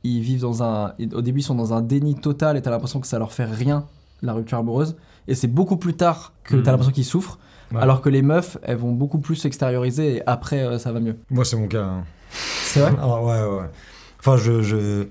ils 0.04 0.20
vivent 0.20 0.40
dans 0.42 0.62
un. 0.64 0.94
Au 1.14 1.20
début, 1.20 1.40
ils 1.40 1.44
sont 1.44 1.54
dans 1.54 1.72
un 1.74 1.80
déni 1.80 2.14
total 2.16 2.56
et 2.56 2.62
t'as 2.62 2.70
l'impression 2.70 2.98
que 3.00 3.06
ça 3.06 3.18
leur 3.20 3.32
fait 3.32 3.44
rien, 3.44 3.84
la 4.20 4.32
rupture 4.32 4.58
amoureuse. 4.58 4.96
Et 5.28 5.34
c'est 5.36 5.46
beaucoup 5.46 5.76
plus 5.76 5.94
tard 5.94 6.32
que 6.42 6.56
Mhm. 6.56 6.62
t'as 6.64 6.70
l'impression 6.72 6.92
qu'ils 6.92 7.04
souffrent. 7.04 7.38
Ouais. 7.72 7.80
Alors 7.80 8.00
que 8.02 8.08
les 8.08 8.22
meufs, 8.22 8.58
elles 8.62 8.76
vont 8.76 8.92
beaucoup 8.92 9.18
plus 9.18 9.36
s'extérioriser 9.36 10.16
et 10.16 10.22
après, 10.26 10.62
euh, 10.62 10.78
ça 10.78 10.92
va 10.92 11.00
mieux. 11.00 11.16
Moi, 11.30 11.44
c'est 11.44 11.56
mon 11.56 11.68
cas. 11.68 11.84
hein. 11.84 12.04
C'est 12.30 12.80
vrai? 12.80 12.92
Ah, 13.00 13.22
ouais, 13.22 13.42
ouais. 13.58 13.66
Enfin, 14.20 14.36
je, 14.36 14.62
je, 14.62 15.06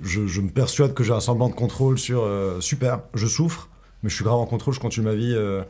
je, 0.00 0.26
je 0.26 0.40
me 0.40 0.48
persuade 0.50 0.94
que 0.94 1.02
j'ai 1.04 1.12
un 1.12 1.20
semblant 1.20 1.48
de 1.48 1.54
contrôle 1.54 1.98
sur. 1.98 2.22
euh, 2.22 2.60
super, 2.60 3.00
je 3.14 3.26
souffre, 3.26 3.68
mais 4.02 4.10
je 4.10 4.14
suis 4.14 4.24
grave 4.24 4.36
en 4.38 4.46
contrôle, 4.46 4.74
je 4.74 4.80
continue 4.80 5.06
ma 5.06 5.14
vie. 5.14 5.32
euh, 5.34 5.62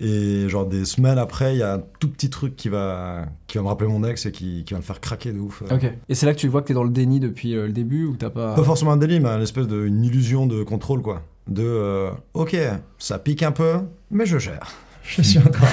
et 0.00 0.48
genre, 0.48 0.64
des 0.64 0.84
semaines 0.84 1.18
après, 1.18 1.54
il 1.56 1.58
y 1.58 1.62
a 1.64 1.74
un 1.74 1.82
tout 1.98 2.08
petit 2.08 2.30
truc 2.30 2.54
qui 2.54 2.68
va, 2.68 3.24
qui 3.48 3.58
va 3.58 3.64
me 3.64 3.68
rappeler 3.68 3.88
mon 3.88 4.04
ex 4.04 4.26
et 4.26 4.30
qui, 4.32 4.62
qui 4.64 4.72
va 4.74 4.78
me 4.78 4.84
faire 4.84 5.00
craquer 5.00 5.32
de 5.32 5.40
ouf. 5.40 5.62
euh. 5.62 5.74
Ok. 5.74 5.92
Et 6.08 6.14
c'est 6.14 6.24
là 6.24 6.34
que 6.34 6.38
tu 6.38 6.46
vois 6.46 6.62
que 6.62 6.68
t'es 6.68 6.74
dans 6.74 6.84
le 6.84 6.90
déni 6.90 7.18
depuis 7.18 7.56
euh, 7.56 7.66
le 7.66 7.72
début 7.72 8.04
ou 8.04 8.14
t'as 8.16 8.30
pas. 8.30 8.54
Pas 8.54 8.62
forcément 8.62 8.92
un 8.92 8.96
délit, 8.96 9.18
mais 9.18 9.28
une 9.28 9.42
espèce 9.42 9.66
de, 9.66 9.84
une 9.86 10.04
illusion 10.04 10.46
de 10.46 10.62
contrôle, 10.62 11.02
quoi. 11.02 11.22
De, 11.48 11.64
euh, 11.64 12.10
ok, 12.34 12.56
ça 12.98 13.18
pique 13.18 13.42
un 13.42 13.50
peu, 13.50 13.78
mais 14.12 14.24
je 14.24 14.38
gère. 14.38 14.70
Je 15.08 15.22
suis 15.22 15.38
encore. 15.38 15.68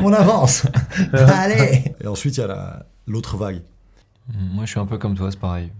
On 0.00 0.12
avance. 0.12 0.66
Allez. 1.12 1.94
Et 2.02 2.06
ensuite, 2.06 2.36
il 2.36 2.40
y 2.40 2.42
a 2.42 2.46
la- 2.48 2.86
l'autre 3.06 3.36
vague. 3.36 3.62
Moi, 4.52 4.64
je 4.64 4.70
suis 4.70 4.80
un 4.80 4.86
peu 4.86 4.98
comme 4.98 5.14
toi, 5.14 5.30
c'est 5.30 5.38
pareil. 5.40 5.70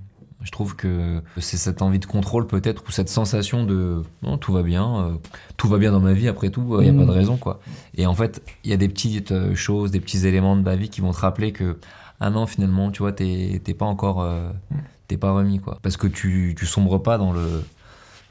Je 0.43 0.51
trouve 0.53 0.77
que 0.77 1.21
c'est 1.39 1.57
cette 1.57 1.83
envie 1.83 1.99
de 1.99 2.05
contrôle 2.07 2.47
peut-être 2.47 2.85
ou 2.87 2.93
cette 2.93 3.09
sensation 3.09 3.65
de 3.65 4.03
non, 4.23 4.39
tout 4.39 4.53
va 4.53 4.63
bien, 4.63 4.97
euh, 5.01 5.15
tout 5.57 5.67
va 5.67 5.79
bien 5.79 5.91
dans 5.91 5.99
ma 5.99 6.13
vie 6.13 6.29
après 6.29 6.51
tout, 6.51 6.77
il 6.81 6.85
n'y 6.85 6.89
a 6.91 6.93
Mm. 6.93 6.99
pas 6.99 7.07
de 7.07 7.11
raison 7.19 7.37
quoi. 7.37 7.59
Et 7.97 8.07
en 8.07 8.15
fait, 8.15 8.43
il 8.63 8.71
y 8.71 8.75
a 8.75 8.77
des 8.77 8.89
petites 8.89 9.33
euh, 9.33 9.57
choses, 9.57 9.91
des 9.91 9.99
petits 9.99 10.25
éléments 10.27 10.55
de 10.55 10.63
ma 10.63 10.77
vie 10.77 10.89
qui 10.89 11.01
vont 11.01 11.11
te 11.11 11.19
rappeler 11.19 11.51
que 11.53 11.79
ah 12.21 12.31
non 12.31 12.47
finalement 12.47 12.91
tu 12.93 13.01
vois 13.03 13.13
t'es 13.13 13.61
t'es 13.65 13.75
pas 13.75 13.87
encore 13.87 14.21
euh, 14.23 14.51
t'es 15.09 15.17
pas 15.17 15.33
remis 15.33 15.59
quoi. 15.59 15.79
Parce 15.83 15.97
que 15.97 16.07
tu 16.07 16.55
tu 16.57 16.65
sombres 16.67 17.03
pas 17.03 17.19
dans 17.19 17.33
le 17.33 17.65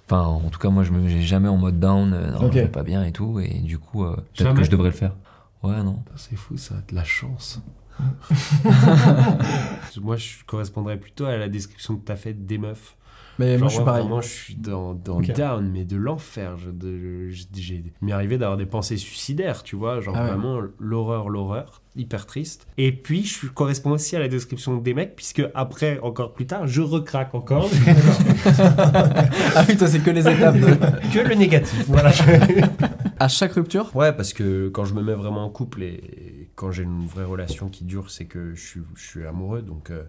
Enfin, 0.07 0.21
en 0.21 0.49
tout 0.49 0.59
cas, 0.59 0.69
moi, 0.69 0.83
je 0.83 0.91
me 0.91 1.07
j'ai 1.09 1.21
jamais 1.21 1.47
en 1.47 1.57
mode 1.57 1.79
down, 1.79 2.13
euh, 2.13 2.31
non, 2.31 2.45
Ok. 2.45 2.53
je 2.53 2.59
vais 2.59 2.67
pas 2.67 2.83
bien 2.83 3.03
et 3.03 3.11
tout, 3.11 3.39
et 3.39 3.59
du 3.59 3.79
coup, 3.79 4.03
euh, 4.05 4.15
peut-être 4.15 4.43
Jamais 4.43 4.59
que 4.59 4.63
je 4.65 4.69
devrais 4.71 4.89
le 4.89 4.95
faire. 4.95 5.15
Ouais, 5.63 5.81
non. 5.81 6.03
C'est 6.15 6.35
fou 6.35 6.57
ça, 6.57 6.75
de 6.87 6.93
la 6.95 7.03
chance. 7.03 7.59
Moi, 10.01 10.17
je 10.17 10.43
correspondrais 10.45 10.97
plutôt 10.97 11.25
à 11.25 11.37
la 11.37 11.47
description 11.49 11.95
que 11.97 12.05
tu 12.05 12.11
as 12.11 12.15
faite 12.17 12.45
des 12.45 12.57
meufs. 12.57 12.95
Mais 13.39 13.57
Genre, 13.57 13.59
moi, 13.59 13.67
je 13.67 13.73
suis 13.73 13.79
ouais, 13.79 13.85
pareil. 13.85 14.01
Vraiment, 14.03 14.21
je 14.21 14.27
suis 14.29 14.55
dans, 14.55 14.93
dans 14.93 15.19
down, 15.19 15.69
mais 15.71 15.83
de 15.85 15.97
l'enfer. 15.97 16.55
J'ai- 17.53 17.83
il 18.01 18.05
m'est 18.05 18.11
arrivé 18.13 18.37
d'avoir 18.37 18.57
des 18.57 18.65
pensées 18.65 18.97
suicidaires, 18.97 19.63
tu 19.63 19.75
vois. 19.75 19.99
Genre 20.01 20.15
Ah 20.17 20.23
ouais. 20.23 20.29
vraiment 20.29 20.61
l'horreur, 20.79 21.29
l'horreur. 21.29 21.81
Hyper 21.97 22.25
triste. 22.25 22.67
Et 22.77 22.91
puis, 22.91 23.23
je 23.23 23.47
correspond 23.47 23.91
aussi 23.91 24.15
à 24.15 24.19
la 24.19 24.27
description 24.27 24.77
des 24.77 24.93
mecs, 24.93 25.15
puisque 25.15 25.41
après, 25.53 25.99
encore 26.01 26.33
plus 26.33 26.45
tard, 26.45 26.67
je 26.67 26.81
recraque 26.81 27.33
encore. 27.35 27.69
Ah 29.55 29.65
oui, 29.67 29.77
toi, 29.77 29.87
c'est 29.87 29.99
que 29.99 30.09
les 30.11 30.27
étapes. 30.27 30.55
de- 30.57 31.13
que 31.13 31.27
le 31.27 31.35
négatif. 31.35 31.85
Voilà. 31.87 32.11
À 33.19 33.27
chaque 33.27 33.53
rupture, 33.53 33.95
Ouais, 33.95 34.11
parce 34.13 34.33
que 34.33 34.67
quand 34.69 34.85
je 34.85 34.93
me 34.93 35.01
mets 35.01 35.13
vraiment 35.13 35.45
en 35.45 35.49
couple 35.49 35.83
et 35.83 36.49
quand 36.55 36.71
j'ai 36.71 36.83
une 36.83 37.05
vraie 37.05 37.23
relation 37.23 37.69
qui 37.69 37.83
dure, 37.85 38.09
c'est 38.11 38.25
que 38.25 38.53
je 38.55 38.61
suis, 38.61 38.81
je 38.95 39.03
suis 39.07 39.25
amoureux. 39.25 39.61
Donc, 39.61 39.89
euh, 39.89 40.03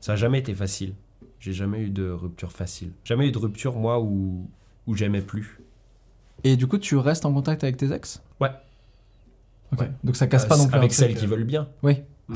ça 0.00 0.12
n'a 0.12 0.16
jamais 0.16 0.38
été 0.38 0.54
facile. 0.54 0.94
J'ai 1.44 1.52
jamais 1.52 1.80
eu 1.80 1.90
de 1.90 2.08
rupture 2.08 2.50
facile. 2.52 2.92
Jamais 3.04 3.28
eu 3.28 3.30
de 3.30 3.36
rupture, 3.36 3.74
moi, 3.76 4.00
où, 4.00 4.48
où 4.86 4.94
j'aimais 4.96 5.20
plus. 5.20 5.58
et 6.42 6.56
du 6.56 6.66
coup, 6.66 6.78
tu 6.78 6.96
restes 6.96 7.26
en 7.26 7.34
contact 7.34 7.62
avec 7.64 7.76
tes 7.76 7.92
ex? 7.92 8.22
Ouais. 8.40 8.48
Ok. 9.70 9.80
Ouais. 9.80 9.90
Donc 10.04 10.16
ça 10.16 10.26
casse 10.26 10.46
pas 10.46 10.54
Euh, 10.54 10.58
non 10.58 10.68
plus. 10.68 10.74
Avec 10.78 10.94
celles 10.94 11.08
truc, 11.10 11.18
qui 11.18 11.26
euh, 11.26 11.28
veulent 11.28 11.44
bien. 11.44 11.68
Oui. 11.82 11.96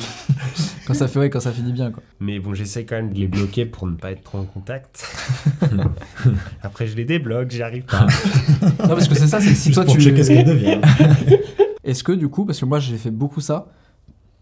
quand 0.86 0.92
ça 0.92 1.08
fait, 1.08 1.18
ouais, 1.20 1.30
quand 1.30 1.40
ça 1.40 1.52
finit 1.52 1.72
bien, 1.72 1.90
quoi. 1.90 2.02
Mais 2.20 2.38
bon, 2.38 2.52
j'essaie 2.52 2.84
quand 2.84 2.96
même 2.96 3.10
de 3.14 3.18
les 3.18 3.28
bloquer 3.28 3.64
pour 3.64 3.86
ne 3.86 3.94
pas 3.96 4.10
être 4.10 4.22
trop 4.24 4.36
en 4.36 4.44
contact. 4.44 5.02
Après, 6.62 6.86
je 6.86 6.94
les 6.94 7.06
débloque, 7.06 7.50
j'y 7.50 7.62
arrive 7.62 7.84
pas. 7.84 8.06
Non, 8.80 8.88
parce 8.88 9.08
que 9.08 9.14
c'est 9.14 9.26
ça, 9.26 9.40
c'est 9.40 9.48
que 9.50 9.54
si 9.56 9.70
toi 9.72 9.86
pour 9.86 9.94
tu. 9.94 10.02
checker 10.02 10.22
ce 10.22 10.28
qu'elle 10.28 10.44
devient. 10.44 10.80
Est-ce 11.84 12.04
que 12.04 12.12
du 12.12 12.28
coup, 12.28 12.44
parce 12.44 12.60
que 12.60 12.66
moi 12.66 12.78
j'ai 12.80 12.98
fait 12.98 13.10
beaucoup 13.10 13.40
ça, 13.40 13.68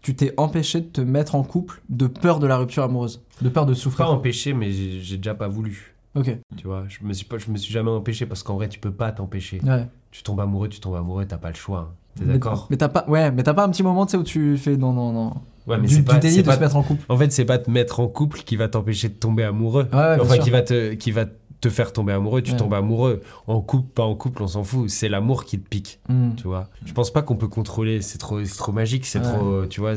tu 0.01 0.15
t'es 0.15 0.33
empêché 0.37 0.81
de 0.81 0.85
te 0.87 1.01
mettre 1.01 1.35
en 1.35 1.43
couple 1.43 1.81
de 1.89 2.07
peur 2.07 2.39
de 2.39 2.47
la 2.47 2.57
rupture 2.57 2.83
amoureuse, 2.83 3.21
de 3.41 3.49
peur 3.49 3.65
de 3.65 3.73
pas 3.73 3.79
souffrir 3.79 4.09
empêché, 4.09 4.53
mais 4.53 4.71
j'ai 4.71 4.99
j'ai 5.01 5.17
déjà 5.17 5.33
pas 5.35 5.47
voulu. 5.47 5.95
Ok. 6.15 6.35
Tu 6.55 6.65
vois, 6.65 6.85
je 6.87 6.99
me 7.05 7.13
suis 7.13 7.25
pas, 7.25 7.37
je 7.37 7.51
me 7.51 7.57
suis 7.57 7.71
jamais 7.71 7.91
empêché 7.91 8.25
parce 8.25 8.41
qu'en 8.41 8.55
vrai, 8.55 8.69
tu 8.69 8.79
peux 8.79 8.91
pas 8.91 9.11
t'empêcher. 9.11 9.59
Ouais. 9.63 9.87
Tu 10.11 10.23
tombes 10.23 10.39
amoureux, 10.39 10.67
tu 10.69 10.79
tombes 10.79 10.95
amoureux, 10.95 11.25
t'as 11.25 11.37
pas 11.37 11.49
le 11.49 11.55
choix. 11.55 11.91
hein. 11.91 11.95
T'es 12.15 12.25
Mais- 12.25 12.33
d'accord? 12.33 12.67
Mais 12.71 12.77
t'as 12.77 12.87
pas, 12.89 13.05
ouais, 13.07 13.29
mais 13.31 13.43
t'as 13.43 13.53
pas 13.53 13.63
un 13.63 13.69
petit 13.69 13.83
moment, 13.83 14.05
tu 14.07 14.11
sais, 14.11 14.17
où 14.17 14.23
tu 14.23 14.57
fais 14.57 14.75
non, 14.77 14.93
non, 14.93 15.11
non. 15.11 15.33
Ouais, 15.67 15.77
mais 15.77 15.87
du, 15.87 15.93
c'est 15.95 15.99
du 15.99 16.05
pas, 16.05 16.17
déni 16.17 16.35
c'est 16.35 16.41
de 16.41 16.47
pas- 16.47 16.55
se 16.55 16.59
mettre 16.61 16.75
en 16.77 16.81
couple. 16.81 17.03
En 17.09 17.17
fait, 17.17 17.31
c'est 17.31 17.45
pas 17.45 17.59
te 17.59 17.69
mettre 17.69 17.99
en 17.99 18.07
couple 18.07 18.39
qui 18.39 18.55
va 18.55 18.67
t'empêcher 18.69 19.09
de 19.09 19.13
tomber 19.15 19.43
amoureux. 19.43 19.87
Ouais, 19.91 19.97
ouais, 19.99 20.15
bien 20.15 20.23
enfin, 20.23 20.33
sûr. 20.35 20.43
qui 20.45 20.49
va, 20.49 20.61
te, 20.63 20.93
qui 20.93 21.11
va 21.11 21.25
te 21.61 21.69
faire 21.69 21.91
tomber 21.93 22.13
amoureux, 22.13 22.41
tu 22.41 22.51
Ouais. 22.51 22.57
tombes 22.57 22.73
amoureux. 22.75 23.21
En 23.47 23.61
couple, 23.61 23.89
pas 23.93 24.03
en 24.03 24.15
couple, 24.15 24.43
on 24.43 24.47
s'en 24.47 24.63
fout. 24.63 24.89
C'est 24.89 25.09
l'amour 25.09 25.43
qui 25.45 25.59
te 25.59 25.67
pique, 25.67 25.99
Hmm. 26.09 26.35
tu 26.35 26.43
vois. 26.43 26.67
Je 26.85 26.93
pense 26.93 27.11
pas 27.11 27.21
qu'on 27.23 27.35
peut 27.35 27.47
contrôler. 27.47 28.01
C'est 28.01 28.17
trop, 28.19 28.43
c'est 28.43 28.57
trop 28.57 28.71
magique, 28.71 29.05
c'est 29.05 29.19
Ouais. 29.19 29.25
trop, 29.33 29.65
tu 29.65 29.79
vois. 29.81 29.93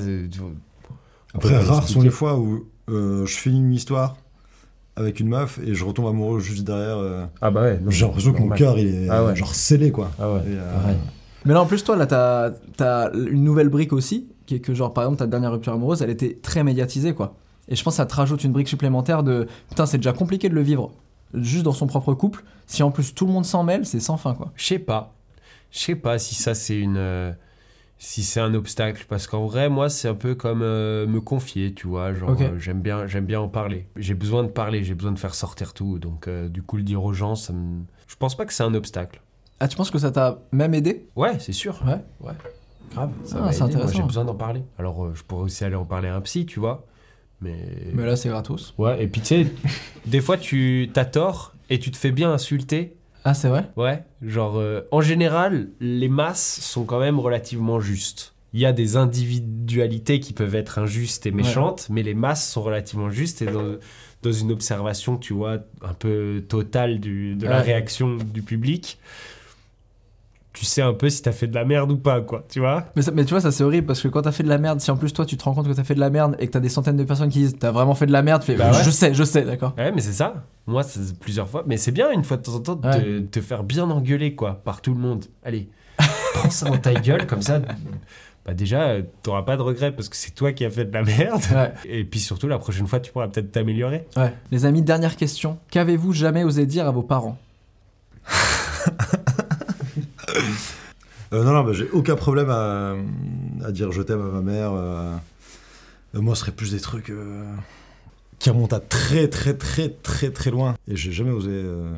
Après, 1.34 1.56
rares 1.58 1.86
sont 1.88 2.00
les 2.02 2.10
fois 2.10 2.38
où 2.38 2.66
euh, 2.88 3.24
je 3.26 3.36
finis 3.36 3.58
une 3.58 3.72
histoire 3.72 4.16
avec 4.96 5.20
une 5.20 5.28
meuf 5.28 5.60
et 5.64 5.74
je 5.74 5.84
retombe 5.84 6.06
amoureux 6.08 6.40
juste 6.40 6.64
derrière. 6.66 6.98
euh, 6.98 7.24
Ah 7.40 7.50
bah 7.50 7.62
ouais. 7.62 7.80
J'ai 7.88 8.04
l'impression 8.04 8.32
que 8.32 8.40
mon 8.40 8.48
cœur 8.50 8.78
il 8.78 9.04
est 9.04 9.08
Ah 9.08 9.24
ouais. 9.24 9.36
genre 9.36 9.54
scellé 9.54 9.92
quoi. 9.92 10.10
Ah 10.18 10.32
ouais. 10.32 10.40
Et, 10.40 10.56
euh, 10.56 10.74
Pareil. 10.74 10.96
Mais 11.46 11.54
là, 11.54 11.62
en 11.62 11.66
plus, 11.66 11.82
toi, 11.84 11.96
là, 11.96 12.06
t'as 12.06 12.50
as 12.80 13.10
une 13.14 13.44
nouvelle 13.44 13.70
brique 13.70 13.94
aussi, 13.94 14.28
qui 14.44 14.56
est 14.56 14.60
que, 14.60 14.74
genre, 14.74 14.92
par 14.92 15.04
exemple, 15.04 15.20
ta 15.20 15.26
dernière 15.26 15.52
rupture 15.52 15.72
amoureuse, 15.72 16.02
elle 16.02 16.10
était 16.10 16.38
très 16.42 16.62
médiatisée, 16.64 17.14
quoi. 17.14 17.34
Et 17.68 17.76
je 17.76 17.82
pense 17.82 17.94
que 17.94 17.96
ça 17.98 18.04
te 18.06 18.14
rajoute 18.14 18.44
une 18.44 18.52
brique 18.52 18.68
supplémentaire 18.68 19.22
de 19.22 19.46
putain, 19.70 19.86
c'est 19.86 19.96
déjà 19.96 20.12
compliqué 20.12 20.48
de 20.50 20.54
le 20.54 20.60
vivre 20.60 20.92
juste 21.34 21.64
dans 21.64 21.72
son 21.72 21.86
propre 21.86 22.14
couple. 22.14 22.44
Si 22.66 22.82
en 22.82 22.90
plus 22.90 23.14
tout 23.14 23.26
le 23.26 23.32
monde 23.32 23.44
s'en 23.44 23.62
mêle, 23.64 23.84
c'est 23.86 24.00
sans 24.00 24.16
fin, 24.16 24.34
quoi. 24.34 24.52
Je 24.56 24.64
sais 24.64 24.78
pas. 24.78 25.14
Je 25.70 25.78
sais 25.78 25.94
pas 25.96 26.18
si 26.18 26.34
ça 26.34 26.54
c'est 26.54 26.78
une. 26.78 26.96
euh, 26.96 27.32
si 27.98 28.22
c'est 28.22 28.40
un 28.40 28.54
obstacle. 28.54 29.04
Parce 29.08 29.26
qu'en 29.26 29.46
vrai, 29.46 29.68
moi, 29.68 29.88
c'est 29.90 30.08
un 30.08 30.14
peu 30.14 30.34
comme 30.34 30.62
euh, 30.62 31.06
me 31.06 31.20
confier, 31.20 31.74
tu 31.74 31.86
vois. 31.86 32.14
Genre, 32.14 32.30
euh, 32.40 32.58
j'aime 32.58 32.80
bien, 32.80 33.06
j'aime 33.06 33.26
bien 33.26 33.40
en 33.40 33.48
parler. 33.48 33.88
J'ai 33.96 34.14
besoin 34.14 34.42
de 34.42 34.48
parler, 34.48 34.82
j'ai 34.84 34.94
besoin 34.94 35.12
de 35.12 35.18
faire 35.18 35.34
sortir 35.34 35.74
tout. 35.74 35.98
Donc, 35.98 36.28
du 36.28 36.62
coup, 36.62 36.76
le 36.76 36.82
dire 36.82 37.02
aux 37.04 37.12
gens, 37.12 37.34
ça 37.34 37.52
me. 37.52 37.82
Je 38.08 38.16
pense 38.16 38.36
pas 38.36 38.46
que 38.46 38.52
c'est 38.52 38.62
un 38.64 38.74
obstacle. 38.74 39.20
Ah, 39.60 39.68
tu 39.68 39.76
penses 39.76 39.90
que 39.90 39.98
ça 39.98 40.10
t'a 40.10 40.38
même 40.52 40.72
aidé? 40.74 41.06
Ouais, 41.16 41.38
c'est 41.38 41.52
sûr. 41.52 41.78
Ouais. 41.86 42.00
Ouais. 42.20 42.32
Grave. 42.92 43.12
Ça 43.24 43.36
Ah, 43.38 43.44
m'a 43.46 43.52
c'est 43.52 43.62
intéressant. 43.62 43.92
j'ai 43.92 44.02
besoin 44.02 44.24
d'en 44.24 44.34
parler. 44.34 44.64
Alors, 44.78 45.14
je 45.14 45.22
pourrais 45.22 45.42
aussi 45.42 45.64
aller 45.64 45.76
en 45.76 45.84
parler 45.84 46.08
à 46.08 46.14
un 46.16 46.20
psy, 46.22 46.46
tu 46.46 46.58
vois. 46.58 46.86
Mais. 47.40 47.56
Mais 47.94 48.04
là, 48.06 48.16
c'est 48.16 48.28
gratos. 48.28 48.74
Ouais, 48.78 49.02
et 49.02 49.06
puis 49.06 49.20
tu 49.20 49.26
sais, 49.28 49.46
des 50.06 50.20
fois, 50.20 50.36
tu 50.36 50.90
t'as 50.92 51.04
tort 51.04 51.54
et 51.70 51.78
tu 51.78 51.90
te 51.90 51.96
fais 51.96 52.10
bien 52.10 52.32
insulter. 52.32 52.96
Ah, 53.24 53.34
c'est 53.34 53.48
vrai? 53.48 53.70
Ouais, 53.76 54.02
genre 54.22 54.56
euh, 54.58 54.80
en 54.90 55.00
général, 55.02 55.68
les 55.80 56.08
masses 56.08 56.60
sont 56.60 56.84
quand 56.84 57.00
même 57.00 57.18
relativement 57.20 57.78
justes. 57.80 58.34
Il 58.52 58.60
y 58.60 58.66
a 58.66 58.72
des 58.72 58.96
individualités 59.44 60.20
qui 60.20 60.32
peuvent 60.32 60.54
être 60.54 60.78
injustes 60.78 61.26
et 61.26 61.30
méchantes, 61.30 61.86
mais 61.90 62.02
les 62.02 62.14
masses 62.14 62.50
sont 62.50 62.62
relativement 62.62 63.10
justes 63.10 63.42
et 63.42 63.46
dans, 63.46 63.76
dans 64.22 64.32
une 64.32 64.50
observation, 64.50 65.16
tu 65.18 65.34
vois, 65.34 65.58
un 65.82 65.94
peu 65.94 66.42
totale 66.48 66.98
du- 67.00 67.36
de 67.36 67.46
la 67.46 67.58
Ouais. 67.58 67.62
réaction 67.62 68.16
du 68.16 68.42
public, 68.42 68.98
tu 70.52 70.64
sais 70.64 70.82
un 70.82 70.92
peu 70.94 71.08
si 71.10 71.22
t'as 71.22 71.32
fait 71.32 71.46
de 71.46 71.54
la 71.54 71.64
merde 71.64 71.92
ou 71.92 71.96
pas, 71.96 72.20
quoi, 72.20 72.44
tu 72.48 72.58
vois 72.60 72.84
mais, 72.96 73.02
ça- 73.02 73.12
mais 73.12 73.24
tu 73.24 73.30
vois, 73.30 73.40
ça 73.40 73.52
c'est 73.52 73.62
horrible 73.62 73.86
parce 73.86 74.02
que 74.02 74.08
quand 74.08 74.22
t'as 74.22 74.32
fait 74.32 74.42
de 74.42 74.48
la 74.48 74.58
merde, 74.58 74.80
si 74.80 74.90
en 74.90 74.96
plus 74.96 75.12
toi 75.12 75.24
tu 75.24 75.36
te 75.36 75.44
rends 75.44 75.54
compte 75.54 75.68
que 75.68 75.72
t'as 75.72 75.84
fait 75.84 75.94
de 75.94 76.00
la 76.00 76.10
merde 76.10 76.34
et 76.40 76.46
que 76.48 76.52
t'as 76.52 76.60
des 76.60 76.68
centaines 76.68 76.96
de 76.96 77.04
personnes 77.04 77.28
qui 77.28 77.38
disent 77.38 77.56
t'as 77.58 77.70
vraiment 77.70 77.94
fait 77.94 78.06
de 78.06 78.12
la 78.12 78.22
merde, 78.22 78.42
tu 78.42 78.52
fais 78.52 78.56
Bah 78.58 78.72
ouais. 78.72 78.82
je 78.84 78.90
sais, 78.90 79.14
je 79.14 79.22
sais, 79.24 79.42
d'accord. 79.42 79.74
Ouais, 79.78 79.92
mais 79.92 80.00
c'est 80.00 80.12
ça. 80.12 80.44
Moi, 80.66 80.82
c'est 80.82 81.18
plusieurs 81.18 81.48
fois. 81.48 81.62
Mais 81.66 81.76
c'est 81.76 81.92
bien, 81.92 82.10
une 82.12 82.24
fois 82.24 82.36
de 82.36 82.42
temps 82.42 82.54
en 82.54 82.60
temps, 82.60 82.74
de 82.76 82.86
Ouais. 82.86 83.00
te, 83.00 83.20
te 83.20 83.40
faire 83.40 83.62
bien 83.64 83.88
engueuler, 83.90 84.34
quoi, 84.34 84.60
par 84.64 84.80
tout 84.82 84.92
le 84.94 85.00
monde. 85.00 85.24
Allez, 85.44 85.68
prends 86.34 86.50
ça 86.50 86.68
dans 86.68 86.78
ta 86.78 86.94
gueule, 86.94 87.26
comme 87.26 87.42
ça. 87.42 87.60
Bah 88.44 88.54
déjà, 88.54 88.94
t'auras 89.22 89.42
pas 89.42 89.56
de 89.56 89.62
regrets 89.62 89.92
parce 89.92 90.08
que 90.08 90.16
c'est 90.16 90.30
toi 90.34 90.52
qui 90.52 90.64
as 90.64 90.70
fait 90.70 90.84
de 90.86 90.92
la 90.94 91.02
merde. 91.02 91.42
Ouais. 91.54 91.72
Et 91.84 92.04
puis 92.04 92.18
surtout, 92.20 92.48
la 92.48 92.58
prochaine 92.58 92.86
fois, 92.86 92.98
tu 92.98 93.12
pourras 93.12 93.28
peut-être 93.28 93.52
t'améliorer. 93.52 94.06
Ouais. 94.16 94.32
Les 94.50 94.64
amis, 94.64 94.82
dernière 94.82 95.16
question. 95.16 95.58
Qu'avez-vous 95.70 96.12
jamais 96.12 96.42
osé 96.42 96.66
dire 96.66 96.86
à 96.86 96.90
vos 96.90 97.02
parents? 97.02 97.36
Euh, 101.32 101.44
non, 101.44 101.52
non, 101.52 101.62
bah, 101.64 101.72
j'ai 101.72 101.88
aucun 101.90 102.16
problème 102.16 102.50
à, 102.50 102.94
à 103.64 103.70
dire 103.72 103.92
je 103.92 104.02
t'aime 104.02 104.20
à 104.20 104.32
ma 104.32 104.40
mère. 104.42 104.72
euh, 104.72 105.14
euh, 106.16 106.20
moi, 106.20 106.34
ce 106.34 106.40
serait 106.40 106.52
plus 106.52 106.72
des 106.72 106.80
trucs 106.80 107.10
euh, 107.10 107.44
qui 108.38 108.50
remontent 108.50 108.76
à 108.76 108.80
très, 108.80 109.28
très, 109.28 109.54
très, 109.54 109.88
très, 109.90 110.30
très 110.30 110.50
loin. 110.50 110.74
Et 110.88 110.96
j'ai 110.96 111.12
jamais 111.12 111.30
osé. 111.30 111.50
euh. 111.52 111.92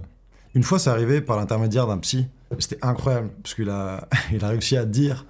Une 0.54 0.62
fois, 0.62 0.78
c'est 0.78 0.90
arrivé 0.90 1.20
par 1.22 1.38
l'intermédiaire 1.38 1.86
d'un 1.86 1.96
psy. 1.98 2.26
C'était 2.58 2.78
incroyable, 2.82 3.30
parce 3.42 3.54
qu'il 3.54 3.70
a, 3.70 4.06
il 4.32 4.44
a 4.44 4.48
réussi 4.48 4.76
à 4.76 4.84
dire 4.84 5.24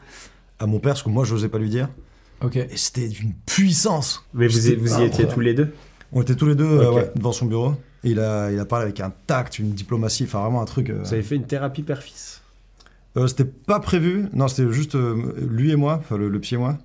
à 0.59 0.67
mon 0.67 0.81
père 0.81 0.97
ce 0.97 1.05
que 1.05 1.09
moi, 1.11 1.25
je 1.25 1.35
n'osais 1.35 1.49
pas 1.49 1.59
lui 1.59 1.71
dire. 1.71 1.88
Ok. 2.43 2.57
Et 2.57 2.69
c'était 2.77 3.07
d'une 3.09 3.33
puissance. 3.47 4.27
Mais 4.35 4.49
vous 4.49 4.69
y- 4.69 4.75
vous 4.75 4.99
y 5.01 5.05
étiez 5.05 5.29
tous 5.29 5.41
les 5.41 5.55
deux? 5.55 5.73
On 6.12 6.23
était 6.23 6.35
tous 6.35 6.47
les 6.47 6.57
deux 6.57 6.65
euh, 6.67 6.91
ouais, 6.93 7.12
devant 7.15 7.33
son 7.33 7.47
bureau. 7.47 7.75
Et 8.05 8.11
il 8.11 8.19
a, 8.21 8.51
il 8.51 8.59
a 8.59 8.65
parlé 8.65 8.83
avec 8.87 8.99
un 9.01 9.12
tact, 9.29 9.61
une 9.61 9.71
diplomatie, 9.71 10.25
enfin 10.25 10.41
vraiment 10.43 10.61
un 10.61 10.65
truc. 10.67 10.91
euh, 10.91 10.99
Vous 11.05 11.12
avez 11.15 11.23
fait 11.23 11.37
une 11.37 11.47
thérapie 11.47 11.83
père-fils? 11.83 12.41
Euh, 13.16 13.27
c'était 13.27 13.44
pas 13.44 13.81
prévu, 13.81 14.27
non, 14.33 14.48
c'était 14.48 14.70
juste 14.72 14.94
euh, 14.94 15.33
lui 15.48 15.70
et 15.70 15.77
moi, 15.77 15.96
enfin 16.01 16.16
le, 16.16 16.29
le 16.29 16.40
psy 16.40 16.55
et 16.55 16.59
moi. 16.59 16.79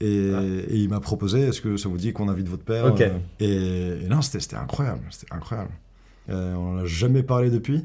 Et, 0.00 0.32
Ah. 0.34 0.42
et 0.42 0.76
il 0.78 0.88
m'a 0.88 1.00
proposé, 1.00 1.40
est-ce 1.40 1.60
que 1.60 1.76
ça 1.76 1.88
vous 1.90 1.98
dit 1.98 2.12
qu'on 2.14 2.28
invite 2.28 2.48
votre 2.48 2.64
père 2.64 2.86
euh, 2.86 3.18
et, 3.38 4.04
et 4.04 4.08
non, 4.08 4.22
c'était 4.22 4.56
incroyable, 4.56 5.00
c'était 5.10 5.32
incroyable. 5.32 5.70
On 6.28 6.74
n'a 6.74 6.84
jamais 6.86 7.22
parlé 7.22 7.50
depuis, 7.50 7.84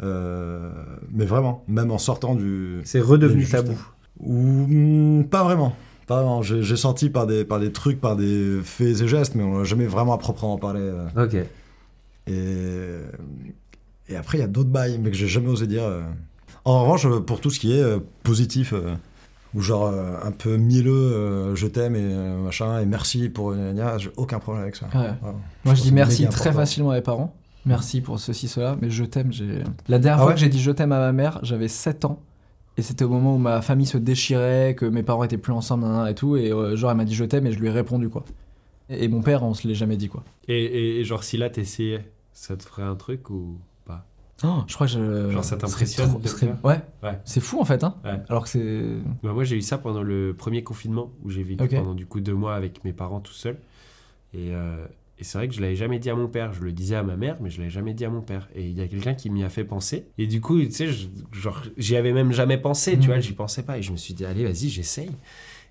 mais 0.00 1.24
vraiment, 1.26 1.64
même 1.68 1.90
en 1.90 1.98
sortant 1.98 2.34
du... 2.34 2.80
C'est 2.84 3.00
redevenu 3.00 3.44
tabou. 3.46 3.78
Ou 4.20 4.66
hmm, 4.68 5.24
pas 5.24 5.44
vraiment, 5.44 5.76
pas 6.06 6.16
vraiment. 6.22 6.40
J'ai 6.42 6.76
senti 6.76 7.10
par 7.10 7.26
des, 7.26 7.44
par 7.44 7.60
des 7.60 7.72
trucs, 7.72 8.00
par 8.00 8.16
des 8.16 8.60
faits 8.64 9.02
et 9.02 9.08
gestes, 9.08 9.34
mais 9.34 9.42
on 9.42 9.58
n'a 9.58 9.64
jamais 9.64 9.86
vraiment 9.86 10.14
à 10.14 10.18
proprement 10.18 10.56
parler. 10.56 10.90
Ok. 11.16 11.36
Et, 12.26 13.00
et 14.08 14.16
après, 14.16 14.38
il 14.38 14.40
y 14.40 14.44
a 14.44 14.48
d'autres 14.48 14.70
bails, 14.70 14.98
mais 14.98 15.10
que 15.10 15.16
j'ai 15.16 15.28
jamais 15.28 15.48
osé 15.48 15.66
dire. 15.66 15.82
En 16.68 16.82
revanche, 16.82 17.06
euh, 17.06 17.20
pour 17.20 17.40
tout 17.40 17.50
ce 17.50 17.58
qui 17.60 17.72
est 17.72 17.82
euh, 17.82 17.98
positif, 18.22 18.72
euh, 18.72 18.94
ou 19.54 19.60
genre 19.62 19.86
un 19.88 20.30
peu 20.30 20.56
mielleux, 20.58 21.54
je 21.54 21.66
t'aime 21.66 21.96
et 21.96 22.14
machin, 22.44 22.80
et 22.80 22.84
merci 22.86 23.30
pour 23.30 23.54
j'ai 23.96 24.10
aucun 24.18 24.38
problème 24.38 24.62
avec 24.64 24.76
ça. 24.76 24.86
Ouais. 24.94 25.10
Voilà. 25.22 25.36
Moi, 25.64 25.74
Je 25.74 25.80
dis 25.82 25.92
merci 25.92 26.26
très 26.28 26.40
important. 26.48 26.52
facilement 26.60 26.90
à 26.90 26.94
mes 26.96 27.00
parents. 27.00 27.34
Merci 27.64 28.02
pour 28.02 28.20
ceci, 28.20 28.46
cela, 28.46 28.76
mais 28.82 28.90
je 28.90 29.04
t'aime. 29.04 29.32
J'ai 29.32 29.62
la 29.88 29.98
dernière 29.98 30.18
Ah 30.18 30.22
fois 30.24 30.26
ouais 30.28 30.34
que 30.34 30.40
j'ai 30.40 30.50
dit 30.50 30.60
je 30.60 30.70
t'aime 30.70 30.92
à 30.92 30.98
ma 30.98 31.12
mère, 31.12 31.38
j'avais 31.42 31.68
7 31.68 32.04
ans. 32.04 32.20
Et 32.76 32.82
c'était 32.82 33.04
au 33.04 33.08
moment 33.08 33.34
où 33.36 33.38
ma 33.38 33.62
famille 33.62 33.86
se 33.86 33.96
déchirait, 33.98 34.74
que 34.76 34.84
mes 34.84 35.02
parents 35.02 35.24
étaient 35.24 35.38
plus 35.38 35.52
ensemble, 35.54 35.84
nan, 35.84 35.94
nan, 35.96 36.06
et 36.08 36.14
tout. 36.14 36.36
Et 36.36 36.52
euh, 36.52 36.76
genre, 36.76 36.90
elle 36.90 36.96
m'a 36.98 37.04
dit 37.06 37.14
je 37.14 37.24
t'aime 37.24 37.46
et 37.46 37.52
je 37.52 37.58
lui 37.58 37.68
ai 37.68 37.70
répondu, 37.70 38.10
quoi. 38.10 38.24
Et, 38.90 39.04
et 39.04 39.08
mon 39.08 39.22
père, 39.22 39.42
on 39.44 39.54
se 39.54 39.66
l'est 39.66 39.74
jamais 39.74 39.96
dit, 39.96 40.08
quoi. 40.08 40.22
Et, 40.46 40.62
et- 40.62 41.00
et 41.00 41.04
genre, 41.04 41.24
si 41.24 41.38
là, 41.38 41.48
t'essayais, 41.48 42.06
ça 42.34 42.54
te 42.56 42.62
ferait 42.64 42.82
un 42.84 42.94
truc 42.96 43.30
ou 43.30 43.56
Oh, 44.44 44.62
je 44.68 44.74
crois 44.74 44.86
que 44.86 44.92
je. 44.92 45.30
Genre, 45.32 45.42
ça 45.44 45.56
t'impressionne 45.56 46.10
trop- 46.10 46.26
serait- 46.26 46.54
Ouais. 46.62 46.80
Ouais. 47.02 47.18
C'est 47.24 47.40
fou, 47.40 47.60
en 47.60 47.64
fait, 47.64 47.82
hein. 47.82 47.96
Ouais. 48.04 48.20
Alors 48.28 48.44
que 48.44 48.48
c'est. 48.50 48.84
Bah, 49.22 49.32
moi, 49.32 49.42
j'ai 49.44 49.56
eu 49.56 49.62
ça 49.62 49.78
pendant 49.78 50.02
le 50.02 50.32
premier 50.36 50.62
confinement 50.62 51.10
où 51.24 51.30
j'ai 51.30 51.42
vécu 51.42 51.56
pendant 51.78 51.94
du 51.94 52.06
coup 52.06 52.20
deux 52.20 52.34
mois 52.34 52.54
avec 52.54 52.84
mes 52.84 52.92
parents 52.92 53.20
tout 53.20 53.32
seul. 53.32 53.58
Et, 54.34 54.54
euh, 54.54 54.84
et 55.18 55.24
c'est 55.24 55.38
vrai 55.38 55.48
que 55.48 55.54
je 55.54 55.60
l'avais 55.60 55.74
jamais 55.74 55.98
dit 55.98 56.08
à 56.10 56.14
mon 56.14 56.28
père. 56.28 56.52
Je 56.52 56.60
le 56.62 56.70
disais 56.70 56.94
à 56.94 57.02
ma 57.02 57.16
mère, 57.16 57.36
mais 57.40 57.50
je 57.50 57.58
l'avais 57.58 57.70
jamais 57.70 57.94
dit 57.94 58.04
à 58.04 58.10
mon 58.10 58.20
père. 58.20 58.48
Et 58.54 58.68
il 58.68 58.78
y 58.78 58.80
a 58.80 58.86
quelqu'un 58.86 59.14
qui 59.14 59.28
m'y 59.30 59.42
a 59.42 59.48
fait 59.48 59.64
penser. 59.64 60.06
Et 60.18 60.28
du 60.28 60.40
coup, 60.40 60.60
tu 60.60 60.70
sais, 60.70 60.86
je- 60.86 61.08
genre, 61.32 61.62
j'y 61.76 61.96
avais 61.96 62.12
même 62.12 62.30
jamais 62.30 62.58
pensé, 62.58 62.92
tu 62.92 62.98
Mhm. 62.98 63.04
vois, 63.06 63.20
j'y 63.20 63.32
pensais 63.32 63.64
pas. 63.64 63.78
Et 63.78 63.82
je 63.82 63.90
me 63.90 63.96
suis 63.96 64.14
dit, 64.14 64.24
allez, 64.24 64.44
vas-y, 64.44 64.68
j'essaye. 64.68 65.10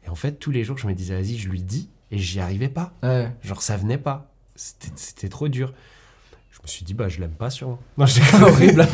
Et 0.06 0.10
en 0.10 0.16
fait, 0.16 0.34
tous 0.34 0.52
les 0.52 0.66
jours, 0.66 0.78
je 0.78 0.88
me 0.88 0.94
disais, 0.94 1.14
vas-y, 1.16 1.38
je 1.38 1.48
lui 1.50 1.62
dis. 1.62 1.90
Et 2.12 2.18
j'y 2.18 2.40
arrivais 2.42 2.70
pas. 2.70 2.94
Ouais. 3.04 3.32
Genre, 3.44 3.62
ça 3.62 3.78
venait 3.78 3.98
pas. 3.98 4.30
C'était 4.56 4.92
c'était 4.96 5.30
trop 5.30 5.48
dur. 5.48 5.74
Je 6.68 6.72
me 6.74 6.76
suis 6.76 6.86
dit, 6.86 6.94
bah, 6.94 7.08
je 7.08 7.22
l'aime 7.22 7.32
pas 7.32 7.50
sûrement. 7.50 7.80
Non, 7.98 8.06
je 8.06 8.20
horrible. 8.44 8.86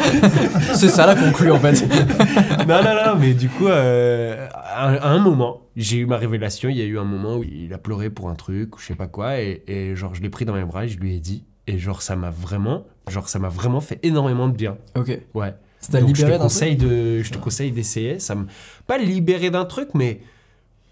c'est 0.76 0.90
ça 0.90 1.08
la 1.08 1.16
conclue, 1.16 1.50
en 1.52 1.60
fait. 1.60 1.82
non, 2.68 2.84
non, 2.84 2.94
non, 3.06 3.16
mais 3.20 3.34
du 3.34 3.50
coup, 3.50 3.66
euh, 3.68 4.48
à, 4.54 4.90
un- 4.90 4.96
à 4.98 5.08
un 5.08 5.18
moment, 5.18 5.62
j'ai 5.76 5.98
eu 5.98 6.06
ma 6.06 6.18
révélation. 6.18 6.70
Il 6.70 6.78
y 6.78 6.82
a 6.82 6.86
eu 6.86 7.00
un 7.00 7.04
moment 7.04 7.38
où 7.38 7.44
il 7.44 7.74
a 7.74 7.80
pleuré 7.80 8.12
pour 8.12 8.30
un 8.30 8.36
truc 8.36 8.76
ou 8.76 8.80
je 8.80 8.86
sais 8.86 8.96
pas 8.96 9.08
quoi. 9.08 9.40
Et, 9.42 9.64
et 9.66 9.96
genre, 9.96 10.14
je 10.14 10.22
l'ai 10.22 10.30
pris 10.30 10.46
dans 10.46 10.54
mes 10.54 10.64
bras 10.66 10.86
et 10.86 10.88
je 10.88 11.00
lui 11.00 11.16
ai 11.16 11.20
dit. 11.20 11.46
Et 11.66 11.80
genre, 11.80 12.04
ça 12.04 12.16
m'a 12.16 12.30
vraiment, 12.30 12.86
genre, 13.10 13.28
ça 13.28 13.40
m'a 13.40 13.50
vraiment 13.50 13.82
fait 13.82 13.98
énormément 14.04 14.48
de 14.48 14.56
bien. 14.56 14.78
Ok. 14.96 15.18
Ouais. 15.34 15.56
Ça 15.80 15.94
t'a 15.94 16.00
Donc, 16.02 16.10
je 16.10 16.14
libéré 16.22 16.34
te 16.38 16.44
d'un 16.44 16.48
truc 16.48 16.52
conseille 16.60 16.76
de, 16.76 17.24
je 17.24 17.32
te 17.32 17.38
conseille 17.40 17.72
d'essayer. 17.72 18.20
Ça 18.20 18.36
me, 18.36 18.46
pas 18.86 19.00
libéré 19.00 19.50
d'un 19.50 19.66
truc, 19.66 19.90
mais, 19.96 20.22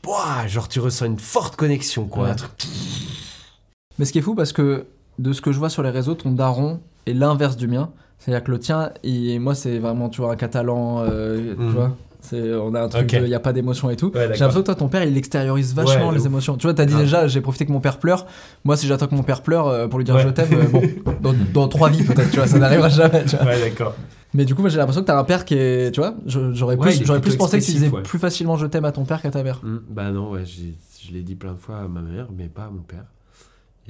Ouah, 0.07 0.47
genre, 0.47 0.67
tu 0.67 0.79
ressens 0.79 1.05
une 1.05 1.19
forte 1.19 1.55
connexion, 1.57 2.07
quoi. 2.07 2.23
Ouais. 2.23 2.29
Un 2.31 2.35
truc- 2.35 2.51
Mais 3.99 4.05
ce 4.05 4.11
qui 4.11 4.17
est 4.17 4.23
fou, 4.23 4.33
parce 4.33 4.51
que 4.51 4.87
de 5.21 5.33
ce 5.33 5.41
que 5.41 5.51
je 5.51 5.59
vois 5.59 5.69
sur 5.69 5.83
les 5.83 5.89
réseaux, 5.89 6.15
ton 6.15 6.31
daron 6.31 6.79
est 7.05 7.13
l'inverse 7.13 7.55
du 7.57 7.67
mien. 7.67 7.89
C'est-à-dire 8.19 8.43
que 8.43 8.51
le 8.51 8.59
tien, 8.59 8.91
il- 9.03 9.39
moi, 9.39 9.55
c'est 9.55 9.79
vraiment, 9.79 10.09
tu 10.09 10.21
vois, 10.21 10.31
un 10.31 10.35
catalan, 10.35 11.03
euh, 11.07 11.55
Mhm. 11.57 11.67
tu 11.69 11.73
vois. 11.75 11.95
C'est, 12.23 12.53
on 12.53 12.75
a 12.75 12.81
un 12.83 12.87
truc, 12.87 13.11
il 13.13 13.23
n'y 13.23 13.33
a 13.33 13.39
pas 13.39 13.51
d'émotion 13.51 13.89
et 13.89 13.95
tout. 13.95 14.11
Ouais, 14.13 14.25
J'ai 14.33 14.41
l'impression 14.41 14.59
que 14.59 14.65
toi, 14.65 14.75
ton 14.75 14.89
père, 14.89 15.03
il 15.03 15.17
extériorise 15.17 15.73
vachement 15.73 16.09
Ouais, 16.09 16.13
les 16.13 16.21
ouf. 16.21 16.25
émotions. 16.27 16.55
Tu 16.55 16.67
vois, 16.67 16.75
t'as 16.75 16.85
dit 16.85 16.93
Ah. 16.95 17.01
déjà, 17.01 17.27
j'ai 17.27 17.41
profité 17.41 17.65
que 17.65 17.71
mon 17.71 17.79
père 17.79 17.97
pleure. 17.97 18.27
Moi, 18.63 18.77
si 18.77 18.85
j'attends 18.85 19.07
que 19.07 19.15
mon 19.15 19.23
père 19.23 19.41
pleure 19.41 19.67
euh, 19.67 19.87
pour 19.87 19.97
lui 19.97 20.05
dire 20.05 20.13
Ouais. 20.13 20.21
je 20.23 20.29
t'aime, 20.29 20.53
euh, 20.53 20.67
bon, 20.67 20.81
dans, 21.21 21.33
dans 21.51 21.67
trois 21.67 21.89
vies 21.89 22.03
peut-être, 22.03 22.29
tu 22.29 22.37
vois, 22.37 22.45
ça 22.45 22.59
n'arrivera 22.59 22.89
jamais. 22.89 23.23
tu 23.25 23.35
vois. 23.37 23.45
Ouais, 23.47 23.59
d'accord. 23.59 23.95
Mais 24.35 24.45
du 24.45 24.53
coup, 24.53 24.61
moi, 24.61 24.69
j'ai 24.69 24.77
l'impression 24.77 25.01
que 25.01 25.07
t'as 25.07 25.17
un 25.19 25.23
père 25.23 25.45
qui 25.45 25.55
est, 25.55 25.91
tu 25.91 25.99
vois, 25.99 26.13
j'aurais 26.27 26.77
plus, 26.77 27.03
j'aurais 27.03 27.21
plus 27.21 27.35
pensé 27.35 27.59
que 27.59 27.65
tu 27.65 27.71
disais 27.71 27.89
plus 27.89 28.19
facilement 28.19 28.55
je 28.55 28.67
t'aime 28.67 28.85
à 28.85 28.91
ton 28.91 29.03
père 29.03 29.19
qu'à 29.21 29.31
ta 29.31 29.41
mère. 29.41 29.59
Hmm, 29.63 29.79
bah 29.89 30.11
non, 30.11 30.29
ouais, 30.29 30.41
j'ai- 30.45 30.75
je 31.03 31.11
l'ai 31.13 31.23
dit 31.23 31.33
plein 31.35 31.53
de 31.53 31.57
fois 31.57 31.79
à 31.79 31.87
ma 31.87 32.01
mère, 32.01 32.27
mais 32.37 32.45
pas 32.45 32.65
à 32.65 32.69
mon 32.69 32.83
père. 32.83 33.05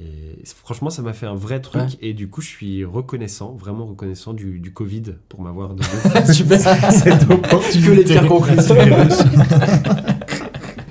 Et 0.00 0.38
franchement, 0.46 0.90
ça 0.90 1.02
m'a 1.02 1.12
fait 1.12 1.26
un 1.26 1.34
vrai 1.34 1.60
truc. 1.60 1.82
Ouais. 1.82 1.88
Et 2.00 2.14
du 2.14 2.28
coup, 2.28 2.40
je 2.40 2.48
suis 2.48 2.84
reconnaissant, 2.84 3.52
vraiment 3.52 3.86
reconnaissant 3.86 4.32
du, 4.32 4.58
du 4.58 4.72
Covid 4.72 5.02
pour 5.28 5.42
m'avoir 5.42 5.74
donné 5.74 5.84
cette 6.24 7.22
opportunité. 7.30 7.72
Tu 7.72 7.82
peux 7.86 7.92
les 7.94 8.06
faire 8.06 8.26
conclusion. 8.26 8.74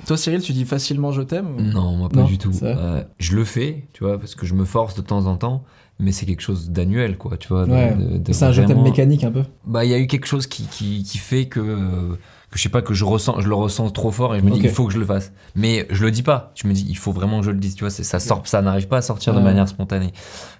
Toi, 0.06 0.16
Cyril, 0.16 0.40
tu 0.40 0.52
dis 0.52 0.64
facilement 0.64 1.12
je 1.12 1.22
t'aime 1.22 1.56
ou- 1.56 1.60
Non, 1.60 1.96
moi 1.96 2.08
pas 2.08 2.20
Non, 2.20 2.26
du 2.26 2.38
tout. 2.38 2.50
Euh, 2.62 3.02
je 3.18 3.36
le 3.36 3.44
fais, 3.44 3.84
tu 3.92 4.02
vois, 4.04 4.18
parce 4.18 4.34
que 4.34 4.46
je 4.46 4.54
me 4.54 4.64
force 4.64 4.94
de 4.96 5.02
temps 5.02 5.26
en 5.26 5.36
temps, 5.36 5.62
mais 6.00 6.10
c'est 6.12 6.26
quelque 6.26 6.40
chose 6.42 6.70
d'annuel, 6.70 7.16
quoi, 7.16 7.36
tu 7.36 7.48
vois. 7.48 7.64
Ouais. 7.66 7.96
C'est 8.32 8.44
un 8.44 8.52
je 8.52 8.62
t'aime 8.62 8.82
mécanique 8.82 9.22
un 9.24 9.30
peu. 9.30 9.42
Bah, 9.64 9.84
il 9.84 9.90
y 9.90 9.94
a 9.94 9.98
eu 9.98 10.06
quelque 10.08 10.26
chose 10.26 10.46
qui, 10.48 10.64
qui, 10.64 11.04
qui 11.04 11.18
fait 11.18 11.46
que, 11.46 11.60
euh, 11.60 12.16
que 12.52 12.58
je 12.58 12.62
sais 12.62 12.68
pas 12.68 12.82
que 12.82 12.94
je 12.94 13.04
ressens, 13.04 13.40
je 13.40 13.48
le 13.48 13.54
ressens 13.54 13.90
trop 13.90 14.10
fort 14.12 14.34
et 14.36 14.38
je 14.40 14.44
me 14.44 14.50
dis 14.50 14.58
Ok. 14.58 14.64
il 14.64 14.70
faut 14.70 14.86
que 14.86 14.92
je 14.92 14.98
le 14.98 15.04
fasse. 15.06 15.32
Mais 15.56 15.86
je 15.90 16.04
le 16.04 16.10
dis 16.10 16.22
pas. 16.22 16.52
Je 16.54 16.68
me 16.68 16.72
dis 16.74 16.86
il 16.88 16.96
faut 16.96 17.10
vraiment 17.10 17.40
que 17.40 17.46
je 17.46 17.50
le 17.50 17.56
dise. 17.58 17.74
Tu 17.74 17.82
vois, 17.82 17.90
c'est- 17.90 18.04
ça 18.04 18.20
sort, 18.20 18.42
ça 18.46 18.62
n'arrive 18.62 18.86
pas 18.88 18.98
à 18.98 19.02
sortir 19.02 19.32
de 19.32 19.38
Ouais. 19.38 19.44
manière 19.44 19.66
spontanée. 19.68 20.12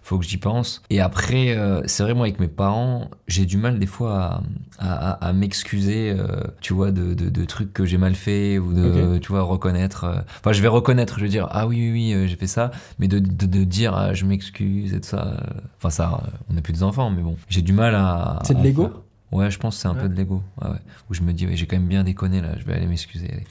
Faut 0.02 0.18
que 0.18 0.24
j'y 0.24 0.38
pense. 0.38 0.82
Et 0.90 1.00
après, 1.00 1.56
euh, 1.56 1.80
c'est 1.86 2.02
vrai 2.02 2.14
moi 2.14 2.24
avec 2.26 2.40
mes 2.40 2.48
parents, 2.48 3.08
j'ai 3.28 3.44
du 3.46 3.56
mal 3.56 3.78
des 3.78 3.86
fois 3.86 4.40
à, 4.78 4.88
à, 5.20 5.28
à- 5.28 5.32
m'excuser, 5.32 6.10
euh, 6.18 6.40
tu 6.60 6.72
vois, 6.74 6.90
de, 6.90 7.14
de, 7.14 7.28
de 7.28 7.44
trucs 7.44 7.72
que 7.72 7.84
j'ai 7.84 7.98
mal 7.98 8.14
fait 8.14 8.58
ou 8.58 8.72
de, 8.72 9.18
tu 9.18 9.30
vois, 9.30 9.42
reconnaître. 9.42 10.04
euh, 10.04 10.14
Enfin, 10.40 10.52
je 10.52 10.60
vais 10.62 10.68
reconnaître. 10.68 11.18
Je 11.18 11.24
vais 11.24 11.28
dire 11.30 11.46
ah 11.50 11.66
oui 11.66 11.76
oui 11.76 11.92
oui 11.92 12.14
euh, 12.14 12.26
j'ai 12.26 12.36
fait 12.36 12.46
ça, 12.46 12.70
mais 12.98 13.06
de, 13.06 13.18
de, 13.18 13.46
de 13.46 13.64
dire 13.64 13.94
ah, 13.94 14.12
je 14.14 14.24
m'excuse 14.24 14.92
et 14.94 15.00
tout 15.00 15.08
ça. 15.08 15.26
euh, 15.38 15.60
Enfin 15.78 15.90
ça, 15.90 16.20
on 16.50 16.54
n'est 16.54 16.62
plus 16.62 16.72
des 16.72 16.82
enfants, 16.82 17.10
mais 17.10 17.22
bon, 17.22 17.36
j'ai 17.48 17.60
du 17.62 17.72
mal 17.74 17.94
à. 17.94 18.38
C'est 18.44 18.54
de 18.54 18.62
l'ego. 18.62 18.90
Ouais, 19.32 19.50
je 19.50 19.58
pense 19.58 19.76
que 19.76 19.82
c'est 19.82 19.88
un 19.88 19.94
peu 19.94 20.08
de 20.08 20.14
l'ego. 20.14 20.42
Ouais, 20.60 20.68
ouais. 20.68 20.78
Où 21.10 21.14
je 21.14 21.22
me 21.22 21.32
dis, 21.32 21.46
j'ai 21.56 21.66
quand 21.66 21.76
même 21.76 21.88
bien 21.88 22.04
déconné 22.04 22.40
là, 22.42 22.50
je 22.58 22.64
vais 22.64 22.74
aller 22.74 22.86
m'excuser. 22.86 23.44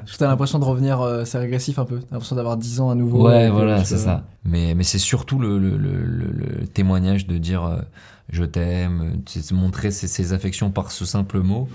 Parce 0.00 0.12
que 0.12 0.18
t'as 0.18 0.28
l'impression 0.28 0.58
de 0.58 0.64
revenir, 0.64 1.00
euh, 1.02 1.24
c'est 1.24 1.38
régressif 1.38 1.78
un 1.78 1.84
peu. 1.84 2.00
T'as 2.00 2.06
l'impression 2.12 2.36
d'avoir 2.36 2.56
10 2.56 2.80
ans 2.80 2.90
à 2.90 2.94
nouveau. 2.94 3.26
Ouais, 3.28 3.46
que 3.48 3.52
voilà, 3.52 3.84
c'est 3.84 3.98
ça. 3.98 4.24
Mais, 4.44 4.74
mais 4.74 4.82
c'est 4.82 4.98
surtout 4.98 5.38
le, 5.38 5.58
le, 5.58 5.76
le, 5.76 6.04
le- 6.04 6.66
témoignage 6.68 7.26
de 7.26 7.36
dire 7.38 7.64
euh, 7.64 7.78
je 8.30 8.44
t'aime, 8.44 9.20
de 9.34 9.54
montrer 9.54 9.90
ses, 9.90 10.08
ses 10.08 10.32
affections 10.32 10.70
par 10.70 10.90
ce 10.90 11.04
simple 11.04 11.40
mot. 11.40 11.68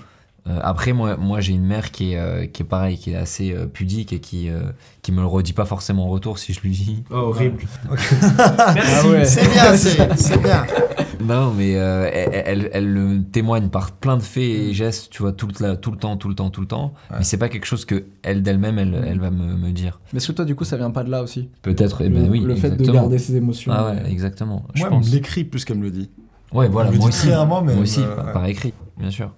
Euh, 0.48 0.58
après, 0.60 0.92
moi, 0.92 1.16
moi 1.16 1.40
j'ai 1.40 1.52
une 1.52 1.64
mère 1.64 1.92
qui 1.92 2.14
est, 2.14 2.18
euh, 2.18 2.46
qui 2.46 2.62
est 2.62 2.66
pareil, 2.66 2.98
qui 2.98 3.12
est 3.12 3.16
assez 3.16 3.52
euh, 3.52 3.66
pudique 3.66 4.12
et 4.12 4.18
qui, 4.18 4.48
euh, 4.48 4.62
qui 5.02 5.12
me 5.12 5.20
le 5.20 5.26
redit 5.26 5.52
pas 5.52 5.64
forcément 5.66 6.06
en 6.06 6.08
retour 6.08 6.38
si 6.38 6.52
je 6.52 6.60
lui 6.62 6.70
dis. 6.72 7.04
Oh, 7.10 7.16
horrible. 7.16 7.62
Ah 8.38 9.06
ouais. 9.06 9.24
C'est 9.24 9.48
bien, 9.52 9.76
c'est 9.76 10.16
c'est 10.16 10.42
bien. 10.42 10.64
Non, 11.24 11.52
mais 11.56 11.76
euh, 11.76 12.10
elle, 12.12 12.42
elle, 12.44 12.70
elle 12.72 12.92
le 12.92 13.22
témoigne 13.22 13.68
par 13.68 13.92
plein 13.92 14.16
de 14.16 14.22
faits 14.22 14.42
et 14.42 14.74
gestes, 14.74 15.08
tu 15.10 15.22
vois, 15.22 15.30
tout 15.32 15.46
le, 15.46 15.76
tout 15.76 15.92
le 15.92 15.96
temps, 15.96 16.16
tout 16.16 16.28
le 16.28 16.34
temps, 16.34 16.50
tout 16.50 16.60
le 16.60 16.66
temps. 16.66 16.94
Mais 17.16 17.22
c'est 17.22 17.36
pas 17.36 17.48
quelque 17.48 17.64
chose 17.66 17.84
que 17.84 18.06
elle 18.24 18.42
d'elle-même, 18.42 18.76
elle, 18.80 19.04
elle 19.06 19.20
va 19.20 19.30
me, 19.30 19.54
me 19.54 19.70
dire. 19.70 20.00
Mais 20.12 20.16
est-ce 20.16 20.26
que 20.28 20.32
toi, 20.32 20.44
du 20.44 20.56
coup, 20.56 20.64
ça 20.64 20.76
vient 20.76 20.90
pas 20.90 21.04
de 21.04 21.10
là 21.10 21.22
aussi? 21.22 21.48
Peut-être, 21.62 22.02
eh 22.02 22.08
Le, 22.08 22.14
ben 22.22 22.28
oui, 22.28 22.40
le 22.40 22.56
fait 22.56 22.70
de 22.70 22.90
garder 22.90 23.18
ses 23.18 23.36
émotions. 23.36 23.70
Ah 23.72 23.92
ouais, 23.92 24.10
exactement. 24.10 24.64
Je 24.74 24.80
Moi, 24.80 24.88
elle 24.90 24.96
pense. 24.98 25.06
me 25.08 25.12
l'écrit 25.14 25.44
plus 25.44 25.64
qu'elle 25.64 25.78
me 25.78 25.84
le 25.84 25.92
dit. 25.92 26.10
Ouais, 26.52 26.68
voilà, 26.68 26.90
moi 26.90 27.06
aussi. 27.06 27.30
rarement, 27.30 27.62
mais 27.62 27.74
moi 27.74 27.82
aussi, 27.82 28.00
ouais. 28.00 28.32
par 28.32 28.44
écrit, 28.46 28.74
bien 28.98 29.10
sûr. 29.10 29.32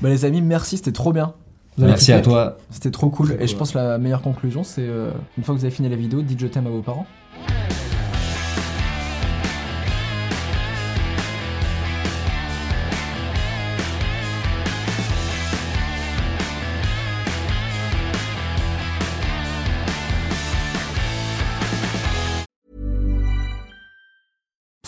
Bah, 0.00 0.08
les 0.08 0.24
amis, 0.24 0.40
merci, 0.40 0.76
c'était 0.76 0.92
trop 0.92 1.12
bien. 1.12 1.34
Vous 1.76 1.84
avez 1.84 1.92
Merci 1.92 2.06
kiffé 2.06 2.18
à 2.18 2.20
toi. 2.20 2.58
C'était 2.70 2.90
trop 2.90 3.08
cool. 3.08 3.32
Et 3.32 3.36
cool, 3.36 3.48
je 3.48 3.56
pense 3.56 3.72
que 3.72 3.78
la 3.78 3.98
meilleure 3.98 4.22
conclusion, 4.22 4.62
c'est 4.62 4.82
euh, 4.86 5.10
une 5.38 5.44
fois 5.44 5.54
que 5.54 5.60
vous 5.60 5.64
avez 5.64 5.74
fini 5.74 5.88
la 5.88 5.96
vidéo, 5.96 6.22
dites 6.22 6.40
je 6.40 6.46
t'aime 6.46 6.66
à 6.66 6.70
vos 6.70 6.82
parents. 6.82 7.06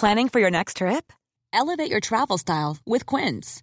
Planning 0.05 0.29
for 0.29 0.39
your 0.39 0.51
next 0.51 0.77
trip? 0.77 1.15
Elevate 1.51 1.91
your 1.91 2.01
travel 2.01 2.37
style 2.37 2.77
with 2.85 3.07
Quince. 3.07 3.63